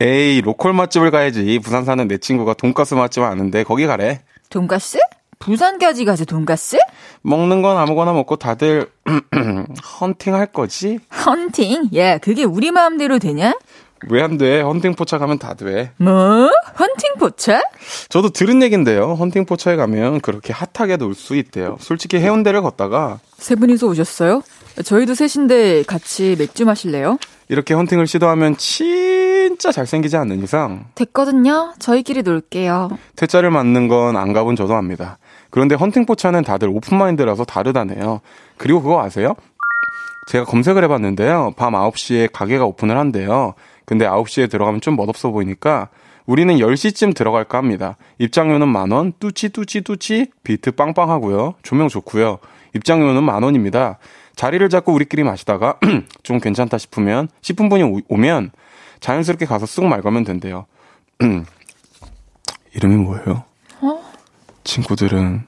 에이, 0.00 0.40
local 0.42 0.72
맛집을 0.72 1.10
가야지. 1.10 1.58
부산 1.58 1.84
사는 1.84 2.06
내 2.06 2.18
친구가 2.18 2.54
돈가스 2.54 2.94
맛집 2.94 3.22
아는데 3.22 3.64
거기 3.64 3.86
가래. 3.86 4.22
돈가스? 4.48 4.98
부산까지 5.40 6.04
가서 6.04 6.24
돈가스? 6.24 6.78
먹는 7.22 7.62
건 7.62 7.76
아무거나 7.76 8.12
먹고 8.12 8.36
다들 8.36 8.90
헌팅 10.00 10.34
할 10.34 10.46
거지? 10.46 10.98
헌팅? 11.26 11.88
예, 11.92 12.18
그게 12.22 12.44
우리 12.44 12.70
마음대로 12.70 13.18
되냐? 13.18 13.54
왜 14.10 14.22
안 14.22 14.38
돼? 14.38 14.60
헌팅 14.60 14.94
포차 14.94 15.18
가면 15.18 15.38
다 15.38 15.54
돼. 15.54 15.90
뭐? 15.96 16.12
헌팅 16.78 17.14
포차? 17.18 17.60
저도 18.08 18.30
들은 18.30 18.62
얘긴데요. 18.62 19.14
헌팅 19.14 19.44
포차에 19.44 19.76
가면 19.76 20.20
그렇게 20.20 20.52
hot하게 20.52 20.96
놀 20.96 21.14
수 21.14 21.34
있대요. 21.36 21.76
솔직히 21.80 22.18
해운대를 22.18 22.62
걷다가 22.62 23.18
세 23.38 23.54
분이서 23.56 23.86
오셨어요? 23.88 24.42
저희도 24.84 25.14
셋인데 25.14 25.82
같이 25.82 26.36
맥주 26.38 26.64
마실래요? 26.64 27.18
이렇게 27.48 27.74
헌팅을 27.74 28.06
시도하면 28.06 28.56
진짜 28.56 29.72
잘생기지 29.72 30.16
않는 30.18 30.42
이상 30.44 30.84
됐거든요. 30.94 31.72
저희끼리 31.80 32.22
놀게요. 32.22 32.90
퇴짜를 33.16 33.50
맞는 33.50 33.88
건 33.88 34.16
안 34.16 34.32
가본 34.32 34.54
저도 34.54 34.74
압니다. 34.74 35.18
그런데 35.50 35.74
헌팅 35.74 36.06
포차는 36.06 36.42
다들 36.44 36.68
open 36.68 36.91
mind라서 36.91 37.44
다르다네요. 37.44 38.20
그리고 38.58 38.82
그거 38.82 39.02
아세요? 39.02 39.34
제가 40.30 40.44
검색을 40.44 40.84
해봤는데요. 40.84 41.54
밤 41.56 41.72
9시에 41.72 42.28
가게가 42.32 42.64
오픈을 42.66 42.98
한대요. 42.98 43.54
근데 43.88 44.06
9시에 44.06 44.50
들어가면 44.50 44.82
좀 44.82 44.96
멋없어 44.96 45.30
보이니까 45.30 45.88
우리는 46.26 46.54
10시쯤 46.58 47.16
들어갈까 47.16 47.56
합니다. 47.56 47.96
입장료는 48.18 48.68
만원, 48.68 49.14
뚜치, 49.18 49.48
뚜치, 49.48 49.80
뚜치, 49.80 50.26
비트 50.44 50.72
빵빵하고요. 50.72 51.54
조명 51.62 51.88
좋고요. 51.88 52.38
입장료는 52.74 53.22
만원입니다. 53.24 53.96
자리를 54.36 54.68
잡고 54.68 54.92
우리끼리 54.92 55.24
마시다가 55.24 55.78
좀 56.22 56.38
괜찮다 56.38 56.76
싶으면 56.76 57.28
10분 57.40 57.70
분이 57.70 57.82
오- 57.82 58.02
오면 58.10 58.50
자연스럽게 59.00 59.46
가서 59.46 59.64
쓱 59.64 59.86
말가면 59.86 60.24
된대요. 60.24 60.66
이름이 62.74 62.94
뭐예요? 62.96 63.44
친구들은 64.64 65.46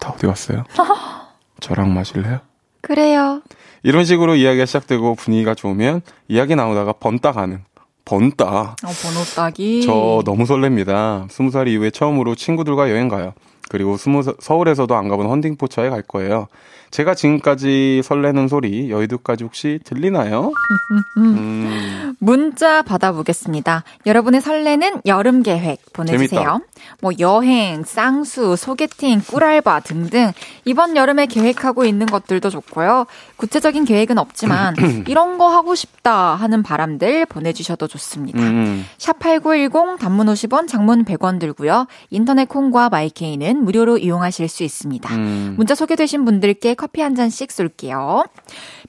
다 0.00 0.10
어디 0.12 0.26
갔어요? 0.26 0.64
저랑 1.60 1.94
마실래요? 1.94 2.40
그래요. 2.84 3.42
이런 3.82 4.04
식으로 4.04 4.34
이야기가 4.36 4.66
시작되고 4.66 5.14
분위기가 5.16 5.54
좋으면 5.54 6.02
이야기 6.28 6.54
나오다가 6.54 6.92
번따 6.92 7.32
가는 7.32 7.60
번따 8.04 8.44
어, 8.46 8.74
번호 9.02 9.24
따기. 9.34 9.82
저 9.82 10.22
너무 10.24 10.44
설렙니다. 10.44 11.30
스무 11.30 11.50
살 11.50 11.68
이후에 11.68 11.90
처음으로 11.90 12.34
친구들과 12.34 12.90
여행 12.90 13.08
가요. 13.08 13.32
그리고 13.70 13.96
스무 13.96 14.22
사- 14.22 14.34
서울에서도 14.38 14.94
안 14.94 15.08
가본 15.08 15.26
헌팅 15.26 15.56
포차에 15.56 15.88
갈 15.88 16.02
거예요. 16.02 16.48
제가 16.94 17.16
지금까지 17.16 18.02
설레는 18.04 18.46
소리 18.46 18.88
여의도까지 18.88 19.42
혹시 19.42 19.80
들리나요? 19.82 20.52
음, 21.18 22.14
문자 22.20 22.82
받아보겠습니다. 22.82 23.82
여러분의 24.06 24.40
설레는 24.40 25.00
여름 25.04 25.42
계획 25.42 25.80
보내주세요. 25.92 26.28
재밌다. 26.28 26.60
뭐 27.00 27.10
여행, 27.18 27.82
쌍수, 27.82 28.54
소개팅, 28.54 29.20
꿀알바 29.26 29.80
등등 29.80 30.30
이번 30.64 30.96
여름에 30.96 31.26
계획하고 31.26 31.84
있는 31.84 32.06
것들도 32.06 32.48
좋고요. 32.48 33.06
구체적인 33.38 33.86
계획은 33.86 34.16
없지만 34.16 34.76
이런 35.08 35.36
거 35.36 35.48
하고 35.48 35.74
싶다 35.74 36.36
하는 36.36 36.62
바람들 36.62 37.26
보내주셔도 37.26 37.88
좋습니다. 37.88 38.38
음, 38.38 38.84
샵8910 38.98 39.98
단문 39.98 40.28
50원, 40.28 40.68
장문 40.68 41.04
100원 41.04 41.40
들고요. 41.40 41.88
인터넷 42.10 42.48
콩과 42.48 42.88
마이케이는 42.90 43.64
무료로 43.64 43.98
이용하실 43.98 44.48
수 44.48 44.62
있습니다. 44.62 45.12
음. 45.16 45.54
문자 45.56 45.74
소개되신 45.74 46.24
분들께 46.24 46.76
커피 46.84 47.00
한 47.00 47.14
잔씩 47.14 47.50
쏠게요. 47.50 48.24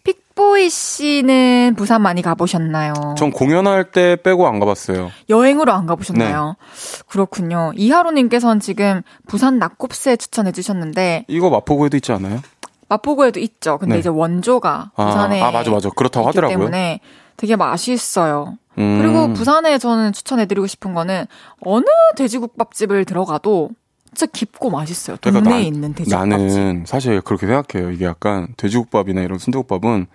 픽보이 0.03 0.69
씨는 0.69 1.75
부산 1.77 2.01
많이 2.01 2.21
가보셨나요? 2.21 2.93
전 3.17 3.31
공연할 3.31 3.93
때 3.93 4.17
빼고 4.21 4.47
안 4.47 4.59
가봤어요. 4.59 5.11
여행으로 5.29 5.71
안 5.71 5.85
가보셨나요? 5.85 6.57
네. 6.59 7.03
그렇군요. 7.07 7.71
이하로님께서는 7.77 8.59
지금 8.59 9.01
부산 9.27 9.59
낙곱새 9.59 10.17
추천해 10.17 10.51
주셨는데 10.51 11.23
이거 11.29 11.49
마포구에도 11.49 11.95
있지 11.95 12.11
않아요? 12.11 12.41
마포구에도 12.89 13.39
있죠. 13.39 13.77
근데 13.77 13.95
네. 13.95 13.99
이제 14.01 14.09
원조가 14.09 14.91
아, 14.93 15.05
부산에 15.05 15.41
아, 15.41 15.51
맞아, 15.51 15.71
맞아. 15.71 15.89
그렇다고 15.89 16.27
하더라고요. 16.27 16.57
때문에 16.57 16.99
되게 17.37 17.55
맛있어요. 17.55 18.57
음. 18.77 18.99
그리고 19.01 19.31
부산에 19.31 19.77
저는 19.77 20.11
추천해드리고 20.11 20.67
싶은 20.67 20.93
거는 20.93 21.27
어느 21.61 21.85
돼지국밥집을 22.17 23.05
들어가도 23.05 23.69
진짜 24.16 24.26
깊고 24.32 24.70
맛있어요. 24.70 25.18
동네에 25.18 25.41
그러니까 25.41 25.57
나- 25.59 25.61
있는 25.66 25.93
돼지국밥집. 25.93 26.30
나는 26.30 26.84
사실 26.88 27.22
그렇게 27.22 27.45
생각해요. 27.47 27.91
이게 27.91 28.05
약간 28.05 28.47
돼지국밥이나 28.57 29.22
이런 29.22 29.38
순대국밥은 29.38 30.07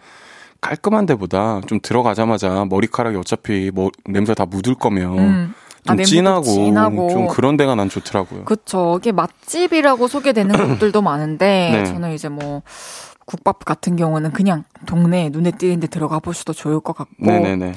깔끔한 0.63 1.07
데보다 1.07 1.61
좀 1.67 1.79
들어가자마자 1.83 2.65
머리카락이 2.69 3.17
어차피 3.17 3.71
뭐 3.73 3.91
냄새 4.07 4.35
다 4.35 4.47
묻을 4.47 4.75
거면 4.75 5.19
음. 5.19 5.55
아, 5.87 5.89
좀 5.93 5.97
냄새도 5.97 6.05
진하고, 6.17 6.43
진하고. 6.45 7.11
좀 7.11 7.29
그런 7.29 7.57
데가 7.57 7.75
난 7.75 7.89
좋더라고요. 7.89 8.45
그쵸. 8.45 8.97
이게 9.01 9.13
맛집이라고 9.13 10.09
소개되는 10.09 10.51
곳들도 10.79 11.01
많은데 11.03 11.71
네. 11.73 11.85
저는 11.85 12.13
이제 12.13 12.29
뭐 12.29 12.63
국밥 13.27 13.65
같은 13.65 13.97
경우는 13.97 14.33
그냥 14.33 14.65
동네 14.87 15.29
눈에 15.31 15.53
띄는 15.53 15.81
데 15.81 15.87
들어가 15.87 16.19
보셔도 16.19 16.53
좋을 16.53 16.81
것 16.81 16.95
같고 16.97 17.15
네네네. 17.19 17.73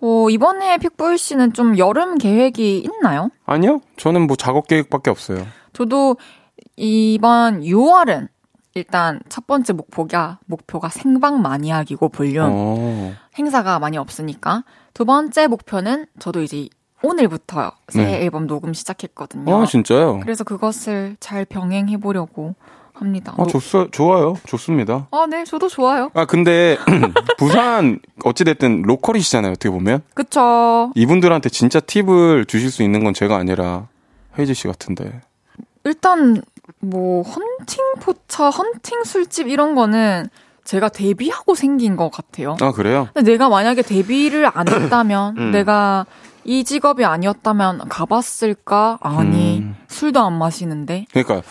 어, 0.00 0.28
이번에 0.30 0.78
픽보이 0.78 1.16
씨는 1.18 1.52
좀 1.52 1.78
여름 1.78 2.18
계획이 2.18 2.78
있나요? 2.78 3.30
아니요? 3.46 3.80
저는 3.96 4.26
뭐 4.26 4.36
작업 4.36 4.66
계획밖에 4.66 5.10
없어요. 5.10 5.46
저도 5.74 6.16
이번 6.76 7.60
6월은 7.60 8.28
일단 8.74 9.20
첫 9.28 9.46
번째 9.46 9.72
목표가 9.74 10.38
목표가 10.46 10.88
생방 10.88 11.42
마니아기고 11.42 12.08
볼륨 12.08 12.50
어. 12.52 13.12
행사가 13.38 13.78
많이 13.78 13.98
없으니까 13.98 14.64
두 14.94 15.04
번째 15.04 15.46
목표는 15.46 16.06
저도 16.18 16.42
이제 16.42 16.68
오늘부터 17.02 17.72
새 17.88 18.04
네. 18.04 18.22
앨범 18.22 18.46
녹음 18.46 18.72
시작했거든요. 18.72 19.54
아, 19.54 19.66
진짜요? 19.66 20.20
그래서 20.20 20.42
그것을 20.42 21.16
잘 21.20 21.44
병행해 21.44 21.98
보려고 21.98 22.54
합니다. 22.94 23.34
아, 23.36 23.44
좋, 23.44 23.60
좋아요. 23.90 24.36
좋습니다. 24.46 25.08
아, 25.10 25.26
네, 25.28 25.44
저도 25.44 25.68
좋아요. 25.68 26.10
아, 26.14 26.24
근데, 26.24 26.78
부산, 27.36 27.98
어찌됐든 28.24 28.82
로컬이시잖아요, 28.82 29.52
어떻게 29.52 29.68
보면. 29.68 30.02
그쵸. 30.14 30.92
이분들한테 30.94 31.50
진짜 31.50 31.80
팁을 31.80 32.46
주실 32.46 32.70
수 32.70 32.82
있는 32.82 33.04
건 33.04 33.12
제가 33.12 33.36
아니라, 33.36 33.88
헤이즈 34.38 34.54
씨 34.54 34.66
같은데. 34.68 35.20
일단, 35.84 36.42
뭐, 36.80 37.22
헌팅 37.22 37.78
포차, 38.00 38.48
헌팅 38.50 39.04
술집 39.04 39.48
이런 39.48 39.74
거는 39.74 40.28
제가 40.64 40.88
데뷔하고 40.88 41.54
생긴 41.54 41.94
것 41.96 42.10
같아요. 42.10 42.56
아, 42.60 42.72
그래요? 42.72 43.08
근데 43.12 43.32
내가 43.32 43.48
만약에 43.50 43.82
데뷔를 43.82 44.50
안 44.52 44.66
했다면, 44.68 45.36
음. 45.36 45.50
내가 45.50 46.06
이 46.46 46.64
직업이 46.64 47.04
아니었다면 47.04 47.88
가봤을까? 47.88 48.98
아니, 49.02 49.58
음. 49.58 49.76
술도 49.88 50.20
안 50.20 50.32
마시는데. 50.38 51.06
그러니까, 51.10 51.42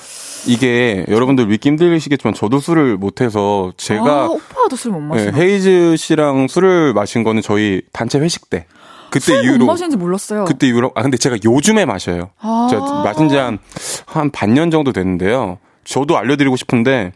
이게, 0.47 1.05
여러분들 1.07 1.45
믿기 1.47 1.69
힘들시겠지만, 1.69 2.33
저도 2.33 2.59
술을 2.59 2.97
못해서, 2.97 3.69
아, 3.71 3.73
제가, 3.77 4.29
오빠도 4.29 4.75
술못 4.75 5.01
네, 5.01 5.07
마시나? 5.07 5.37
헤이즈 5.37 5.95
씨랑 5.97 6.47
술을 6.47 6.93
마신 6.93 7.23
거는 7.23 7.41
저희 7.43 7.81
단체 7.91 8.19
회식 8.19 8.49
때. 8.49 8.65
그때 9.13 9.41
이후로. 9.43 9.65
마시는지 9.65 9.95
몰랐어요. 9.97 10.45
그때 10.45 10.67
이후로, 10.67 10.91
아, 10.95 11.01
근데 11.03 11.17
제가 11.17 11.37
요즘에 11.45 11.85
마셔요. 11.85 12.31
아. 12.39 12.67
제가 12.69 13.03
마신 13.03 13.29
지 13.29 13.35
한, 13.37 13.59
한 14.05 14.31
반년 14.31 14.71
정도 14.71 14.91
됐는데요. 14.91 15.59
저도 15.83 16.17
알려드리고 16.17 16.55
싶은데, 16.55 17.11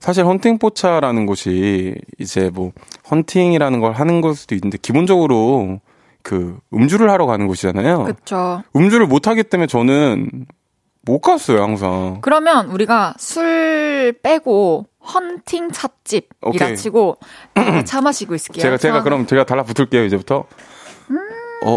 사실 0.00 0.24
헌팅 0.24 0.58
포차라는 0.58 1.26
곳이 1.26 1.94
이제 2.18 2.50
뭐, 2.52 2.72
헌팅이라는 3.10 3.80
걸 3.80 3.92
하는 3.92 4.20
걸 4.20 4.34
수도 4.34 4.54
있는데, 4.54 4.78
기본적으로 4.80 5.80
그 6.22 6.58
음주를 6.72 7.10
하러 7.10 7.26
가는 7.26 7.46
곳이잖아요. 7.46 8.04
그쵸. 8.04 8.62
음주를 8.76 9.06
못 9.06 9.26
하기 9.26 9.42
때문에 9.44 9.66
저는 9.66 10.46
못 11.04 11.20
갔어요, 11.20 11.62
항상. 11.62 12.18
그러면 12.20 12.70
우리가 12.70 13.14
술 13.18 14.14
빼고 14.22 14.86
헌팅 15.12 15.72
찻집이라. 15.72 16.74
치고 16.76 17.16
차 17.84 18.00
마시고 18.00 18.36
있을게요. 18.36 18.62
제가, 18.62 18.76
제가 18.76 18.98
차. 18.98 19.02
그럼 19.02 19.26
제가 19.26 19.44
달라붙을게요, 19.44 20.04
이제부터. 20.04 20.44
어, 21.64 21.76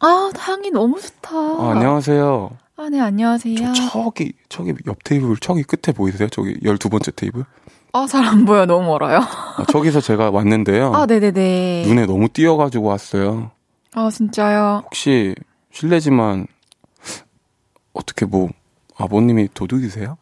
아 0.00 0.30
향이 0.36 0.70
너무 0.70 1.00
좋다. 1.00 1.30
아, 1.36 1.70
안녕하세요. 1.74 2.50
아, 2.76 2.88
네 2.90 3.00
안녕하세요. 3.00 3.72
저, 3.72 3.90
저기, 3.90 4.32
저기 4.48 4.74
옆 4.86 5.02
테이블, 5.04 5.36
저기 5.38 5.62
끝에 5.62 5.94
보이세요? 5.94 6.28
저기 6.28 6.54
12번째 6.60 7.14
테이블? 7.16 7.44
아, 7.92 8.06
잘 8.06 8.24
안 8.24 8.44
보여. 8.44 8.66
너무 8.66 8.86
멀어요. 8.86 9.18
아, 9.20 9.64
저기서 9.70 10.00
제가 10.02 10.30
왔는데요. 10.30 10.92
아, 10.94 11.06
네네네. 11.06 11.84
눈에 11.86 12.06
너무 12.06 12.28
띄어가지고 12.28 12.86
왔어요. 12.86 13.50
아, 13.94 14.10
진짜요. 14.10 14.82
혹시 14.84 15.34
실례지만 15.72 16.46
어떻게 17.94 18.26
뭐 18.26 18.50
아버님이 18.98 19.48
도둑이세요? 19.54 20.18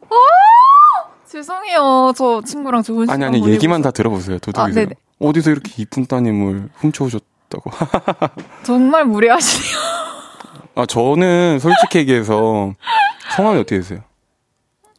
죄송해요. 1.26 2.12
저 2.16 2.40
친구랑 2.42 2.84
좋은 2.84 3.06
시간 3.06 3.20
아니 3.24 3.38
아니 3.40 3.50
얘기만 3.52 3.80
있- 3.80 3.82
다 3.82 3.90
들어보세요. 3.90 4.38
도둑이세요. 4.38 4.86
아. 4.90 4.94
어디서 5.18 5.50
이렇게 5.50 5.72
이쁜 5.82 6.06
따님을 6.06 6.68
훔쳐오셨 6.76 7.24
다고? 7.54 7.70
정말 8.64 9.04
무례하시네요. 9.04 9.78
아 10.76 10.86
저는 10.86 11.58
솔직히 11.60 11.98
얘기해서 12.00 12.74
성함이 13.36 13.60
어떻게 13.60 13.76
되세요? 13.76 14.00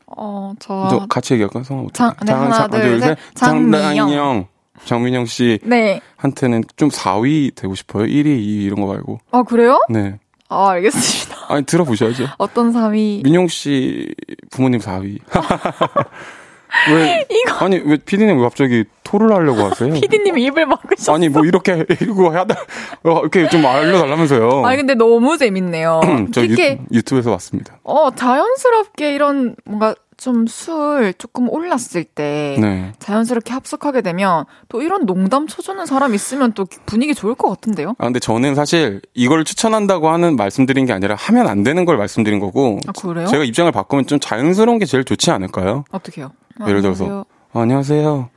어, 0.08 0.54
저 0.60 0.88
저. 0.90 1.06
같이 1.08 1.34
얘기할까? 1.34 1.64
성함 1.64 1.86
어떻게? 1.86 1.98
장- 1.98 2.16
네, 2.26 2.32
하나, 2.32 2.68
둘, 2.68 3.02
셋. 3.02 3.18
장민영. 3.34 3.96
장민영. 3.96 4.48
장민영 4.86 5.26
네. 5.64 6.02
씨한테는 6.22 6.64
좀 6.76 6.90
4위 6.90 7.56
되고 7.56 7.76
싶어요. 7.76 8.06
1위, 8.06 8.26
2위 8.26 8.64
이런 8.66 8.82
거 8.82 8.88
말고. 8.88 9.20
아, 9.32 9.44
그래요? 9.44 9.80
네. 9.90 10.20
아, 10.48 10.70
알겠습니다. 10.70 11.46
아니 11.50 11.66
들어보셔야죠. 11.66 12.28
어떤 12.38 12.72
3위? 12.72 13.24
민용 13.24 13.48
씨 13.48 14.14
부모님 14.52 14.80
4위. 14.80 15.20
왜 16.94 17.26
이거- 17.30 17.66
아니 17.66 17.78
왜 17.78 17.98
피디님 17.98 18.38
왜 18.38 18.44
갑자기 18.44 18.84
토를 19.04 19.32
하려고 19.34 19.64
하세요? 19.64 19.94
피디님이 20.00 20.44
입을 20.46 20.66
막으셨어. 20.66 21.14
아니 21.16 21.30
뭐 21.30 21.44
이렇게 21.46 21.86
이거 22.02 22.30
하다 22.32 22.56
어, 23.04 23.20
이렇게 23.22 23.48
좀 23.50 23.66
알려달라면서요. 23.66 24.66
아니 24.66 24.78
근데 24.78 24.94
너무 24.96 25.38
재밌네요. 25.38 26.02
저 26.34 26.44
이게 26.44 26.80
유, 26.92 27.02
튜브에서 27.02 27.32
왔습니다. 27.32 27.78
어 27.84 28.12
자연스럽게 28.12 29.14
이런 29.14 29.56
뭔가 29.66 29.96
좀 30.18 30.46
술 30.48 31.14
조금 31.18 31.50
올랐을 31.50 32.06
때 32.06 32.56
네. 32.60 32.94
자연스럽게 33.00 33.52
합석하게 33.52 34.02
되면 34.02 34.46
또 34.70 34.82
이런 34.82 35.06
농담 35.06 35.46
쳐주는 35.46 35.86
사람 35.86 36.14
있으면 36.16 36.54
또 36.54 36.66
분위기 36.86 37.14
좋을 37.14 37.36
것 37.36 37.50
같은데요? 37.50 37.96
아 37.98 38.06
근데 38.06 38.20
저는 38.20 38.56
사실 38.56 39.02
이걸 39.14 39.44
추천한다고 39.44 40.10
하는 40.10 40.38
말씀드린 40.38 40.86
게 40.86 40.94
아니라 40.94 41.16
하면 41.16 41.48
안 41.50 41.64
되는 41.64 41.84
걸 41.84 41.98
말씀드린 41.98 42.40
거고 42.40 42.80
아 42.88 42.94
그래요? 42.94 43.28
제가 43.28 43.44
입장을 43.44 43.70
바꾸면 43.74 44.08
좀 44.08 44.20
자연스러운 44.22 44.80
게 44.80 44.86
제일 44.86 45.04
좋지 45.04 45.32
않을까요? 45.32 45.84
어떻게요? 45.92 46.32
예를 46.68 46.82
들어서 46.82 47.26
아, 47.54 47.60
안녕하세요. 47.62 48.30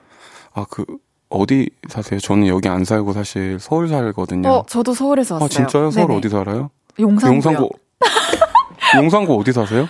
아 0.54 0.64
그 0.70 0.84
어디 1.30 1.68
사세요? 1.88 2.18
저는 2.20 2.46
여기 2.46 2.68
안 2.68 2.84
살고 2.84 3.12
사실 3.12 3.58
서울 3.60 3.88
살거든요. 3.88 4.48
어 4.48 4.64
저도 4.66 4.94
서울에서 4.94 5.34
왔어요. 5.36 5.44
아 5.44 5.48
진짜요? 5.48 5.90
서울 5.90 6.06
네네. 6.08 6.18
어디 6.18 6.28
살아요? 6.30 6.70
용산구요. 6.98 7.34
용산구 7.36 7.70
용산구 8.96 9.38
어디 9.38 9.52
사세요? 9.52 9.86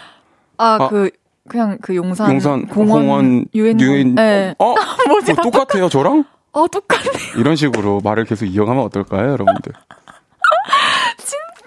아 0.57 0.79
아, 0.81 0.89
그 0.89 1.11
그냥 1.49 1.79
그 1.81 1.95
용산, 1.95 2.31
용산 2.33 2.67
공원, 2.67 3.03
공원 3.03 3.45
유엔 3.55 3.81
유엔 3.81 4.15
네. 4.17 4.55
어? 4.59 4.75
뭐지? 5.09 5.33
뭐 5.35 5.45
똑같아요 5.45 5.89
저랑? 5.89 6.25
어 6.53 6.67
똑같네. 6.67 7.11
이런 7.39 7.55
식으로 7.57 8.01
말을 8.03 8.25
계속 8.25 8.47
이어가면 8.47 8.83
어떨까요, 8.85 9.31
여러분들? 9.31 9.73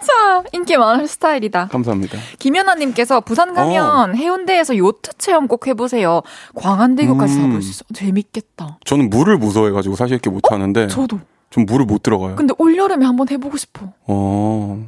진짜 0.01 0.43
인기 0.51 0.77
많은 0.77 1.05
스타일이다. 1.07 1.67
감사합니다. 1.67 2.17
김연아님께서 2.39 3.21
부산 3.21 3.53
가면 3.53 4.15
해운대에서 4.15 4.75
요트 4.77 5.11
체험 5.17 5.47
꼭 5.47 5.67
해보세요. 5.67 6.21
광안대교까지 6.55 7.35
음. 7.37 7.41
가볼 7.47 7.61
수 7.61 7.69
있어. 7.71 7.85
재밌겠다. 7.93 8.79
저는 8.85 9.09
물을 9.09 9.37
무서워해가지고 9.37 9.95
사실 9.95 10.13
이렇게 10.15 10.29
못하는데 10.29 10.87
저도. 10.87 11.19
좀 11.49 11.65
물을 11.65 11.85
못 11.85 12.01
들어가요. 12.01 12.35
근데 12.35 12.53
올 12.57 12.77
여름에 12.77 13.05
한번 13.05 13.27
해보고 13.29 13.57
싶어. 13.57 13.91
어 14.07 14.87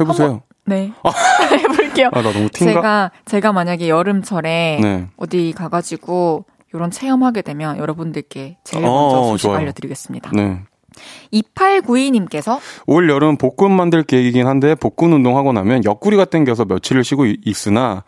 해보세요. 0.00 0.42
네. 0.64 0.92
해볼게요. 1.52 2.08
아 2.12 2.22
나 2.22 2.32
너무 2.32 2.48
티인가? 2.48 2.74
제가 2.80 3.10
제가 3.26 3.52
만약에 3.52 3.88
여름철에 3.88 4.78
네. 4.82 5.08
어디 5.16 5.52
가가지고 5.54 6.44
이런 6.72 6.90
체험하게 6.90 7.42
되면 7.42 7.76
여러분들께 7.78 8.58
제일 8.64 8.84
어, 8.84 8.88
먼저 8.90 9.24
소식 9.30 9.42
좋아요. 9.44 9.58
알려드리겠습니다. 9.58 10.30
네. 10.34 10.60
2892님께서 11.32 12.58
올 12.86 13.08
여름 13.08 13.36
복근 13.36 13.70
만들 13.72 14.02
계획이긴 14.02 14.46
한데 14.46 14.74
복근 14.74 15.12
운동하고 15.12 15.52
나면 15.52 15.84
옆구리가 15.84 16.26
땡겨서 16.26 16.64
며칠을 16.64 17.04
쉬고 17.04 17.26
이- 17.26 17.36
있으나 17.44 18.04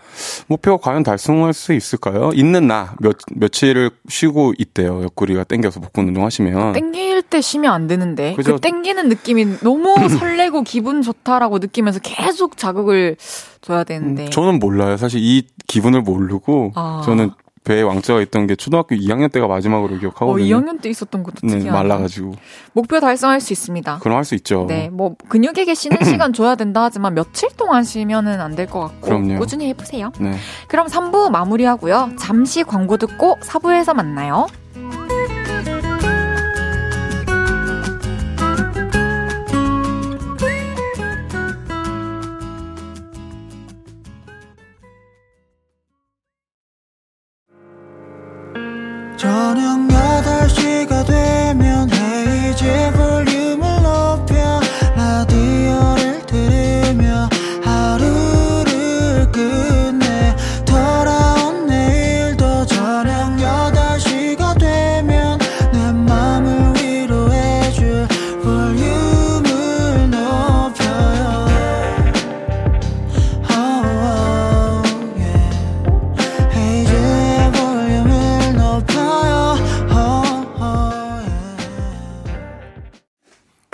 목표가 0.48 0.78
과연 0.82 1.02
달성할 1.02 1.52
수 1.52 1.72
있을까요? 1.72 2.30
있는 2.34 2.66
나 2.66 2.94
몇, 3.00 3.16
며칠을 3.34 3.90
쉬고 4.08 4.54
있대요. 4.58 5.02
옆구리가 5.04 5.44
땡겨서 5.44 5.80
복근 5.80 6.08
운동하시면. 6.08 6.72
땡길 6.72 7.22
때 7.22 7.40
쉬면 7.40 7.72
안 7.72 7.86
되는데 7.86 8.34
그죠? 8.34 8.54
그 8.54 8.60
땡기는 8.60 9.08
느낌이 9.08 9.60
너무 9.60 9.94
설레고 10.08 10.62
기분 10.62 11.02
좋다라고 11.02 11.58
느끼면서 11.58 12.00
계속 12.02 12.56
자극을 12.56 13.16
줘야 13.60 13.84
되는데 13.84 14.28
저는 14.30 14.58
몰라요. 14.58 14.96
사실 14.96 15.20
이 15.22 15.44
기분을 15.66 16.02
모르고 16.02 16.72
아. 16.74 17.02
저는 17.04 17.30
배에 17.64 17.82
왕자가 17.82 18.20
있던 18.22 18.46
게 18.48 18.56
초등학교 18.56 18.96
2학년 18.96 19.30
때가 19.30 19.46
마지막으로 19.46 19.94
어, 19.94 19.98
기억하거든요. 19.98 20.44
2학년 20.44 20.80
때 20.82 20.90
있었던 20.90 21.22
것도 21.22 21.46
네, 21.46 21.58
특이하다. 21.58 21.78
말라가지고. 21.78 22.32
목표 22.72 22.98
달성할 22.98 23.40
수 23.40 23.52
있습니다. 23.52 23.98
그럼 24.00 24.16
할 24.16 24.24
수 24.24 24.34
있죠. 24.34 24.66
네, 24.68 24.88
뭐 24.90 25.14
근육에게 25.28 25.74
쉬는 25.74 25.98
시간 26.04 26.32
줘야 26.32 26.54
된다 26.56 26.82
하지만 26.84 27.14
며칠 27.14 27.48
동안 27.56 27.84
쉬면은 27.84 28.40
안 28.40 28.56
될 28.56 28.66
것 28.66 28.80
같고 28.80 29.00
그럼요. 29.02 29.38
꾸준히 29.38 29.68
해보세요. 29.68 30.10
네. 30.18 30.34
그럼 30.68 30.86
3부 30.88 31.30
마무리하고요. 31.30 32.10
잠시 32.18 32.64
광고 32.64 32.96
듣고 32.96 33.36
4부에서 33.42 33.94
만나요. 33.94 34.46
저녁 49.32 49.88
8시가 49.88 51.06
되면 51.06 51.88
헤이즈 51.90 53.01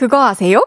그거 0.09 0.25
아세요? 0.25 0.63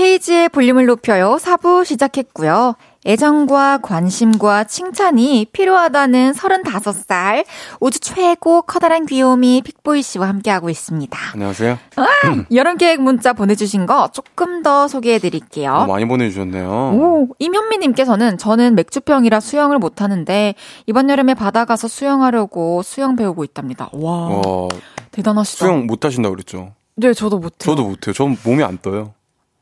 헤이지의 0.00 0.48
볼륨을 0.48 0.86
높여요. 0.86 1.36
4부 1.38 1.84
시작했고요. 1.84 2.74
애정과 3.04 3.78
관심과 3.82 4.64
칭찬이 4.64 5.46
필요하다는 5.52 6.32
35살 6.32 7.44
우주 7.80 8.00
최고 8.00 8.62
커다란 8.62 9.04
귀요미 9.04 9.60
픽보이 9.62 10.00
씨와 10.00 10.28
함께하고 10.28 10.70
있습니다. 10.70 11.18
안녕하세요. 11.34 11.78
여름 12.52 12.78
계획 12.78 13.02
문자 13.02 13.34
보내주신 13.34 13.84
거 13.84 14.08
조금 14.08 14.62
더 14.62 14.88
소개해 14.88 15.18
드릴게요. 15.18 15.72
어, 15.72 15.86
많이 15.86 16.06
보내주셨네요. 16.06 16.68
오, 16.94 17.28
임현미님께서는 17.38 18.38
저는 18.38 18.74
맥주병이라 18.74 19.40
수영을 19.40 19.78
못하는데 19.78 20.54
이번 20.86 21.10
여름에 21.10 21.34
바다 21.34 21.66
가서 21.66 21.88
수영하려고 21.88 22.82
수영 22.82 23.16
배우고 23.16 23.44
있답니다. 23.44 23.90
와, 23.92 24.12
어, 24.12 24.68
대단하시다. 25.10 25.66
수영 25.66 25.86
못 25.86 26.04
하신다고 26.06 26.34
그랬죠? 26.34 26.72
네, 26.96 27.12
저도 27.12 27.36
못해요. 27.38 27.56
저도 27.58 27.84
못해요. 27.88 28.12
전 28.14 28.36
몸이 28.44 28.62
안 28.64 28.78
떠요. 28.80 29.12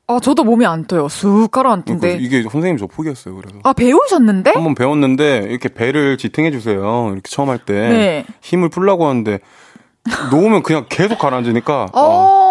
아, 0.07 0.21
저도 0.21 0.45
몸이 0.45 0.67
안 0.67 0.85
떠요. 0.87 1.09
쑥 1.09 1.29
그러니까 1.51 1.63
가라앉던데. 1.63 2.19
이게 2.21 2.43
선생님 2.43 2.77
저 2.77 2.87
포기했어요. 2.87 3.35
그래서. 3.37 3.59
아, 3.65 3.73
배우셨는데? 3.73 4.53
한번 4.55 4.75
배웠는데 4.75 5.47
이렇게 5.49 5.69
배를 5.69 6.19
지탱해 6.19 6.51
주세요. 6.51 7.07
이렇게 7.13 7.23
처음 7.29 7.49
할 7.49 7.59
때 7.59 7.73
네. 7.73 8.27
힘을 8.43 8.69
풀라고 8.69 9.07
하는데 9.07 9.39
놓으면 10.31 10.63
그냥 10.63 10.85
계속 10.91 11.19
가라앉으니까 11.19 11.89
아, 11.93 12.01
어. 12.01 12.44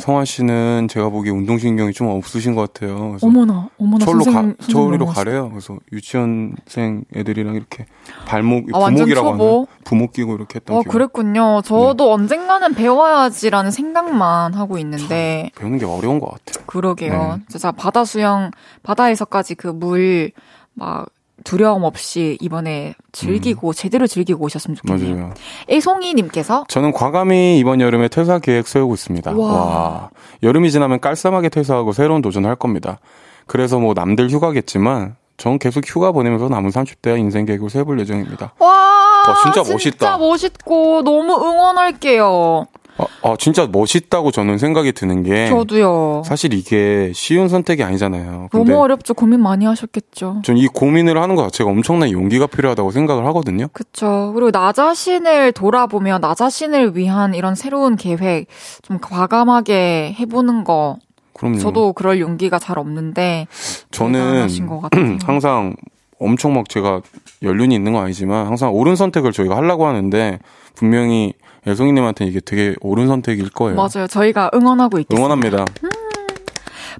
성화 0.00 0.24
씨는 0.24 0.88
제가 0.88 1.08
보기에 1.08 1.32
운동신경이 1.32 1.92
좀 1.92 2.08
없으신 2.08 2.54
것 2.54 2.72
같아요. 2.72 3.10
그래서 3.10 3.26
어머나, 3.26 3.68
어머나, 3.78 4.04
저리로 4.04 4.24
가, 4.32 4.42
너무 4.72 5.06
가래요. 5.06 5.48
그래서 5.50 5.76
유치원생 5.92 7.04
애들이랑 7.14 7.54
이렇게 7.54 7.86
발목 8.26 8.64
아, 8.74 8.86
부목이라고? 8.90 9.28
하나 9.32 9.66
부목 9.84 10.12
끼고 10.12 10.34
이렇게 10.36 10.56
했던 10.56 10.76
어, 10.76 10.82
기억. 10.82 10.92
그랬군요. 10.92 11.62
저도 11.62 12.12
언젠가는 12.12 12.74
배워야지라는 12.74 13.70
생각만 13.70 14.54
하고 14.54 14.78
있는데, 14.78 15.50
배우는 15.56 15.78
게 15.78 15.84
어려운 15.86 16.20
것 16.20 16.30
같아요. 16.30 16.64
그러게요. 16.66 17.36
네. 17.38 17.44
진짜 17.48 17.72
바다 17.72 18.04
수영, 18.04 18.50
바다에서까지 18.82 19.54
그 19.54 19.68
물, 19.68 20.32
막, 20.74 21.06
두려움 21.44 21.84
없이 21.84 22.36
이번에 22.40 22.94
즐기고, 23.12 23.72
제대로 23.72 24.06
즐기고 24.06 24.44
오셨으면 24.44 24.76
좋겠네요. 24.76 25.14
음. 25.14 25.18
맞아요. 25.20 25.34
애송이님께서, 25.70 26.64
저는 26.68 26.92
과감히 26.92 27.58
이번 27.58 27.80
여름에 27.80 28.08
퇴사 28.08 28.38
계획 28.38 28.66
세우고 28.68 28.94
있습니다. 28.94 29.32
와. 29.32 29.52
와. 29.52 30.10
여름이 30.42 30.70
지나면 30.70 31.00
깔쌈하게 31.00 31.48
퇴사하고 31.48 31.92
새로운 31.92 32.22
도전을 32.22 32.48
할 32.48 32.56
겁니다. 32.56 32.98
그래서 33.46 33.78
뭐 33.78 33.94
남들 33.94 34.28
휴가겠지만 34.30 35.16
전 35.36 35.58
계속 35.58 35.84
휴가 35.86 36.12
보내면서 36.12 36.48
남은 36.48 36.70
30대 36.70 37.18
인생 37.18 37.46
계획을 37.46 37.70
세워볼 37.70 38.00
예정입니다. 38.00 38.52
와, 38.58 39.22
어, 39.28 39.34
진짜 39.42 39.60
멋있다. 39.60 39.98
진짜 39.98 40.18
멋있고, 40.18 41.02
너무 41.02 41.34
응원할게요. 41.34 42.66
아, 42.98 43.04
아, 43.22 43.36
진짜 43.38 43.66
멋있다고 43.70 44.30
저는 44.32 44.58
생각이 44.58 44.92
드는 44.92 45.22
게 45.22 45.48
저도요. 45.48 46.22
사실 46.24 46.52
이게 46.52 47.12
쉬운 47.14 47.48
선택이 47.48 47.82
아니잖아요. 47.84 48.48
너무 48.52 48.76
어렵죠. 48.80 49.14
고민 49.14 49.40
많이 49.40 49.64
하셨겠죠. 49.66 50.42
전 50.44 50.56
이 50.56 50.66
고민을 50.66 51.16
하는 51.22 51.36
것 51.36 51.42
자체가 51.44 51.70
엄청난 51.70 52.10
용기가 52.10 52.46
필요하다고 52.48 52.90
생각을 52.90 53.24
하거든요. 53.26 53.68
그쵸. 53.72 54.32
그리고 54.34 54.50
나 54.50 54.72
자신을 54.72 55.52
돌아보며 55.52 56.18
나 56.18 56.34
자신을 56.34 56.96
위한 56.96 57.34
이런 57.34 57.54
새로운 57.54 57.94
계획 57.96 58.46
좀 58.82 58.98
과감하게 59.00 60.16
해보는 60.18 60.64
거. 60.64 60.96
그럼요. 61.34 61.58
저도 61.58 61.92
그럴 61.92 62.18
용기가 62.20 62.58
잘 62.58 62.78
없는데 62.80 63.46
저는. 63.92 64.48
항상 65.24 65.76
엄청 66.18 66.52
막 66.54 66.68
제가 66.68 67.00
연륜이 67.44 67.76
있는 67.76 67.92
건 67.92 68.02
아니지만 68.02 68.48
항상 68.48 68.74
옳은 68.74 68.96
선택을 68.96 69.30
저희가 69.30 69.56
하려고 69.56 69.86
하는데 69.86 70.40
분명히 70.74 71.32
애송이님한테 71.68 72.24
이게 72.26 72.40
되게 72.40 72.74
옳은 72.80 73.06
선택일 73.08 73.50
거예요. 73.50 73.76
맞아요. 73.76 74.06
저희가 74.08 74.50
응원하고 74.54 74.98
있겠습니다. 75.00 75.16
응원합니다. 75.16 75.64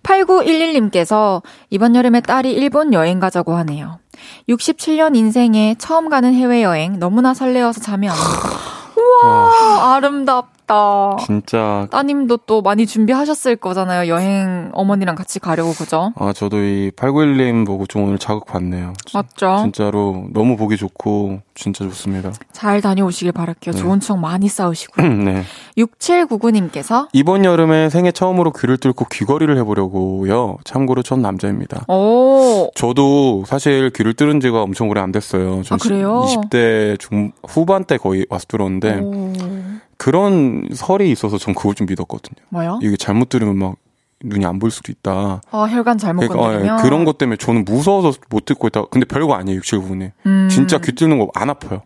8911님께서 0.03 1.43
이번 1.71 1.97
여름에 1.97 2.21
딸이 2.21 2.53
일본 2.53 2.93
여행 2.93 3.21
가자고 3.21 3.55
하네요. 3.57 3.99
67년 4.49 5.17
인생에 5.17 5.77
처음 5.79 6.09
가는 6.09 6.33
해외여행 6.35 6.99
너무나 6.99 7.35
설레어서 7.35 7.81
잠이 7.81 8.09
안 8.09 8.17
옵니다. 8.17 8.49
우와, 8.97 9.95
아름답다. 9.95 10.58
진짜 11.25 11.87
따님도 11.91 12.39
또 12.47 12.63
많이 12.63 12.87
준비하셨을 12.87 13.57
거잖아요. 13.57 14.09
여행 14.09 14.71
어머니랑 14.73 15.15
같이 15.15 15.39
가려고, 15.39 15.73
그죠? 15.73 16.13
아 16.17 16.33
저도 16.33 16.59
이 16.59 16.91
8911님 16.97 17.67
보고 17.67 17.87
좀 17.87 18.05
오늘 18.05 18.19
자극 18.19 18.47
받네요. 18.47 18.93
맞죠? 19.15 19.59
진짜로 19.63 20.27
너무 20.33 20.57
보기 20.57 20.77
좋고 20.77 21.41
진짜 21.55 21.85
좋습니다. 21.85 22.33
잘 22.53 22.81
다녀오시길 22.81 23.33
바랄게요. 23.33 23.75
네. 23.75 23.81
좋은 23.81 24.01
추억 24.01 24.19
많이 24.19 24.49
쌓으시고요. 24.49 25.07
네. 25.25 25.43
6799님께서 25.77 27.09
이번 27.13 27.45
여름에 27.45 27.89
생애 27.91 28.13
처음으로 28.13 28.53
귀를 28.53 28.77
뚫고 28.79 29.07
귀걸이를 29.07 29.57
해보려고요. 29.59 30.59
참고로 30.65 31.03
전 31.03 31.23
남자입니다. 31.23 31.85
오, 31.89 32.71
저도 32.75 33.45
사실 33.47 33.91
귀를 33.91 34.15
뚫은 34.15 34.41
지가 34.41 34.63
엄청 34.63 34.89
오래 34.89 35.01
안 35.01 35.13
됐어요. 35.13 35.63
전 35.63 35.77
아, 35.77 35.79
그래요? 35.83 36.25
20대 36.29 36.99
중 36.99 37.33
후반 37.47 37.85
때 37.85 37.97
거의 37.97 38.27
와서 38.31 38.45
뚫었는데 38.49 39.01
오. 39.01 39.33
그런 39.99 40.67
설이 40.73 41.11
있어서 41.11 41.37
전 41.39 41.55
그걸 41.55 41.75
좀 41.75 41.87
믿었거든요. 41.87 42.37
뭐요? 42.51 42.79
이게 42.83 42.97
잘못 42.97 43.29
뚫으면 43.29 43.59
막 43.59 43.75
눈이 44.25 44.45
안 44.47 44.59
보일 44.59 44.71
수도 44.71 44.91
있다. 44.93 45.41
아, 45.51 45.63
혈관 45.65 45.99
잘못 45.99 46.21
그러니까 46.23 46.39
건드리면 46.49 46.79
예, 46.79 46.83
그런 46.83 47.05
것 47.05 47.19
때문에 47.19 47.37
저는 47.37 47.65
무서워서 47.65 48.19
못 48.31 48.45
뚫고 48.45 48.67
있다. 48.69 48.85
근데 48.87 49.05
별거 49.07 49.35
아니에요. 49.35 49.61
67부분이. 49.61 50.13
음, 50.27 50.49
진짜 50.51 50.79
귀 50.79 50.93
뚫는 50.93 51.19
거 51.19 51.29
안 51.35 51.51
아파요. 51.51 51.83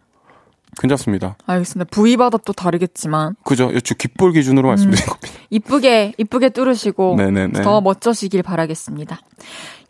괜찮습니다. 0.78 1.36
알겠습니다. 1.46 1.90
부위마다 1.90 2.38
또 2.38 2.52
다르겠지만 2.52 3.36
그죠? 3.44 3.70
저 3.84 3.94
귓볼 3.94 4.32
기준으로 4.32 4.68
말씀드린 4.68 5.04
겁니다. 5.04 5.28
이쁘게 5.50 6.14
이쁘게 6.16 6.48
뚫으시고 6.50 7.16
네네네. 7.16 7.62
더 7.62 7.80
멋져지길 7.80 8.42
바라겠습니다. 8.42 9.20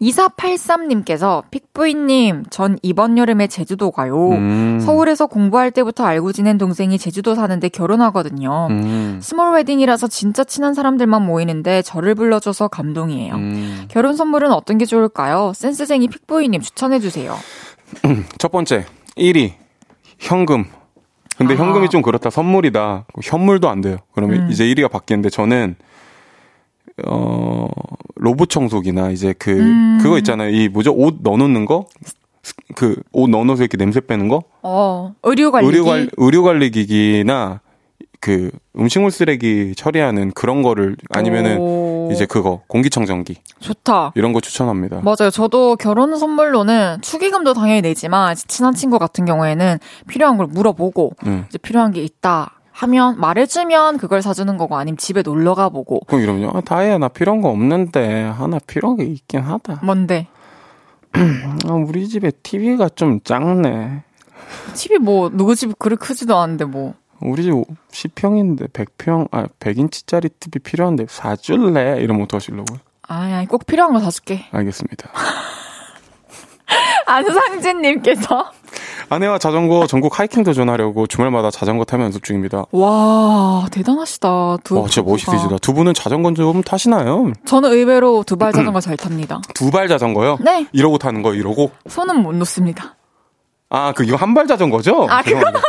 2483님께서 0.01 1.45
픽보이님 1.51 2.47
전 2.51 2.79
이번 2.83 3.17
여름에 3.17 3.47
제주도 3.47 3.93
가요. 3.93 4.31
음. 4.31 4.81
서울에서 4.81 5.27
공부할 5.27 5.71
때부터 5.71 6.05
알고 6.05 6.33
지낸 6.33 6.59
동생이 6.59 6.99
제주도 6.99 7.37
사는데 7.37 7.69
결혼하거든요. 7.69 8.67
음. 8.71 9.21
small 9.23 9.55
wedding이라서 9.55 10.09
진짜 10.09 10.43
친한 10.43 10.75
사람들만 10.75 11.23
모이는데 11.25 11.83
저를 11.83 12.17
불러줘서 12.17 12.67
감동이에요. 12.67 13.35
음. 13.35 13.85
결혼 13.89 14.17
선물은 14.17 14.51
어떤 14.53 14.79
게 14.79 14.85
좋을까요? 14.85 15.53
센스쟁이 15.55 16.09
픽보이님 16.09 16.61
추천해주세요. 16.61 17.37
첫 18.39 18.51
번째, 18.51 18.87
1위. 19.17 19.62
현금. 20.23 20.65
근데 21.37 21.55
아. 21.55 21.57
현금이 21.57 21.89
좀 21.89 22.01
그렇다. 22.03 22.31
선물이다. 22.31 23.07
현물도 23.23 23.69
안 23.69 23.81
돼요. 23.81 23.97
그러면 24.15 24.43
음. 24.45 24.51
이제 24.51 24.65
1위가 24.65 24.91
바뀌는데 24.91 25.29
저는 25.31 25.75
어 27.07 27.69
로봇 28.17 28.49
청소기나 28.51 29.11
이제 29.11 29.35
그 29.39 29.51
음. 29.51 29.99
그거 30.01 30.19
있잖아요. 30.19 30.51
이 30.51 30.69
뭐죠? 30.69 30.93
옷 30.95 31.17
넣어놓는 31.23 31.67
거? 31.67 31.87
그 32.75 32.97
옷 33.13 33.31
넣어놓어서 33.31 33.63
이렇게 33.63 33.77
냄새 33.77 34.01
빼는 34.01 34.29
거? 34.29 34.43
어, 34.63 35.15
의료 35.23 35.51
관리. 35.51 35.67
의료 35.67 35.85
관 35.85 36.09
의료 36.17 36.43
관리 36.43 36.71
기기나 36.71 37.61
그 38.21 38.51
음식물 38.79 39.11
쓰레기 39.11 39.75
처리하는 39.77 40.31
그런 40.33 40.63
거를 40.63 40.97
아니면은 41.11 41.59
이제 42.13 42.27
그거 42.27 42.61
공기청정기 42.69 43.37
좋다. 43.61 44.13
이런 44.15 44.33
거 44.33 44.41
추천합니다. 44.41 45.01
맞아요. 45.03 45.31
저도 45.31 45.77
결혼 45.77 46.17
선물로는 46.17 46.99
축의금도 47.03 47.55
당연히 47.55 47.83
내지만 47.83 48.35
친한 48.37 48.75
친구 48.75 48.99
같은 48.99 49.25
경우에는 49.25 49.79
필요한 50.07 50.37
걸 50.37 50.47
물어보고 50.47 51.13
네. 51.25 51.45
이제 51.49 51.59
필요한 51.59 51.93
게 51.93 52.03
있다 52.03 52.59
하면 52.73 53.21
말해주면 53.21 53.99
그걸 53.99 54.23
사주는 54.23 54.57
거고 54.57 54.77
아니면 54.77 54.97
집에 54.97 55.23
놀러 55.23 55.55
가보고 55.55 56.01
그럼 56.07 56.23
이러면요. 56.23 56.51
아, 56.55 56.61
다혜야 56.61 56.99
나 56.99 57.09
필요한 57.09 57.43
거 57.43 57.49
없는데 57.51 58.23
하나 58.23 58.59
필요한 58.67 58.97
게 58.97 59.05
있긴 59.05 59.41
하다. 59.41 59.81
뭔데 59.83 60.27
아, 61.69 61.73
우리 61.75 62.09
집에 62.09 62.31
TV가 62.31 62.89
좀 62.91 63.21
작네. 63.23 64.03
집이 64.75 64.99
뭐 64.99 65.31
누구 65.31 65.55
집 65.55 65.79
그리 65.79 65.97
크지도 65.97 66.37
않은데 66.37 66.65
뭐 66.65 66.95
우리 67.25 67.43
집 67.45 67.53
10평인데 67.93 68.71
100평, 68.73 69.29
아, 69.33 69.47
100인치짜리 69.61 70.31
TV 70.41 70.61
필요한데 70.63 71.07
사줄래? 71.09 72.01
이러면 72.01 72.25
어떡하시려고요? 72.25 72.79
아니 73.09 73.33
아니 73.35 73.47
꼭 73.47 73.67
필요한 73.67 73.93
거 73.93 74.01
사줄게. 74.01 74.47
알겠습니다. 74.53 75.11
안상진님께서 77.07 78.51
아내와 79.11 79.39
자전거 79.39 79.87
전국 79.87 80.19
하이킹 80.19 80.43
도전하려고 80.45 81.07
주말마다 81.07 81.51
자전거 81.51 81.85
타면 81.85 82.05
연습 82.07 82.23
중입니다. 82.25 82.65
와 82.73 83.67
대단하시다. 83.71 84.57
두 84.65 84.81
와, 84.81 84.89
진짜. 84.89 85.03
멋있으시다. 85.03 85.59
두 85.59 85.75
분은 85.75 85.93
자전거 85.95 86.33
좀 86.33 86.63
타시나요? 86.63 87.33
저는 87.45 87.73
의외로 87.73 88.23
두 88.25 88.37
발 88.37 88.53
자전거 88.53 88.81
잘 88.81 88.97
탑니다. 88.97 89.43
두 89.55 89.71
발 89.71 89.89
자전거요? 89.89 90.39
네 90.41 90.67
이러고 90.73 90.97
타는 90.99 91.23
거, 91.23 91.35
이러고? 91.35 91.71
손은 91.89 92.23
못 92.23 92.35
놓습니다. 92.35 92.97
아, 93.69 93.93
그, 93.93 94.05
이거 94.05 94.17
한 94.17 94.35
발 94.35 94.47
자전거죠? 94.47 95.07
아, 95.11 95.23
그건 95.23 95.45
한 95.47 95.53
발이죠. 95.53 95.61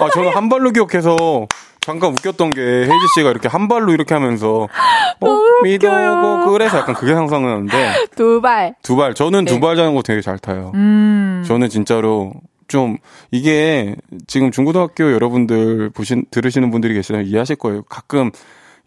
아, 0.00 0.08
저는 0.12 0.30
한 0.34 0.48
발로 0.48 0.70
기억해서 0.70 1.46
잠깐 1.80 2.12
웃겼던 2.12 2.50
게 2.50 2.60
헤이지 2.62 3.06
씨가 3.16 3.30
이렇게 3.30 3.48
한 3.48 3.68
발로 3.68 3.92
이렇게 3.92 4.14
하면서 4.14 4.68
어, 5.20 5.38
믿어고 5.62 6.50
그래서 6.52 6.78
약간 6.78 6.94
그게 6.94 7.12
상상하는데 7.14 8.06
두 8.16 8.40
발. 8.40 8.74
두 8.82 8.96
발. 8.96 9.14
저는 9.14 9.44
네. 9.44 9.52
두발 9.52 9.76
자전거 9.76 10.02
되게 10.02 10.20
잘 10.22 10.38
타요. 10.38 10.72
음. 10.74 11.44
저는 11.46 11.68
진짜로 11.68 12.32
좀 12.68 12.96
이게 13.30 13.94
지금 14.26 14.50
중고등학교 14.50 15.12
여러분들 15.12 15.90
보신 15.90 16.24
들으시는 16.30 16.70
분들이 16.70 16.94
계시다면 16.94 17.26
이해하실 17.26 17.56
거예요. 17.56 17.82
가끔 17.82 18.30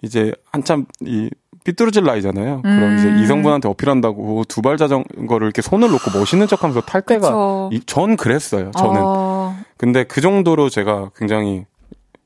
이제 0.02 0.34
한참 0.52 0.86
이 1.02 1.30
삐뚤어질 1.64 2.04
나이잖아요. 2.04 2.62
그럼 2.64 2.78
음. 2.82 2.98
이제 2.98 3.24
이성분한테 3.24 3.68
어필한다고 3.70 4.46
두 4.48 4.62
발 4.62 4.78
자전거를 4.78 5.46
이렇게 5.46 5.62
손을 5.62 5.92
놓고 5.92 6.18
멋있는 6.18 6.48
척하면서 6.48 6.82
탈 6.82 7.02
때가. 7.02 7.70
이- 7.72 7.82
전 7.86 8.16
그랬어요. 8.18 8.72
저는. 8.72 9.02
어, 9.04 9.37
근데 9.78 10.04
그 10.04 10.22
정도로 10.22 10.70
제가 10.70 11.12
굉장히 11.16 11.66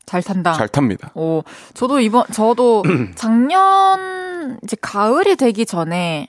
잘 0.06 0.22
탄다. 0.24 0.54
잘 0.54 0.68
탑니다. 0.68 1.12
오, 1.16 1.44
저도 1.74 2.00
이번, 2.00 2.26
저도 2.34 2.84
작년, 3.16 4.60
이제 4.64 4.76
가을이 4.82 5.36
되기 5.36 5.66
전에 5.66 6.28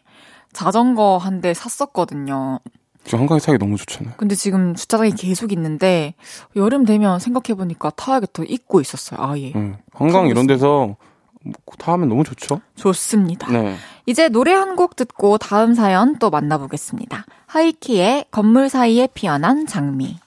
자전거 0.53 1.17
한 1.19 1.41
대 1.41 1.55
샀었거든요. 1.55 2.61
저 3.05 3.17
한강에 3.17 3.41
타기 3.41 3.59
너무 3.59 3.77
좋잖아요. 3.77 4.15
근데 4.17 4.35
지금 4.37 4.75
주차장이 4.77 5.11
계속 5.13 5.51
있는데, 5.53 6.15
여름 6.55 6.85
되면 6.85 7.19
생각해 7.19 7.57
보니까 7.57 7.91
타야겠다 7.91 8.45
잊고 8.47 8.81
있었어요, 8.81 9.19
아예. 9.21 9.53
응. 9.57 9.79
한강 9.93 10.29
이런 10.29 10.47
데서 10.47 10.95
뭐 11.43 11.55
타면 11.79 12.09
너무 12.09 12.23
좋죠. 12.23 12.61
좋습니다. 12.77 13.51
네. 13.51 13.75
이제 14.07 14.29
노래 14.29 14.53
한 14.53 14.77
곡 14.77 14.95
듣고 14.95 15.39
다음 15.39 15.75
사연 15.75 16.19
또 16.21 16.31
만나보겠습니다. 16.31 17.25
하이키의 17.47 18.27
건물 18.31 18.69
사이에 18.69 19.09
피어난 19.13 19.67
장미. 19.67 20.19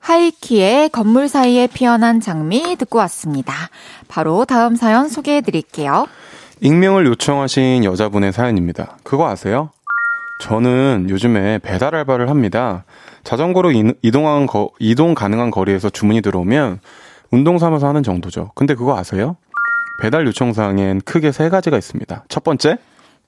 하이키의 0.00 0.88
건물 0.90 1.28
사이에 1.28 1.66
피어난 1.66 2.20
장미 2.20 2.76
듣고 2.76 2.98
왔습니다. 2.98 3.54
바로 4.08 4.44
다음 4.44 4.74
사연 4.76 5.08
소개해 5.08 5.40
드릴게요. 5.42 6.06
익명을 6.60 7.06
요청하신 7.06 7.84
여자분의 7.84 8.32
사연입니다. 8.32 8.96
그거 9.02 9.28
아세요? 9.28 9.70
저는 10.42 11.06
요즘에 11.10 11.58
배달 11.58 11.94
알바를 11.94 12.30
합니다. 12.30 12.84
자전거로 13.24 13.72
이- 13.72 13.92
이동한 14.02 14.46
거, 14.46 14.70
이동 14.78 15.14
가능한 15.14 15.50
거리에서 15.50 15.90
주문이 15.90 16.22
들어오면 16.22 16.80
운동 17.30 17.58
삼아서 17.58 17.86
하는 17.86 18.02
정도죠. 18.02 18.50
근데 18.54 18.74
그거 18.74 18.96
아세요? 18.98 19.36
배달 20.02 20.26
요청 20.26 20.54
사항엔 20.54 21.02
크게 21.04 21.30
세 21.30 21.50
가지가 21.50 21.76
있습니다. 21.76 22.24
첫 22.28 22.42
번째, 22.42 22.78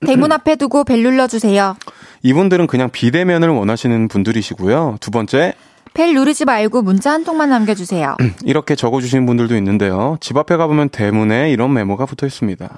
대문 0.05 0.31
앞에 0.33 0.55
두고 0.55 0.83
벨 0.83 1.03
눌러주세요. 1.03 1.75
이분들은 2.23 2.65
그냥 2.67 2.89
비대면을 2.89 3.49
원하시는 3.49 4.07
분들이시고요. 4.07 4.97
두 4.99 5.11
번째, 5.11 5.53
벨 5.93 6.13
누르지 6.13 6.45
말고 6.45 6.81
문자 6.81 7.11
한 7.11 7.23
통만 7.23 7.49
남겨주세요. 7.49 8.17
이렇게 8.43 8.75
적어주시는 8.75 9.25
분들도 9.25 9.55
있는데요. 9.57 10.17
집 10.19 10.37
앞에 10.37 10.57
가보면 10.57 10.89
대문에 10.89 11.51
이런 11.51 11.71
메모가 11.73 12.05
붙어 12.05 12.25
있습니다. 12.25 12.69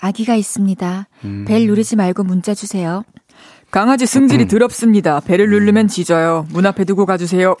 아기가 0.00 0.34
있습니다. 0.34 1.06
음. 1.24 1.44
벨 1.46 1.66
누르지 1.66 1.96
말고 1.96 2.24
문자 2.24 2.54
주세요. 2.54 3.04
강아지 3.70 4.06
승질이 4.06 4.48
더럽습니다. 4.48 5.20
벨을 5.20 5.48
누르면 5.48 5.88
짖어요. 5.88 6.46
문 6.50 6.66
앞에 6.66 6.84
두고 6.84 7.06
가주세요. 7.06 7.56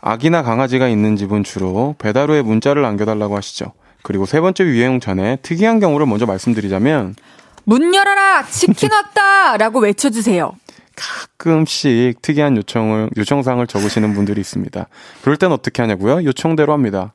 아기나 0.00 0.42
강아지가 0.42 0.88
있는 0.88 1.16
집은 1.16 1.44
주로 1.44 1.94
배달 1.98 2.30
후에 2.30 2.42
문자를 2.42 2.82
남겨달라고 2.82 3.36
하시죠. 3.36 3.72
그리고 4.02 4.26
세 4.26 4.40
번째 4.40 4.64
유행 4.64 5.00
전에 5.00 5.36
특이한 5.42 5.80
경우를 5.80 6.06
먼저 6.06 6.24
말씀드리자면 6.26 7.16
문 7.64 7.94
열어라! 7.94 8.46
치킨 8.46 8.90
왔다! 8.90 9.56
라고 9.56 9.80
외쳐주세요. 9.80 10.52
가끔씩 10.98 12.20
특이한 12.22 12.56
요청을 12.56 13.10
요청사항을 13.16 13.66
적으시는 13.66 14.14
분들이 14.14 14.40
있습니다. 14.40 14.86
그럴 15.22 15.36
땐 15.36 15.52
어떻게 15.52 15.82
하냐고요? 15.82 16.24
요청대로 16.24 16.72
합니다. 16.72 17.12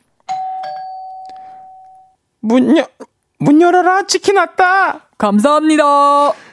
문 2.40 2.78
열, 2.78 2.88
문 3.40 3.62
열어라! 3.62 4.04
치킨 4.08 4.38
왔다! 4.38 5.02
감사합니다. 5.18 5.84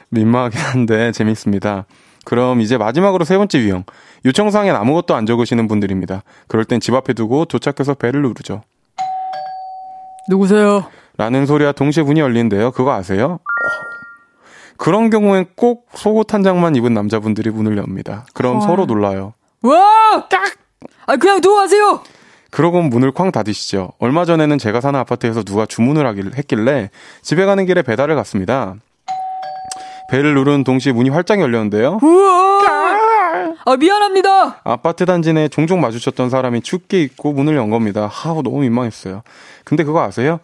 민망하긴 0.09 0.59
한데 0.59 1.11
재밌습니다. 1.11 1.85
그럼 2.23 2.61
이제 2.61 2.77
마지막으로 2.77 3.25
세 3.25 3.37
번째 3.37 3.59
유형. 3.59 3.83
요청사항엔 4.25 4.75
아무것도 4.75 5.15
안 5.15 5.25
적으시는 5.25 5.67
분들입니다. 5.67 6.23
그럴 6.47 6.65
땐 6.65 6.79
집 6.79 6.93
앞에 6.93 7.13
두고 7.13 7.45
도착해서 7.45 7.95
배를 7.95 8.21
누르죠. 8.21 8.61
누구세요? 10.29 10.85
라는 11.17 11.45
소리와 11.45 11.71
동시에 11.71 12.03
문이 12.03 12.19
열리는데요. 12.19 12.71
그거 12.71 12.93
아세요? 12.93 13.39
그런 14.81 15.11
경우엔 15.11 15.45
꼭 15.55 15.87
속옷 15.93 16.33
한 16.33 16.41
장만 16.41 16.75
입은 16.75 16.91
남자분들이 16.95 17.51
문을 17.51 17.77
엽니다. 17.77 18.25
그럼 18.33 18.55
헐. 18.55 18.61
서로 18.63 18.85
놀라요. 18.87 19.35
와! 19.61 20.25
딱! 20.27 20.41
아, 21.05 21.17
그냥 21.17 21.39
누워 21.39 21.57
가세요! 21.57 22.01
그러고 22.49 22.81
문을 22.81 23.11
쾅 23.11 23.31
닫으시죠. 23.31 23.91
얼마 23.99 24.25
전에는 24.25 24.57
제가 24.57 24.81
사는 24.81 24.99
아파트에서 24.99 25.43
누가 25.43 25.67
주문을 25.67 26.07
하길 26.07 26.31
했길래 26.35 26.89
집에 27.21 27.45
가는 27.45 27.63
길에 27.67 27.83
배달을 27.83 28.15
갔습니다. 28.15 28.73
배를 30.09 30.33
누른 30.33 30.63
동시에 30.63 30.93
문이 30.93 31.11
활짝 31.11 31.41
열렸는데요. 31.41 31.99
우와! 32.01 32.61
아, 33.63 33.77
미안합니다! 33.77 34.61
아파트 34.63 35.05
단지 35.05 35.31
내 35.31 35.47
종종 35.47 35.79
마주쳤던 35.79 36.31
사람이 36.31 36.61
춥게 36.61 37.03
입고 37.03 37.33
문을 37.33 37.55
연 37.55 37.69
겁니다. 37.69 38.07
하고 38.07 38.41
너무 38.41 38.61
민망했어요. 38.61 39.21
근데 39.63 39.83
그거 39.83 40.01
아세요? 40.01 40.39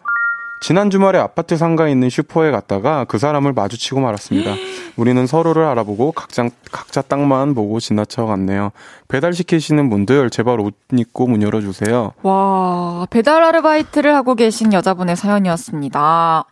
지난 0.60 0.90
주말에 0.90 1.18
아파트 1.18 1.56
상가에 1.56 1.90
있는 1.90 2.10
슈퍼에 2.10 2.50
갔다가 2.50 3.04
그 3.04 3.18
사람을 3.18 3.52
마주치고 3.52 4.00
말았습니다. 4.00 4.54
우리는 4.96 5.26
서로를 5.26 5.64
알아보고 5.64 6.12
각자, 6.12 6.48
각자 6.72 7.02
땅만 7.02 7.54
보고 7.54 7.78
지나쳐 7.80 8.26
갔네요. 8.26 8.72
배달시키시는 9.08 9.88
분들 9.90 10.30
제발 10.30 10.60
옷 10.60 10.74
입고 10.92 11.28
문 11.28 11.42
열어주세요. 11.42 12.12
와, 12.22 13.06
배달 13.10 13.42
아르바이트를 13.44 14.14
하고 14.14 14.34
계신 14.34 14.72
여자분의 14.72 15.16
사연이었습니다. 15.16 16.44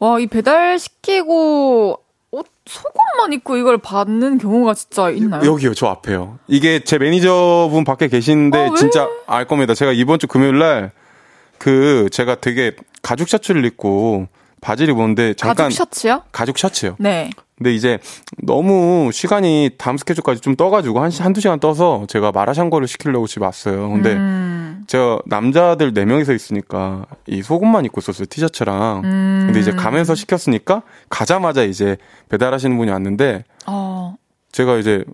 와, 0.00 0.18
이 0.18 0.26
배달시키고 0.26 1.98
옷, 2.32 2.46
속옷만 2.66 3.32
입고 3.34 3.56
이걸 3.56 3.78
받는 3.78 4.38
경우가 4.38 4.74
진짜 4.74 5.10
있나요? 5.10 5.44
여기요, 5.44 5.74
저 5.74 5.86
앞에요. 5.86 6.38
이게 6.48 6.82
제 6.82 6.98
매니저분 6.98 7.84
밖에 7.84 8.08
어, 8.58 8.70
왜? 8.70 8.76
진짜 8.76 9.08
알 9.26 9.46
겁니다. 9.46 9.74
제가 9.74 9.92
이번 9.92 10.18
주 10.18 10.26
금요일 10.26 10.58
날 10.58 10.90
그 11.62 12.08
제가 12.10 12.34
되게 12.40 12.72
가죽 13.02 13.28
셔츠를 13.28 13.64
입고 13.64 14.26
바지를 14.60 14.94
입었는데 14.94 15.34
잠깐 15.34 15.66
가죽 15.66 15.76
셔츠요? 15.76 16.22
가죽 16.32 16.58
셔츠요. 16.58 16.96
네. 16.98 17.30
근데 17.56 17.72
이제 17.72 18.00
너무 18.38 19.10
시간이 19.12 19.70
다음 19.78 19.96
스케줄까지 19.96 20.40
좀 20.40 20.56
떠가지고 20.56 20.98
한, 21.00 21.10
시- 21.10 21.22
한두 21.22 21.40
시간 21.40 21.60
떠서 21.60 22.04
제가 22.08 22.32
마라샹궈를 22.32 22.88
시키려고 22.88 23.28
집에 23.28 23.44
왔어요. 23.44 23.88
근데 23.90 24.14
음, 24.14 24.82
제가 24.88 25.20
남자들 25.26 25.92
네명이서 25.92 26.32
있으니까 26.32 27.06
이 27.28 27.42
속옷만 27.42 27.84
입고 27.84 28.00
있었어요. 28.00 28.26
티셔츠랑. 28.26 29.02
음. 29.04 29.42
근데 29.46 29.60
이제 29.60 29.70
가면서 29.70 30.16
시켰으니까 30.16 30.82
가자마자 31.10 31.62
이제 31.62 31.96
배달하시는 32.28 32.76
분이 32.76 32.90
왔는데 32.90 33.44
어, 33.68 34.16
제가 34.50 34.78
이제 34.78 35.04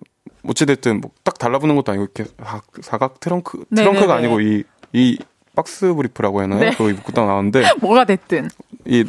어찌됐든 0.47 1.01
뭐 1.01 1.11
딱 1.23 1.37
달라붙는 1.37 1.75
것도 1.75 1.91
아니고 1.91 2.05
이렇게 2.05 2.25
사- 2.43 2.61
사각 2.81 3.19
트렁크, 3.19 3.65
네네네. 3.69 3.91
트렁크가 3.91 4.15
아니고 4.15 4.41
이, 4.41 4.63
이 4.93 5.19
박스 5.59 5.93
브리프라고 5.93 6.39
해야 6.39 6.43
하나요? 6.45 6.59
네. 6.61 6.69
그거 6.71 6.89
입고 6.89 7.11
딱 7.11 7.25
나왔는데 7.25 7.63
뭐가 7.81 8.05
됐든. 8.05 8.49
이 8.85 9.03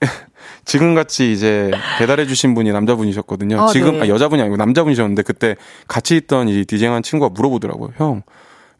지금 0.64 0.96
같이 0.96 1.32
이제 1.32 1.70
배달해 1.98 2.26
주신 2.26 2.54
분이 2.54 2.72
남자분이셨거든요. 2.72 3.60
아, 3.60 3.66
지금 3.68 3.98
네. 3.98 4.02
아, 4.02 4.08
여자분이 4.08 4.42
아니고 4.42 4.56
남자분이셨는데 4.56 5.22
그때 5.22 5.54
같이 5.86 6.16
있던 6.16 6.48
이 6.48 6.64
디제잉한 6.64 7.04
친구가 7.04 7.32
물어보더라고요. 7.32 7.92
형, 7.98 8.22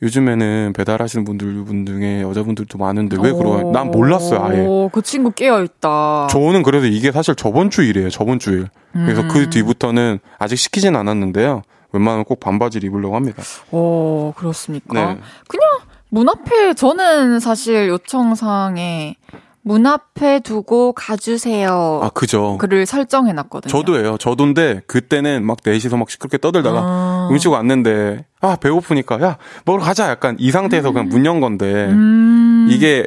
요즘에는 0.03 0.73
배달하시는 0.77 1.25
분들 1.25 1.65
분 1.65 1.87
중에 1.87 2.23
여자분들도 2.23 2.77
많은데 2.77 3.17
왜 3.23 3.31
그러요? 3.31 3.71
난 3.71 3.93
몰랐어요, 3.93 4.43
아예. 4.43 4.59
오, 4.67 4.91
그 4.93 5.01
친구 5.03 5.31
깨어 5.31 5.63
있다. 5.63 6.27
저는 6.29 6.65
그래서 6.65 6.87
이게 6.87 7.13
사실 7.13 7.37
저번 7.37 7.71
주 7.71 7.85
일이에요, 7.85 8.11
저번 8.11 8.41
주일. 8.41 8.67
그래서 8.93 9.23
음. 9.23 9.29
그 9.29 9.49
뒤부터는 9.49 10.19
아직 10.41 10.57
시키진 10.57 10.97
않았는데요. 10.97 11.63
웬만하면 11.93 12.25
꼭 12.25 12.41
반바지를 12.41 12.89
입으려고 12.89 13.15
합니다. 13.15 13.43
오, 13.71 14.33
그렇습니까? 14.37 14.95
네. 14.95 15.21
그냥 15.47 15.69
문 16.15 16.29
앞에, 16.29 16.75
저는 16.75 17.41
사실 17.41 17.89
요청사항에 17.89 19.17
문 19.63 19.87
앞에 19.87 20.41
두고 20.41 20.93
가주세요. 20.93 22.01
아, 22.03 22.11
그죠. 22.11 22.59
글을 22.59 22.85
설정해 22.85 23.33
놨거든요. 23.33 23.71
저도예요. 23.71 24.19
저도인데 24.19 24.83
그때는 24.87 25.43
막 25.47 25.57
넷이서 25.65 25.97
막 25.97 26.11
시끄럽게 26.11 26.37
떠들다가 26.37 26.81
아. 26.83 27.29
음식 27.31 27.49
왔는데 27.49 28.27
아 28.43 28.57
배고프니까 28.61 29.23
야 29.23 29.39
먹으러 29.65 29.83
가자 29.85 30.11
약간 30.11 30.37
이 30.39 30.51
상태에서 30.51 30.91
그냥 30.93 31.09
문 31.09 31.25
연 31.25 31.41
건데 31.41 31.87
음. 31.91 32.67
이게 32.71 33.07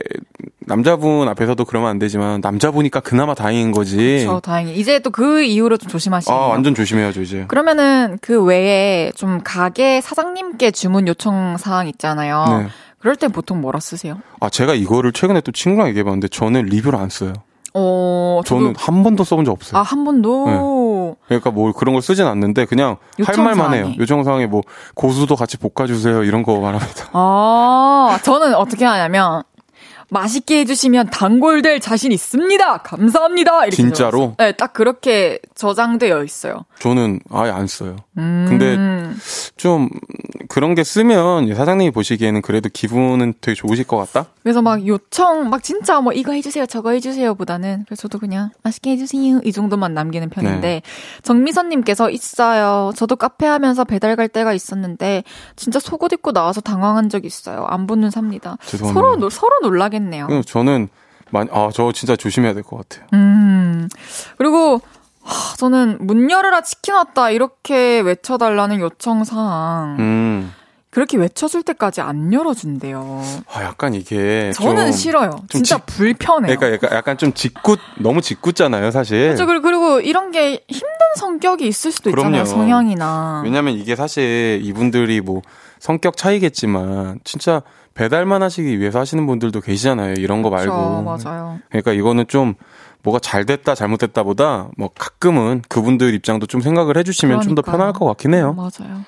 남자분 0.61 1.27
앞에서도 1.27 1.63
그러면 1.65 1.89
안 1.89 1.99
되지만 1.99 2.39
남자분이니까 2.41 3.01
그나마 3.01 3.33
다행인 3.35 3.71
거지. 3.73 4.23
저 4.25 4.39
다행히. 4.39 4.75
이제 4.77 4.97
또 4.99 5.11
그 5.11 5.43
이후로 5.43 5.75
좀 5.77 5.89
조심하시네요. 5.89 6.39
아 6.39 6.47
완전 6.47 6.73
조심해야죠 6.73 7.21
이제. 7.21 7.45
그러면은 7.49 8.17
그 8.21 8.41
외에 8.41 9.11
좀 9.15 9.41
가게 9.43 9.99
사장님께 10.01 10.71
주문 10.71 11.07
요청 11.07 11.57
사항 11.57 11.87
있잖아요. 11.89 12.45
네. 12.63 12.67
그럴 12.99 13.15
땐 13.15 13.31
보통 13.31 13.61
뭐라 13.61 13.79
쓰세요? 13.79 14.19
아 14.39 14.49
제가 14.49 14.73
이거를 14.73 15.11
최근에 15.11 15.41
또 15.41 15.51
친구랑 15.51 15.89
얘기해봤는데 15.89 16.29
저는 16.29 16.65
리뷰를 16.65 16.97
안 16.99 17.09
써요. 17.09 17.33
어, 17.77 18.41
저는 18.45 18.73
한 18.77 19.03
번도 19.03 19.25
써본 19.25 19.43
적 19.43 19.51
없어요. 19.51 19.79
아, 19.79 19.83
한 19.83 20.05
번도 20.05 21.17
그러니까 21.27 21.51
뭐 21.51 21.73
그런 21.73 21.93
걸 21.93 22.01
쓰진 22.01 22.25
않는데 22.25 22.65
그냥 22.65 22.97
할. 23.21 23.35
말만 23.35 23.73
해요. 23.73 23.91
요청 23.99 24.23
사항에 24.23 24.47
뭐 24.47 24.61
고수도 24.93 25.35
같이 25.35 25.57
볶아주세요 25.57 26.23
이런 26.23 26.43
거 26.43 26.59
말합니다. 26.59 27.09
아, 27.11 28.17
저는 28.23 28.55
어떻게 28.55 28.85
하냐면 28.85 29.43
맛있게 30.09 30.59
해주시면 30.59 31.09
단골될 31.09 31.79
자신 31.79 32.11
있습니다. 32.11 32.77
감사합니다. 32.79 33.61
이렇게 33.63 33.75
진짜로? 33.75 34.35
네, 34.37 34.51
딱 34.53 34.73
그렇게 34.73 35.39
저장되어 35.55 36.23
있어요. 36.23 36.65
저는 36.79 37.19
아예 37.31 37.51
안 37.51 37.67
써요. 37.67 37.95
음. 38.17 38.45
근데 38.47 38.77
좀 39.57 39.89
그런 40.47 40.75
게 40.75 40.83
쓰면 40.83 41.53
사장님이 41.55 41.91
보시기에는 41.91 42.41
그래도 42.41 42.69
기분은 42.71 43.33
되게 43.41 43.55
좋으실 43.55 43.85
것 43.85 43.97
같다? 43.97 44.29
그래서 44.43 44.61
막 44.61 44.85
요청 44.87 45.49
막 45.49 45.63
진짜 45.63 45.99
뭐 46.01 46.13
이거 46.13 46.31
해주세요 46.33 46.65
저거 46.67 46.91
해주세요보다는 46.91 47.85
그래서 47.87 48.01
저도 48.03 48.19
그냥 48.19 48.51
맛있게 48.63 48.91
해주세요 48.91 49.41
이 49.43 49.51
정도만 49.51 49.93
남기는 49.95 50.29
편인데 50.29 50.67
네. 50.67 50.81
정미선님께서 51.23 52.09
있어요 52.11 52.91
저도 52.95 53.15
카페 53.15 53.45
하면서 53.47 53.83
배달 53.83 54.15
갈 54.15 54.27
때가 54.29 54.53
있었는데 54.53 55.23
진짜 55.55 55.79
속옷 55.79 56.13
입고 56.13 56.31
나와서 56.31 56.61
당황한 56.61 57.09
적 57.09 57.25
있어요 57.25 57.65
안 57.67 57.87
붙는 57.87 58.11
삽니다 58.11 58.57
죄송합니다. 58.65 58.93
서로 58.93 59.15
놀- 59.17 59.31
서로 59.31 59.59
놀라 59.61 59.89
겠네요 59.95 60.27
그래서 60.27 60.43
저는 60.43 60.87
많이 61.31 61.49
아 61.51 61.69
저 61.73 61.91
진짜 61.91 62.15
조심해야 62.15 62.53
될 62.53 62.63
것 62.63 62.77
같아요. 62.87 63.07
음 63.13 63.89
그리고 64.37 64.79
하, 65.23 65.55
저는 65.57 65.97
문 66.01 66.29
열어라 66.29 66.61
치킨 66.61 66.93
왔다 66.93 67.31
이렇게 67.31 67.99
외쳐달라는 68.01 68.79
요청 68.79 69.23
사항 69.23 69.95
음. 69.99 70.53
그렇게 70.91 71.17
외쳐줄 71.17 71.63
때까지 71.63 71.99
안 71.99 72.31
열어준대요 72.31 73.21
아 73.51 73.63
약간 73.63 73.93
이게 73.95 74.51
저는 74.55 74.83
좀, 74.85 74.91
싫어요 74.93 75.29
좀 75.31 75.47
진짜 75.63 75.75
직- 75.77 75.85
불편해요 75.87 76.57
그러니까 76.57 76.71
약간, 76.87 76.97
약간 76.97 77.17
좀 77.17 77.33
짓궂 77.33 77.79
너무 77.99 78.21
짓궂잖아요 78.21 78.91
사실. 78.91 79.19
그렇죠. 79.33 79.45
그리고- 79.45 79.61
그리고 79.63 79.99
이런 79.99 80.31
게 80.31 80.63
힘든 80.69 80.95
성격이 81.17 81.67
있을 81.67 81.91
수도 81.91 82.09
있잖아요. 82.11 82.31
그럼요. 82.43 82.45
성향이나. 82.45 83.41
왜냐면 83.43 83.73
이게 83.73 83.95
사실 83.97 84.59
이분들이 84.63 85.19
뭐 85.21 85.41
성격 85.79 86.15
차이겠지만 86.17 87.19
진짜 87.25 87.61
배달만 87.95 88.43
하시기 88.43 88.79
위해서 88.79 88.99
하시는 88.99 89.25
분들도 89.25 89.61
계시잖아요. 89.61 90.13
이런 90.17 90.41
거 90.43 90.49
말고. 90.51 91.03
그렇죠. 91.03 91.29
맞아요. 91.29 91.59
그러니까 91.69 91.93
이거는 91.93 92.27
좀 92.27 92.53
뭐가 93.03 93.19
잘 93.19 93.45
됐다 93.45 93.73
잘못됐다 93.73 94.23
보다 94.23 94.67
뭐 94.77 94.89
가끔은 94.97 95.61
그분들 95.69 96.13
입장도 96.13 96.45
좀 96.47 96.61
생각을 96.61 96.97
해주시면 96.97 97.41
좀 97.41 97.55
더. 97.55 97.61
편할 97.63 97.93
것 97.93 98.05
같긴 98.05 98.33
해요. 98.35 98.53
맞아요. 98.53 99.01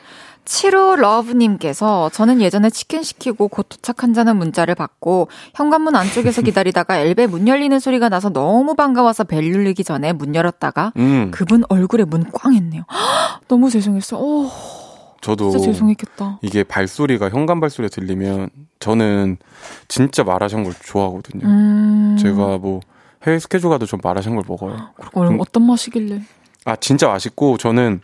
7호 0.45 0.95
러브님께서 0.95 2.09
저는 2.13 2.39
예전에 2.39 2.69
치킨 2.69 3.03
시키고 3.03 3.49
곧 3.49 3.67
도착한다는 3.67 4.37
문자를 4.37 4.75
받고 4.75 5.27
현관문 5.55 5.93
안쪽에서 5.97 6.41
기다리다가 6.41 6.99
엘베 6.99 7.27
문 7.27 7.49
열리는 7.49 7.77
소리가 7.77 8.07
나서 8.07 8.29
너무 8.29 8.73
반가워서 8.75 9.25
벨 9.25 9.51
누르기 9.51 9.83
전에 9.83 10.13
문 10.13 10.33
열었다가 10.35 10.93
음, 10.95 11.31
그분 11.31 11.63
얼굴에 11.67 12.05
문 12.05 12.23
꽝 12.31 12.53
했네요. 12.53 12.83
너무 13.49 13.69
죄송했어. 13.69 14.17
오, 14.17 14.49
저도 15.21 15.49
진짜 15.51 15.65
죄송했겠다. 15.65 16.39
이게 16.41 16.63
발소리가 16.63 17.29
현관 17.29 17.59
발소리가 17.59 17.93
들리면 17.93 18.49
저는 18.79 19.37
진짜 19.87 20.23
마라샹궈를 20.23 20.73
좋아하거든요. 20.83 21.45
음. 21.47 22.17
제가 22.19 22.57
뭐 22.59 22.79
해외 23.25 23.39
스케줄 23.39 23.69
가도 23.69 23.85
좀 23.85 23.99
마라샹궈를 24.03 24.43
먹어요. 24.47 24.89
그럼 25.13 25.33
음. 25.35 25.39
어떤 25.41 25.65
맛이길래? 25.65 26.21
아 26.65 26.75
진짜 26.75 27.07
맛있고 27.07 27.57
저는 27.57 28.01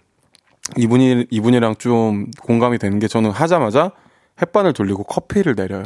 이분이 0.78 1.28
이분이랑 1.30 1.76
좀 1.76 2.32
공감이 2.42 2.78
되는 2.78 3.00
게 3.00 3.08
저는 3.08 3.32
하자마자 3.32 3.92
햇반을 4.42 4.74
돌리고 4.74 5.04
커피를 5.04 5.56
내려요. 5.56 5.84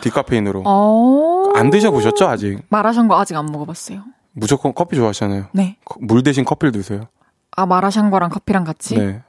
디카페인으로. 0.00 0.62
어. 0.66 1.52
안 1.54 1.70
드셔보셨죠 1.70 2.28
아직? 2.28 2.58
마라샹궈 2.68 3.16
아직 3.18 3.34
안 3.36 3.46
먹어봤어요. 3.46 4.02
무조건 4.32 4.74
커피 4.74 4.96
좋아하시잖아요. 4.96 5.46
네. 5.54 5.78
거- 5.84 5.98
물 6.02 6.22
대신 6.22 6.44
커피를 6.44 6.72
드세요. 6.72 7.04
아 7.52 7.64
마라샹궈랑 7.64 8.28
커피랑 8.30 8.64
같이. 8.64 8.96
네. 8.98 9.22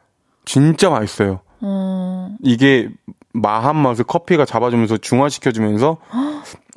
진짜 0.48 0.90
맛있어요. 0.90 1.42
어. 1.62 2.36
이게 2.42 2.90
마한 3.34 3.76
맛을 3.76 4.04
커피가 4.06 4.46
잡아주면서 4.46 4.98
중화시켜주면서 4.98 5.98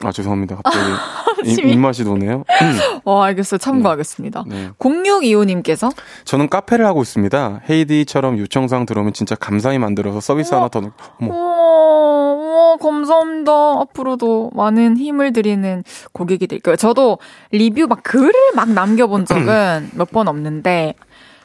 아 0.02 0.12
죄송합니다 0.12 0.56
갑자기 0.56 0.84
이-. 1.68 1.72
입맛이 1.72 2.04
도네요. 2.04 2.44
어, 3.04 3.22
알겠어요. 3.22 3.58
참고하겠습니다. 3.58 4.44
네. 4.46 4.70
0625님께서 4.78 5.90
저는 6.24 6.48
카페를 6.48 6.84
하고 6.84 7.00
있습니다. 7.02 7.60
헤이디처럼 7.68 8.38
요청사항 8.38 8.84
들어오면 8.86 9.12
진짜 9.14 9.34
감사히 9.36 9.78
만들어서 9.78 10.20
서비스 10.20 10.52
하나 10.54 10.68
더 10.68 10.80
넣. 10.80 10.90
어머 11.20 11.32
우와, 11.34 12.34
와, 12.70 12.76
감사합니다. 12.76 13.52
앞으로도 13.80 14.50
많은 14.54 14.96
힘을 14.98 15.32
드리는 15.32 15.82
고객이 16.12 16.46
될 16.46 16.60
거예요. 16.60 16.76
저도 16.76 17.18
리뷰 17.52 17.86
막 17.86 18.02
글을 18.02 18.32
막 18.54 18.70
남겨본 18.70 19.24
적은 19.24 19.90
몇 19.96 20.10
번 20.10 20.28
없는데, 20.28 20.94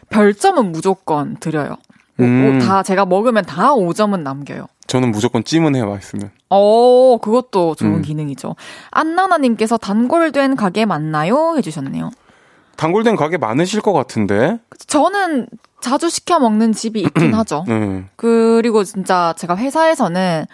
별점은 0.09 0.71
무조건 0.71 1.35
드려요. 1.39 1.75
음. 2.19 2.59
다 2.59 2.83
제가 2.83 3.05
먹으면 3.05 3.45
다 3.45 3.73
5점은 3.73 4.21
남겨요. 4.21 4.67
저는 4.87 5.11
무조건 5.11 5.43
찜은 5.43 5.75
해와 5.75 5.97
있으면. 5.97 6.31
어, 6.49 7.17
그것도 7.21 7.75
좋은 7.75 7.95
음. 7.95 8.01
기능이죠. 8.01 8.55
안나나님께서 8.91 9.77
단골된 9.77 10.55
가게 10.55 10.85
맞나요? 10.85 11.55
해주셨네요. 11.57 12.11
단골된 12.77 13.15
가게 13.15 13.37
많으실 13.37 13.81
것 13.81 13.93
같은데. 13.93 14.59
저는 14.87 15.47
자주 15.81 16.09
시켜 16.09 16.39
먹는 16.39 16.73
집이 16.73 17.01
있긴 17.01 17.33
하죠. 17.35 17.65
음. 17.67 18.09
그리고 18.15 18.83
진짜 18.83 19.33
제가 19.37 19.57
회사에서는 19.57 20.45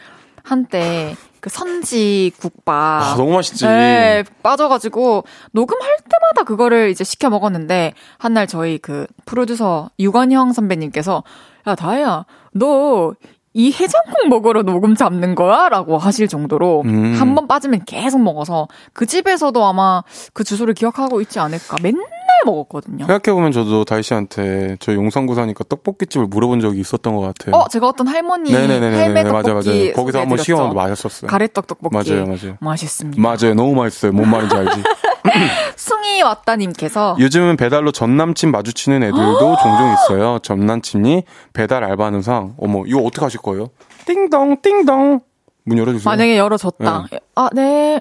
한때 0.43 1.15
그 1.41 1.49
선지 1.49 2.31
국밥 2.39 2.75
아, 3.03 3.15
너무 3.17 3.33
맛있지. 3.33 3.65
네, 3.65 4.23
빠져가지고 4.43 5.23
녹음할 5.51 5.97
때마다 6.09 6.43
그거를 6.43 6.89
이제 6.89 7.03
시켜 7.03 7.29
먹었는데 7.29 7.93
한 8.17 8.31
날 8.33 8.47
저희 8.47 8.77
그 8.77 9.07
프로듀서 9.25 9.89
유건형 9.99 10.53
선배님께서 10.53 11.23
야 11.67 11.75
다혜야 11.75 12.25
너 12.53 13.13
이 13.53 13.69
해장국 13.73 14.29
먹으러 14.29 14.63
녹음 14.63 14.95
잡는 14.95 15.35
거야? 15.35 15.67
라고 15.67 15.97
하실 15.97 16.29
정도로 16.29 16.83
음. 16.85 17.15
한번 17.19 17.47
빠지면 17.49 17.81
계속 17.85 18.21
먹어서 18.21 18.69
그 18.93 19.05
집에서도 19.05 19.61
아마 19.65 20.03
그 20.31 20.45
주소를 20.45 20.73
기억하고 20.73 21.19
있지 21.19 21.37
않을까 21.41 21.75
맨날 21.83 22.05
먹었거든요. 22.45 23.05
생각해보면 23.05 23.51
저도 23.51 23.85
다희 23.85 24.03
씨한테 24.03 24.77
저 24.79 24.93
용산구 24.93 25.35
사니까 25.35 25.63
떡볶이집을 25.67 26.27
물어본 26.27 26.59
적이 26.61 26.79
있었던 26.81 27.15
것 27.15 27.21
같아요. 27.21 27.55
어 27.55 27.67
제가 27.67 27.87
어떤 27.87 28.07
할머니 28.07 28.51
네네네네. 28.51 28.97
할매 28.97 29.23
떡볶이 29.23 29.33
맞아, 29.33 29.53
맞아. 29.53 29.71
거기서 29.95 30.19
한번. 30.21 30.37
시험도 30.37 30.73
마셨었어요. 30.75 31.29
가래떡 31.29 31.67
떡볶이 31.67 31.95
맞아요, 31.95 32.25
맞아요. 32.25 32.57
맛있습니다. 32.59 33.21
맞아요. 33.21 33.53
너무 33.53 33.75
맛있어요. 33.75 34.11
뭔 34.11 34.29
말인지 34.29 34.55
알지? 34.55 34.83
숭이 35.75 36.21
왔다님께서 36.21 37.15
요즘은 37.19 37.57
배달로 37.57 37.91
전 37.91 38.17
남친 38.17 38.51
마주치는 38.51 39.03
애들도 39.03 39.39
종종 39.61 39.93
있어요. 39.93 40.39
전 40.39 40.65
남친이 40.65 41.23
배달 41.53 41.83
알바하는 41.83 42.21
상. 42.21 42.55
어머, 42.57 42.83
이거 42.85 42.99
어떻게 43.01 43.23
하실 43.23 43.39
거예요? 43.41 43.69
띵동, 44.05 44.57
띵동. 44.61 45.19
문 45.63 45.77
열어주세요. 45.77 46.09
만약에 46.09 46.37
열어줬다. 46.37 47.05
아 47.35 47.49
네. 47.53 47.99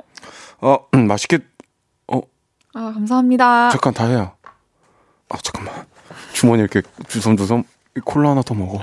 어, 0.62 0.78
음, 0.94 1.06
맛있게, 1.08 1.36
어, 1.36 1.40
아 2.74 2.92
감사합니다. 2.94 3.70
잠깐, 3.70 3.92
다혜야. 3.94 4.32
아, 5.28 5.36
잠깐만. 5.42 5.86
주머니 6.32 6.60
이렇게 6.62 6.82
주섬주섬. 7.08 7.64
이 7.96 8.00
콜라 8.04 8.30
하나 8.30 8.42
더 8.42 8.54
먹어. 8.54 8.78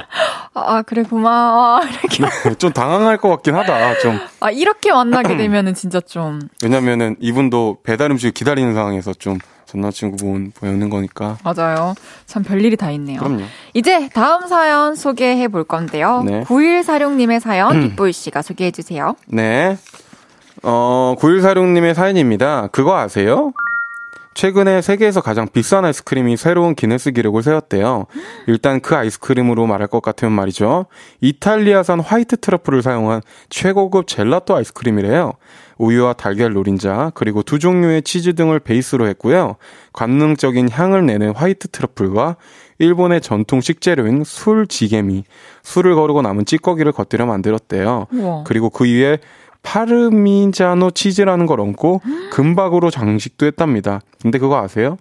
아, 0.53 0.77
아, 0.77 0.81
그래 0.81 1.01
고마워. 1.03 1.79
이렇게 2.19 2.55
좀 2.57 2.73
당황할 2.73 3.17
것 3.17 3.29
같긴 3.29 3.55
하다. 3.55 3.99
좀. 3.99 4.19
아 4.41 4.51
이렇게 4.51 4.91
만나게 4.91 5.35
되면은 5.37 5.73
진짜 5.75 6.01
좀 6.01 6.39
왜냐면은 6.61 7.15
이분도 7.19 7.77
배달 7.83 8.11
음식 8.11 8.33
기다리는 8.33 8.73
상황에서 8.73 9.13
좀 9.13 9.39
전 9.67 9.81
남친구분 9.81 10.53
보이는 10.55 10.89
거니까. 10.89 11.37
맞아요. 11.43 11.93
참 12.25 12.41
별일이 12.41 12.77
다 12.77 12.89
있네요. 12.91 13.19
그럼요. 13.19 13.43
이제 13.73 14.07
다음 14.13 14.47
사연 14.47 14.95
소개해 14.95 15.49
볼 15.49 15.65
건데요. 15.65 16.23
네. 16.25 16.43
9146님의 16.45 17.41
사연 17.41 17.81
빅보이 17.83 18.13
씨가 18.13 18.41
소개해 18.41 18.71
주세요. 18.71 19.15
네. 19.27 19.77
어, 20.63 21.15
9146님의 21.19 21.93
사연입니다. 21.95 22.67
그거 22.71 22.95
아세요? 22.97 23.51
최근에 24.37 24.83
세계에서 24.83 25.19
가장 25.19 25.47
비싼 25.51 25.83
아이스크림이 25.83 26.37
새로운 26.37 26.75
기네스 26.75 27.09
기록을 27.09 27.41
세웠대요. 27.41 28.05
일단 28.45 28.81
그 28.81 28.95
아이스크림으로 28.95 29.65
말할 29.65 29.87
것 29.87 30.03
같으면 30.03 30.31
말이죠. 30.31 30.85
이탈리아산 31.21 31.99
화이트 31.99 32.37
트러플을 32.37 32.83
사용한 32.83 33.23
최고급 33.49 34.05
젤라또 34.05 34.55
아이스크림이래요. 34.55 35.33
우유와 35.79 36.13
달걀 36.13 36.53
노린자, 36.53 37.11
그리고 37.15 37.41
두 37.41 37.57
종류의 37.57 38.03
치즈 38.03 38.35
등을 38.35 38.59
베이스로 38.59 39.07
했고요. 39.07 39.55
관능적인 39.93 40.69
향을 40.69 41.07
내는 41.07 41.33
화이트 41.35 41.69
트러플과 41.69 42.35
일본의 42.77 43.21
전통 43.21 43.59
식재료인 43.59 44.23
술 44.23 44.67
지게미, 44.67 45.23
술을 45.63 45.95
거르고 45.95 46.21
남은 46.21 46.45
찌꺼기를 46.45 46.91
겉들여 46.91 47.25
만들었대요. 47.25 48.05
우와. 48.11 48.43
그리고 48.45 48.69
그 48.69 48.85
위에 48.85 49.17
파르미자노 49.67 50.91
치즈라는 50.91 51.45
걸 51.45 51.59
얹고 51.59 52.01
금박으로 52.31 52.89
장식도 52.89 53.45
했답니다. 53.45 53.99
근데 54.21 54.39
그거 54.39 54.57
아세요? 54.57 54.97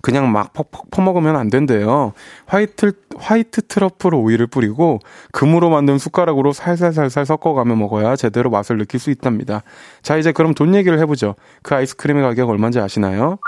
그냥 0.00 0.30
막 0.32 0.52
퍽퍽 0.52 0.90
퍼먹으면 0.90 1.36
안 1.36 1.48
된대요. 1.48 2.12
화이트, 2.46 2.92
화이트 3.16 3.62
트러플 3.68 4.14
오일을 4.14 4.48
뿌리고 4.48 4.98
금으로 5.32 5.70
만든 5.70 5.98
숟가락으로 5.98 6.52
살살살살 6.52 7.26
섞어가며 7.26 7.76
먹어야 7.76 8.16
제대로 8.16 8.50
맛을 8.50 8.76
느낄 8.78 8.98
수 8.98 9.10
있답니다. 9.10 9.62
자, 10.02 10.16
이제 10.16 10.32
그럼 10.32 10.54
돈 10.54 10.74
얘기를 10.74 10.98
해보죠. 11.00 11.34
그 11.62 11.74
아이스크림의 11.74 12.22
가격 12.22 12.48
얼마인지 12.48 12.80
아시나요? 12.80 13.38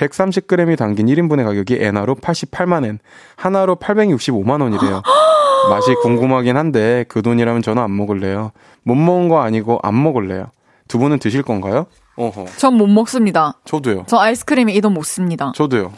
130g이 0.00 0.76
담긴 0.76 1.06
1인분의 1.06 1.44
가격이 1.44 1.78
엔화로 1.80 2.16
88만엔, 2.16 2.98
하나로 3.36 3.76
865만원이래요. 3.76 5.02
맛이 5.68 5.94
궁금하긴 6.02 6.56
한데 6.56 7.04
그 7.08 7.22
돈이라면 7.22 7.62
저는 7.62 7.82
안 7.82 7.96
먹을래요. 7.96 8.52
못 8.84 8.94
먹은 8.94 9.28
거 9.28 9.40
아니고 9.42 9.80
안 9.82 10.00
먹을래요. 10.02 10.46
두 10.88 10.98
분은 10.98 11.18
드실 11.18 11.42
건가요? 11.42 11.86
어허. 12.16 12.46
전 12.58 12.74
못 12.76 12.86
먹습니다. 12.86 13.54
저도요. 13.64 14.04
저 14.06 14.18
아이스크림에 14.18 14.72
이돈못 14.74 15.04
씁니다. 15.04 15.52
저도요. 15.54 15.92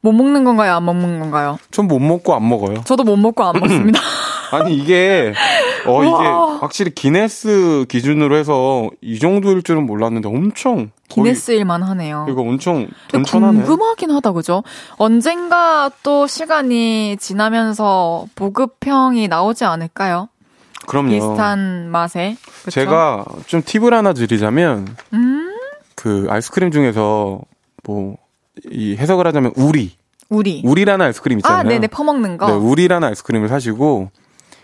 못 0.00 0.12
먹는 0.12 0.44
건가요? 0.44 0.74
안 0.74 0.84
먹는 0.84 1.18
건가요? 1.20 1.58
전 1.70 1.88
못 1.88 1.98
먹고 1.98 2.34
안 2.34 2.46
먹어요. 2.48 2.82
저도 2.84 3.04
못 3.04 3.16
먹고 3.16 3.42
안 3.44 3.58
먹습니다. 3.58 4.00
아니 4.52 4.76
이게 4.76 5.32
어 5.86 6.02
이게 6.04 6.10
우와. 6.12 6.58
확실히 6.58 6.92
기네스 6.94 7.86
기준으로 7.88 8.36
해서 8.36 8.88
이 9.00 9.18
정도일 9.18 9.62
줄은 9.62 9.84
몰랐는데 9.86 10.28
엄청 10.28 10.90
기네스일만 11.08 11.82
하네요. 11.82 12.26
이거 12.30 12.42
엄청 12.42 12.86
돈 13.08 13.24
천하네. 13.24 13.62
궁금하긴 13.64 14.10
하다, 14.12 14.32
그죠? 14.32 14.62
언젠가 14.96 15.90
또 16.02 16.26
시간이 16.26 17.16
지나면서 17.18 18.26
보급형이 18.36 19.26
나오지 19.28 19.64
않을까요? 19.64 20.28
그럼요. 20.86 21.10
비슷한 21.10 21.88
맛에. 21.90 22.36
그쵸? 22.64 22.70
제가 22.70 23.24
좀 23.46 23.62
팁을 23.64 23.92
하나 23.94 24.12
드리자면 24.12 24.96
음, 25.12 25.54
그 25.94 26.26
아이스크림 26.30 26.70
중에서 26.70 27.40
뭐 27.84 28.16
이 28.70 28.96
해석을 28.96 29.26
하자면 29.26 29.52
우리 29.56 29.96
우리. 30.28 30.62
우리라는 30.64 31.06
아이스크림 31.06 31.38
있잖아요. 31.38 31.58
아, 31.58 31.62
네네, 31.64 31.88
퍼먹는 31.88 32.38
거. 32.38 32.46
네, 32.46 32.52
우리라는 32.52 33.08
아이스크림을 33.08 33.48
사시고 33.48 34.10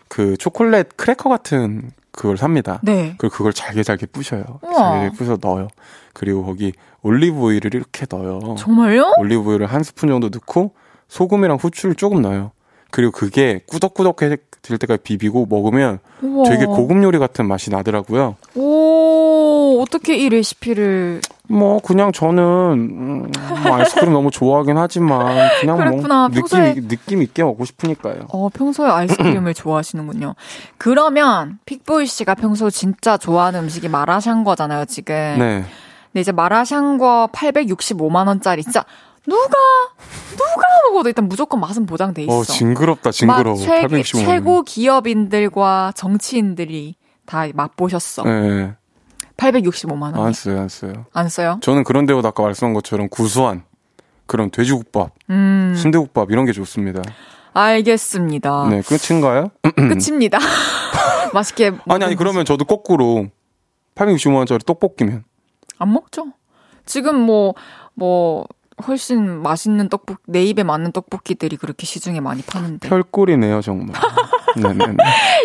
그 0.09 0.37
초콜릿 0.37 0.97
크래커 0.97 1.29
같은 1.29 1.91
그걸 2.13 2.37
삽니다. 2.37 2.79
네. 2.83 3.15
그리고 3.19 3.35
그걸 3.37 3.53
잘게 3.53 3.83
잘게 3.83 4.07
부셔요. 4.07 4.45
우와. 4.63 4.75
잘게 5.01 5.17
부셔서 5.17 5.39
넣어요. 5.43 5.67
그리고 6.13 6.45
거기 6.45 6.73
올리브 7.03 7.37
오일을 7.41 7.75
이렇게 7.75 8.07
넣어요. 8.09 8.55
정말요? 8.57 9.15
올리브 9.19 9.51
오일을 9.51 9.67
한 9.67 9.83
스푼 9.83 10.09
정도 10.09 10.29
넣고 10.29 10.73
소금이랑 11.09 11.57
후추를 11.61 11.97
조금 11.97 12.23
넣어요. 12.23 12.53
그리고 12.91 13.13
그게 13.13 13.61
꾸덕꾸덕해질 13.69 14.39
때까지 14.81 15.03
비비고 15.03 15.47
먹으면 15.49 15.99
우와. 16.23 16.49
되게 16.49 16.67
고급 16.67 17.03
요리 17.03 17.19
같은 17.19 17.47
맛이 17.47 17.71
나더라고요. 17.71 18.37
오, 18.55 19.81
어떻게 19.83 20.17
이 20.17 20.29
레시피를. 20.29 21.21
뭐 21.49 21.81
그냥 21.81 22.13
저는 22.13 22.43
음, 22.45 23.33
뭐 23.65 23.75
아이스크림 23.77 24.13
너무 24.13 24.31
좋아하긴 24.31 24.77
하지만 24.79 25.49
그냥. 25.61 25.77
뭐 25.77 26.29
느낌 26.29 26.43
평소에- 26.43 26.89
느낌 26.89 27.23
있게 27.23 27.43
먹고 27.43 27.65
싶으니까요. 27.65 28.27
어, 28.29 28.49
평소에 28.51 28.89
아이스크림을 28.89 29.55
좋아하시는군요. 29.55 30.35
그러면 30.79 31.59
픽보이 31.67 32.07
씨가 32.07 32.35
평소 32.37 32.71
진짜 32.71 33.17
좋아하는 33.17 33.65
음식이 33.65 33.89
마라샹궈잖아요, 33.89 34.85
지금. 34.85 35.15
네. 35.39 35.65
근데 36.13 36.21
이제 36.21 36.33
마라샹궈 36.33 37.29
865만 37.33 38.27
원짜리 38.29 38.63
진짜 38.63 38.85
누가 39.27 39.57
누가 40.31 40.67
먹어도 40.89 41.09
일단 41.09 41.29
무조건 41.29 41.61
맛은 41.61 41.87
보장돼 41.87 42.23
있어. 42.23 42.39
어 42.39 42.45
징그럽다 42.45 43.11
징그러워. 43.11 43.57
막 43.57 43.63
최, 43.65 43.83
865만 43.87 44.17
원. 44.17 44.25
최고 44.27 44.63
기업인들과 44.63 45.93
정치인들이 45.95 46.95
다 47.27 47.47
맛보셨어. 47.55 48.25
네. 48.25 48.75
865만 49.37 50.17
원. 50.17 50.27
안 50.27 50.33
써요 50.33 50.61
안 50.61 50.69
써요. 50.69 51.07
안 51.13 51.29
써요? 51.29 51.59
저는 51.63 51.85
그런 51.85 52.07
데보다 52.07 52.29
아까 52.29 52.43
말씀한 52.43 52.75
것처럼 52.75 53.09
구수한 53.09 53.65
그런 54.27 54.51
돼지국밥, 54.51 55.13
음, 55.31 55.75
순대국밥 55.77 56.31
이런 56.31 56.47
게 56.47 56.53
좋습니다. 56.53 57.03
알겠습니다. 57.53 58.69
네 58.69 58.83
끝인가요? 58.83 59.51
끝입니다. 59.75 60.39
맛있게 61.35 61.73
아니 61.89 62.05
아니 62.05 62.17
그러면 62.17 62.45
저도 62.45 62.65
거꾸로 62.65 63.27
865만 63.95 64.37
원짜리 64.37 64.61
떡볶이면 64.65 65.25
안 65.79 65.93
먹죠. 65.93 66.27
지금 66.87 67.21
뭐, 67.21 67.55
뭐, 67.95 68.45
훨씬 68.81 69.43
맛있는 69.43 69.89
떡볶이, 69.89 70.23
내 70.27 70.45
입에 70.45 70.63
맞는 70.63 70.93
떡볶이들이 70.93 71.57
그렇게 71.57 71.87
시중에 71.87 72.21
많이 72.21 72.43
파는데. 72.43 72.89
별꼴이네요 72.89 73.61
정말. 73.63 73.95
네네네. 74.57 74.97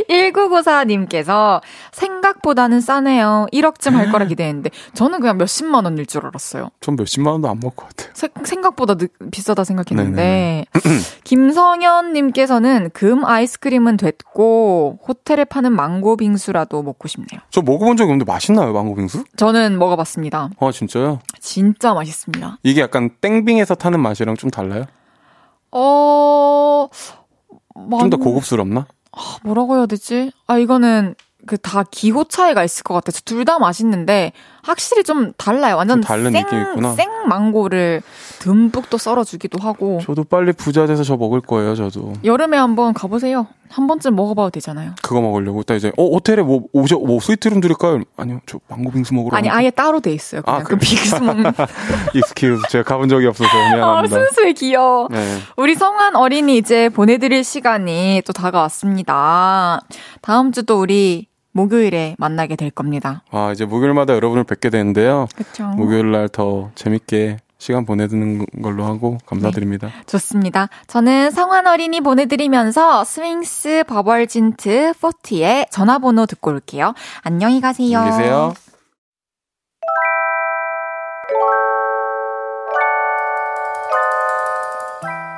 1994님께서 0.10 1.62
생각보다는 1.92 2.82
싸네요. 2.82 3.48
1억쯤 3.54 3.92
할 3.94 4.12
거라 4.12 4.26
기대했는데 4.26 4.70
저는 4.94 5.20
그냥 5.20 5.38
몇십만 5.38 5.86
원일 5.86 6.06
줄 6.06 6.26
알았어요. 6.26 6.70
전 6.82 6.96
몇십만 6.96 7.34
원도 7.34 7.50
안 7.50 7.60
먹을 7.60 7.76
것 7.76 7.88
같아요. 7.90 8.12
세- 8.14 8.30
생각보다 8.44 8.96
느- 8.96 9.08
비싸다 9.32 9.64
생각했는데 9.64 10.66
김성현님께서는 11.24 12.90
금 12.94 13.26
아이스크림은 13.26 13.98
됐고 13.98 15.00
호텔에 15.08 15.46
파는 15.46 15.74
망고 15.74 16.18
빙수라도 16.18 16.84
먹고 16.84 17.08
싶네요. 17.08 17.42
저 17.50 17.62
먹어본 17.62 17.98
적이 17.98 18.12
없는데 18.12 18.32
맛있나요, 18.32 18.74
망고 18.74 18.96
빙수? 18.96 19.24
저는 19.38 19.78
먹어봤습니다. 19.80 20.50
아, 20.60 20.72
진짜요? 20.72 21.20
진짜 21.40 21.94
맛있습니다. 21.94 22.60
이게 22.64 22.82
약간 22.82 23.10
땡빙에서 23.22 23.76
타는 23.76 24.00
맛이랑 24.00 24.36
좀 24.36 24.50
달라요? 24.50 24.86
어, 25.72 26.88
좀더 27.76 28.18
망- 28.18 28.20
고급스럽나? 28.20 28.88
아, 29.16 29.38
뭐라고 29.44 29.78
해야 29.78 29.86
되지? 29.86 30.32
아, 30.48 30.58
이거는 30.58 31.16
그 31.48 31.58
다 31.58 31.84
기호 31.92 32.24
차이가 32.24 32.64
있을 32.64 32.82
것 32.84 32.96
같아서 32.96 33.22
둘다 33.24 33.60
맛있는데 33.60 34.32
확실히 34.64 35.04
좀 35.04 35.32
달라요. 35.38 35.78
완전 35.78 35.98
좀 36.02 36.04
다른 36.08 36.32
생, 36.32 36.44
느낌이 36.44 36.62
있구나. 36.62 36.94
생 36.96 37.08
망고를 37.28 38.02
듬뿍 38.46 38.92
또 38.92 39.00
썰어주기도 39.00 39.58
하고. 39.60 40.00
저도 40.04 40.24
빨리 40.24 40.54
부자 40.54 40.86
돼서 40.86 41.04
저 41.04 41.18
먹을 41.18 41.42
거예요, 41.42 41.74
저도. 41.74 42.14
여름에 42.24 42.56
한번 42.58 42.94
가보세요. 42.94 43.48
한 43.70 43.88
번쯤 43.88 44.16
먹어봐도 44.16 44.52
되잖아요. 44.52 44.92
그거 45.02 45.20
먹으려고. 45.20 45.64
딱 45.64 45.74
이제, 45.74 45.92
어, 45.98 46.06
호텔에 46.10 46.44
뭐, 46.44 46.62
오죠, 46.72 47.00
뭐, 47.00 47.20
스위트룸 47.20 47.60
드릴까요? 47.60 48.02
아니요, 48.18 48.42
저 48.46 48.60
망고 48.68 48.92
빙수 48.92 49.16
먹으러. 49.16 49.36
아니, 49.36 49.50
아예 49.50 49.72
따로 49.72 50.00
돼 50.00 50.14
있어요. 50.14 50.44
그냥 50.44 50.60
아, 50.60 50.64
그 50.64 50.78
빙수 50.78 51.20
먹는. 51.26 51.52
excuse. 52.14 52.62
제가 52.70 52.84
가본 52.84 53.10
적이 53.10 53.26
없어서 53.26 53.50
아, 53.58 53.76
미안합니다. 53.76 54.16
순수해 54.16 54.54
귀여워. 54.54 55.08
네. 55.10 55.40
우리 55.58 55.74
성한 55.74 56.16
어린이 56.16 56.58
이제 56.58 56.90
보내드릴 56.90 57.44
시간이 57.44 58.22
또 58.28 58.32
다가왔습니다. 58.34 59.82
다음 60.22 60.52
주 60.52 60.62
또 60.66 60.80
우리 60.80 61.28
목요일에 61.52 62.16
만나게 62.20 62.56
될 62.56 62.70
겁니다. 62.70 63.24
아, 63.32 63.52
이제 63.52 63.66
목요일마다 63.66 64.14
여러분을 64.14 64.44
뵙게 64.44 64.70
되는데요. 64.70 65.28
그렇죠. 65.36 65.68
목요일 65.70 66.12
날 66.12 66.28
더 66.30 66.70
재밌게 66.76 67.38
시간 67.58 67.86
보내드는 67.86 68.46
걸로 68.62 68.86
하고 68.86 69.18
감사드립니다. 69.26 69.90
좋습니다. 70.06 70.70
저는 70.88 71.32
성한 71.32 71.68
어린이 71.68 72.02
보내드리면서 72.02 73.04
스윙스 73.04 73.86
버벌진트 73.88 74.94
40의 74.94 75.72
전화번호 75.72 76.26
듣고 76.26 76.52
올게요. 76.52 76.94
안녕히 77.22 77.62
가세요. 77.62 78.00
안녕히 78.00 78.18
계세요. 78.18 78.54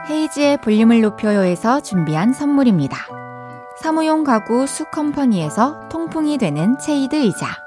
헤이즈의 0.09 0.57
볼륨을 0.61 1.01
높여요에서 1.01 1.81
준비한 1.81 2.33
선물입니다. 2.33 2.97
사무용 3.81 4.23
가구 4.23 4.65
수컴퍼니에서 4.65 5.89
통풍이 5.89 6.37
되는 6.37 6.77
체이드 6.79 7.15
의자. 7.15 7.66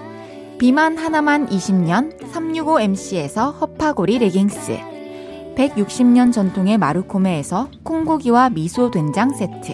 비만 0.61 0.95
하나만 0.95 1.47
20년 1.47 2.19
365MC에서 2.19 3.59
허파고리 3.59 4.19
레깅스. 4.19 4.77
160년 5.55 6.31
전통의 6.31 6.77
마루코메에서 6.77 7.71
콩고기와 7.81 8.51
미소 8.51 8.91
된장 8.91 9.31
세트. 9.31 9.73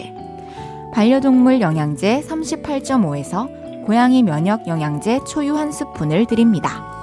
반려동물 0.94 1.60
영양제 1.60 2.22
38.5에서 2.26 3.84
고양이 3.84 4.22
면역 4.22 4.66
영양제 4.66 5.24
초유 5.26 5.58
한 5.58 5.72
스푼을 5.72 6.24
드립니다. 6.24 6.97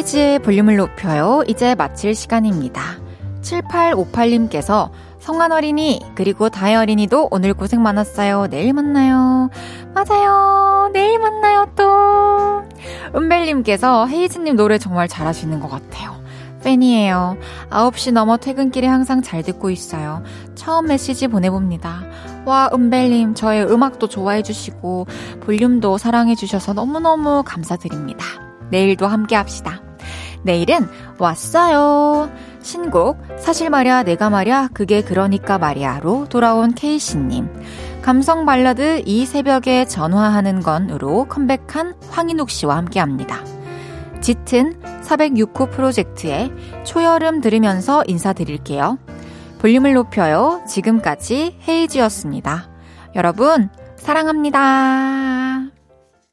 헤이즈의 0.00 0.38
볼륨을 0.38 0.76
높여요. 0.76 1.42
이제 1.46 1.74
마칠 1.74 2.14
시간입니다. 2.14 2.80
7858님께서 3.42 4.90
성한 5.18 5.52
어린이 5.52 6.00
그리고 6.14 6.48
다혜 6.48 6.74
어린이도 6.74 7.28
오늘 7.30 7.52
고생 7.52 7.82
많았어요. 7.82 8.46
내일 8.48 8.72
만나요. 8.72 9.50
맞아요. 9.94 10.88
내일 10.94 11.18
만나요 11.18 11.70
또. 11.76 12.62
은벨님께서 13.14 14.06
헤이즈님 14.06 14.56
노래 14.56 14.78
정말 14.78 15.06
잘하시는 15.06 15.60
것 15.60 15.68
같아요. 15.68 16.18
팬이에요. 16.64 17.36
9시 17.68 18.12
넘어 18.12 18.38
퇴근길에 18.38 18.86
항상 18.86 19.20
잘 19.20 19.42
듣고 19.42 19.68
있어요. 19.68 20.22
처음 20.54 20.86
메시지 20.86 21.28
보내봅니다. 21.28 22.04
와, 22.46 22.70
은벨님, 22.72 23.34
저의 23.34 23.70
음악도 23.70 24.08
좋아해주시고, 24.08 25.06
볼륨도 25.40 25.96
사랑해주셔서 25.98 26.74
너무너무 26.74 27.42
감사드립니다. 27.44 28.24
내일도 28.70 29.06
함께 29.06 29.36
합시다. 29.36 29.80
내일은 30.42 30.88
왔어요. 31.18 32.30
신곡, 32.62 33.18
사실 33.38 33.70
말야, 33.70 34.02
내가 34.02 34.30
말야, 34.30 34.68
그게 34.72 35.02
그러니까 35.02 35.58
말야로 35.58 36.26
돌아온 36.28 36.74
케이씨님. 36.74 37.48
감성 38.02 38.46
발라드 38.46 39.02
이 39.04 39.26
새벽에 39.26 39.84
전화하는 39.84 40.60
건으로 40.60 41.26
컴백한 41.26 41.94
황인욱 42.10 42.50
씨와 42.50 42.76
함께 42.76 43.00
합니다. 43.00 43.44
짙은 44.20 44.80
406호 45.02 45.70
프로젝트의 45.70 46.52
초여름 46.84 47.40
들으면서 47.40 48.04
인사드릴게요. 48.06 48.98
볼륨을 49.58 49.94
높여요. 49.94 50.62
지금까지 50.66 51.58
헤이지였습니다. 51.68 52.70
여러분, 53.14 53.68
사랑합니다. 53.96 55.79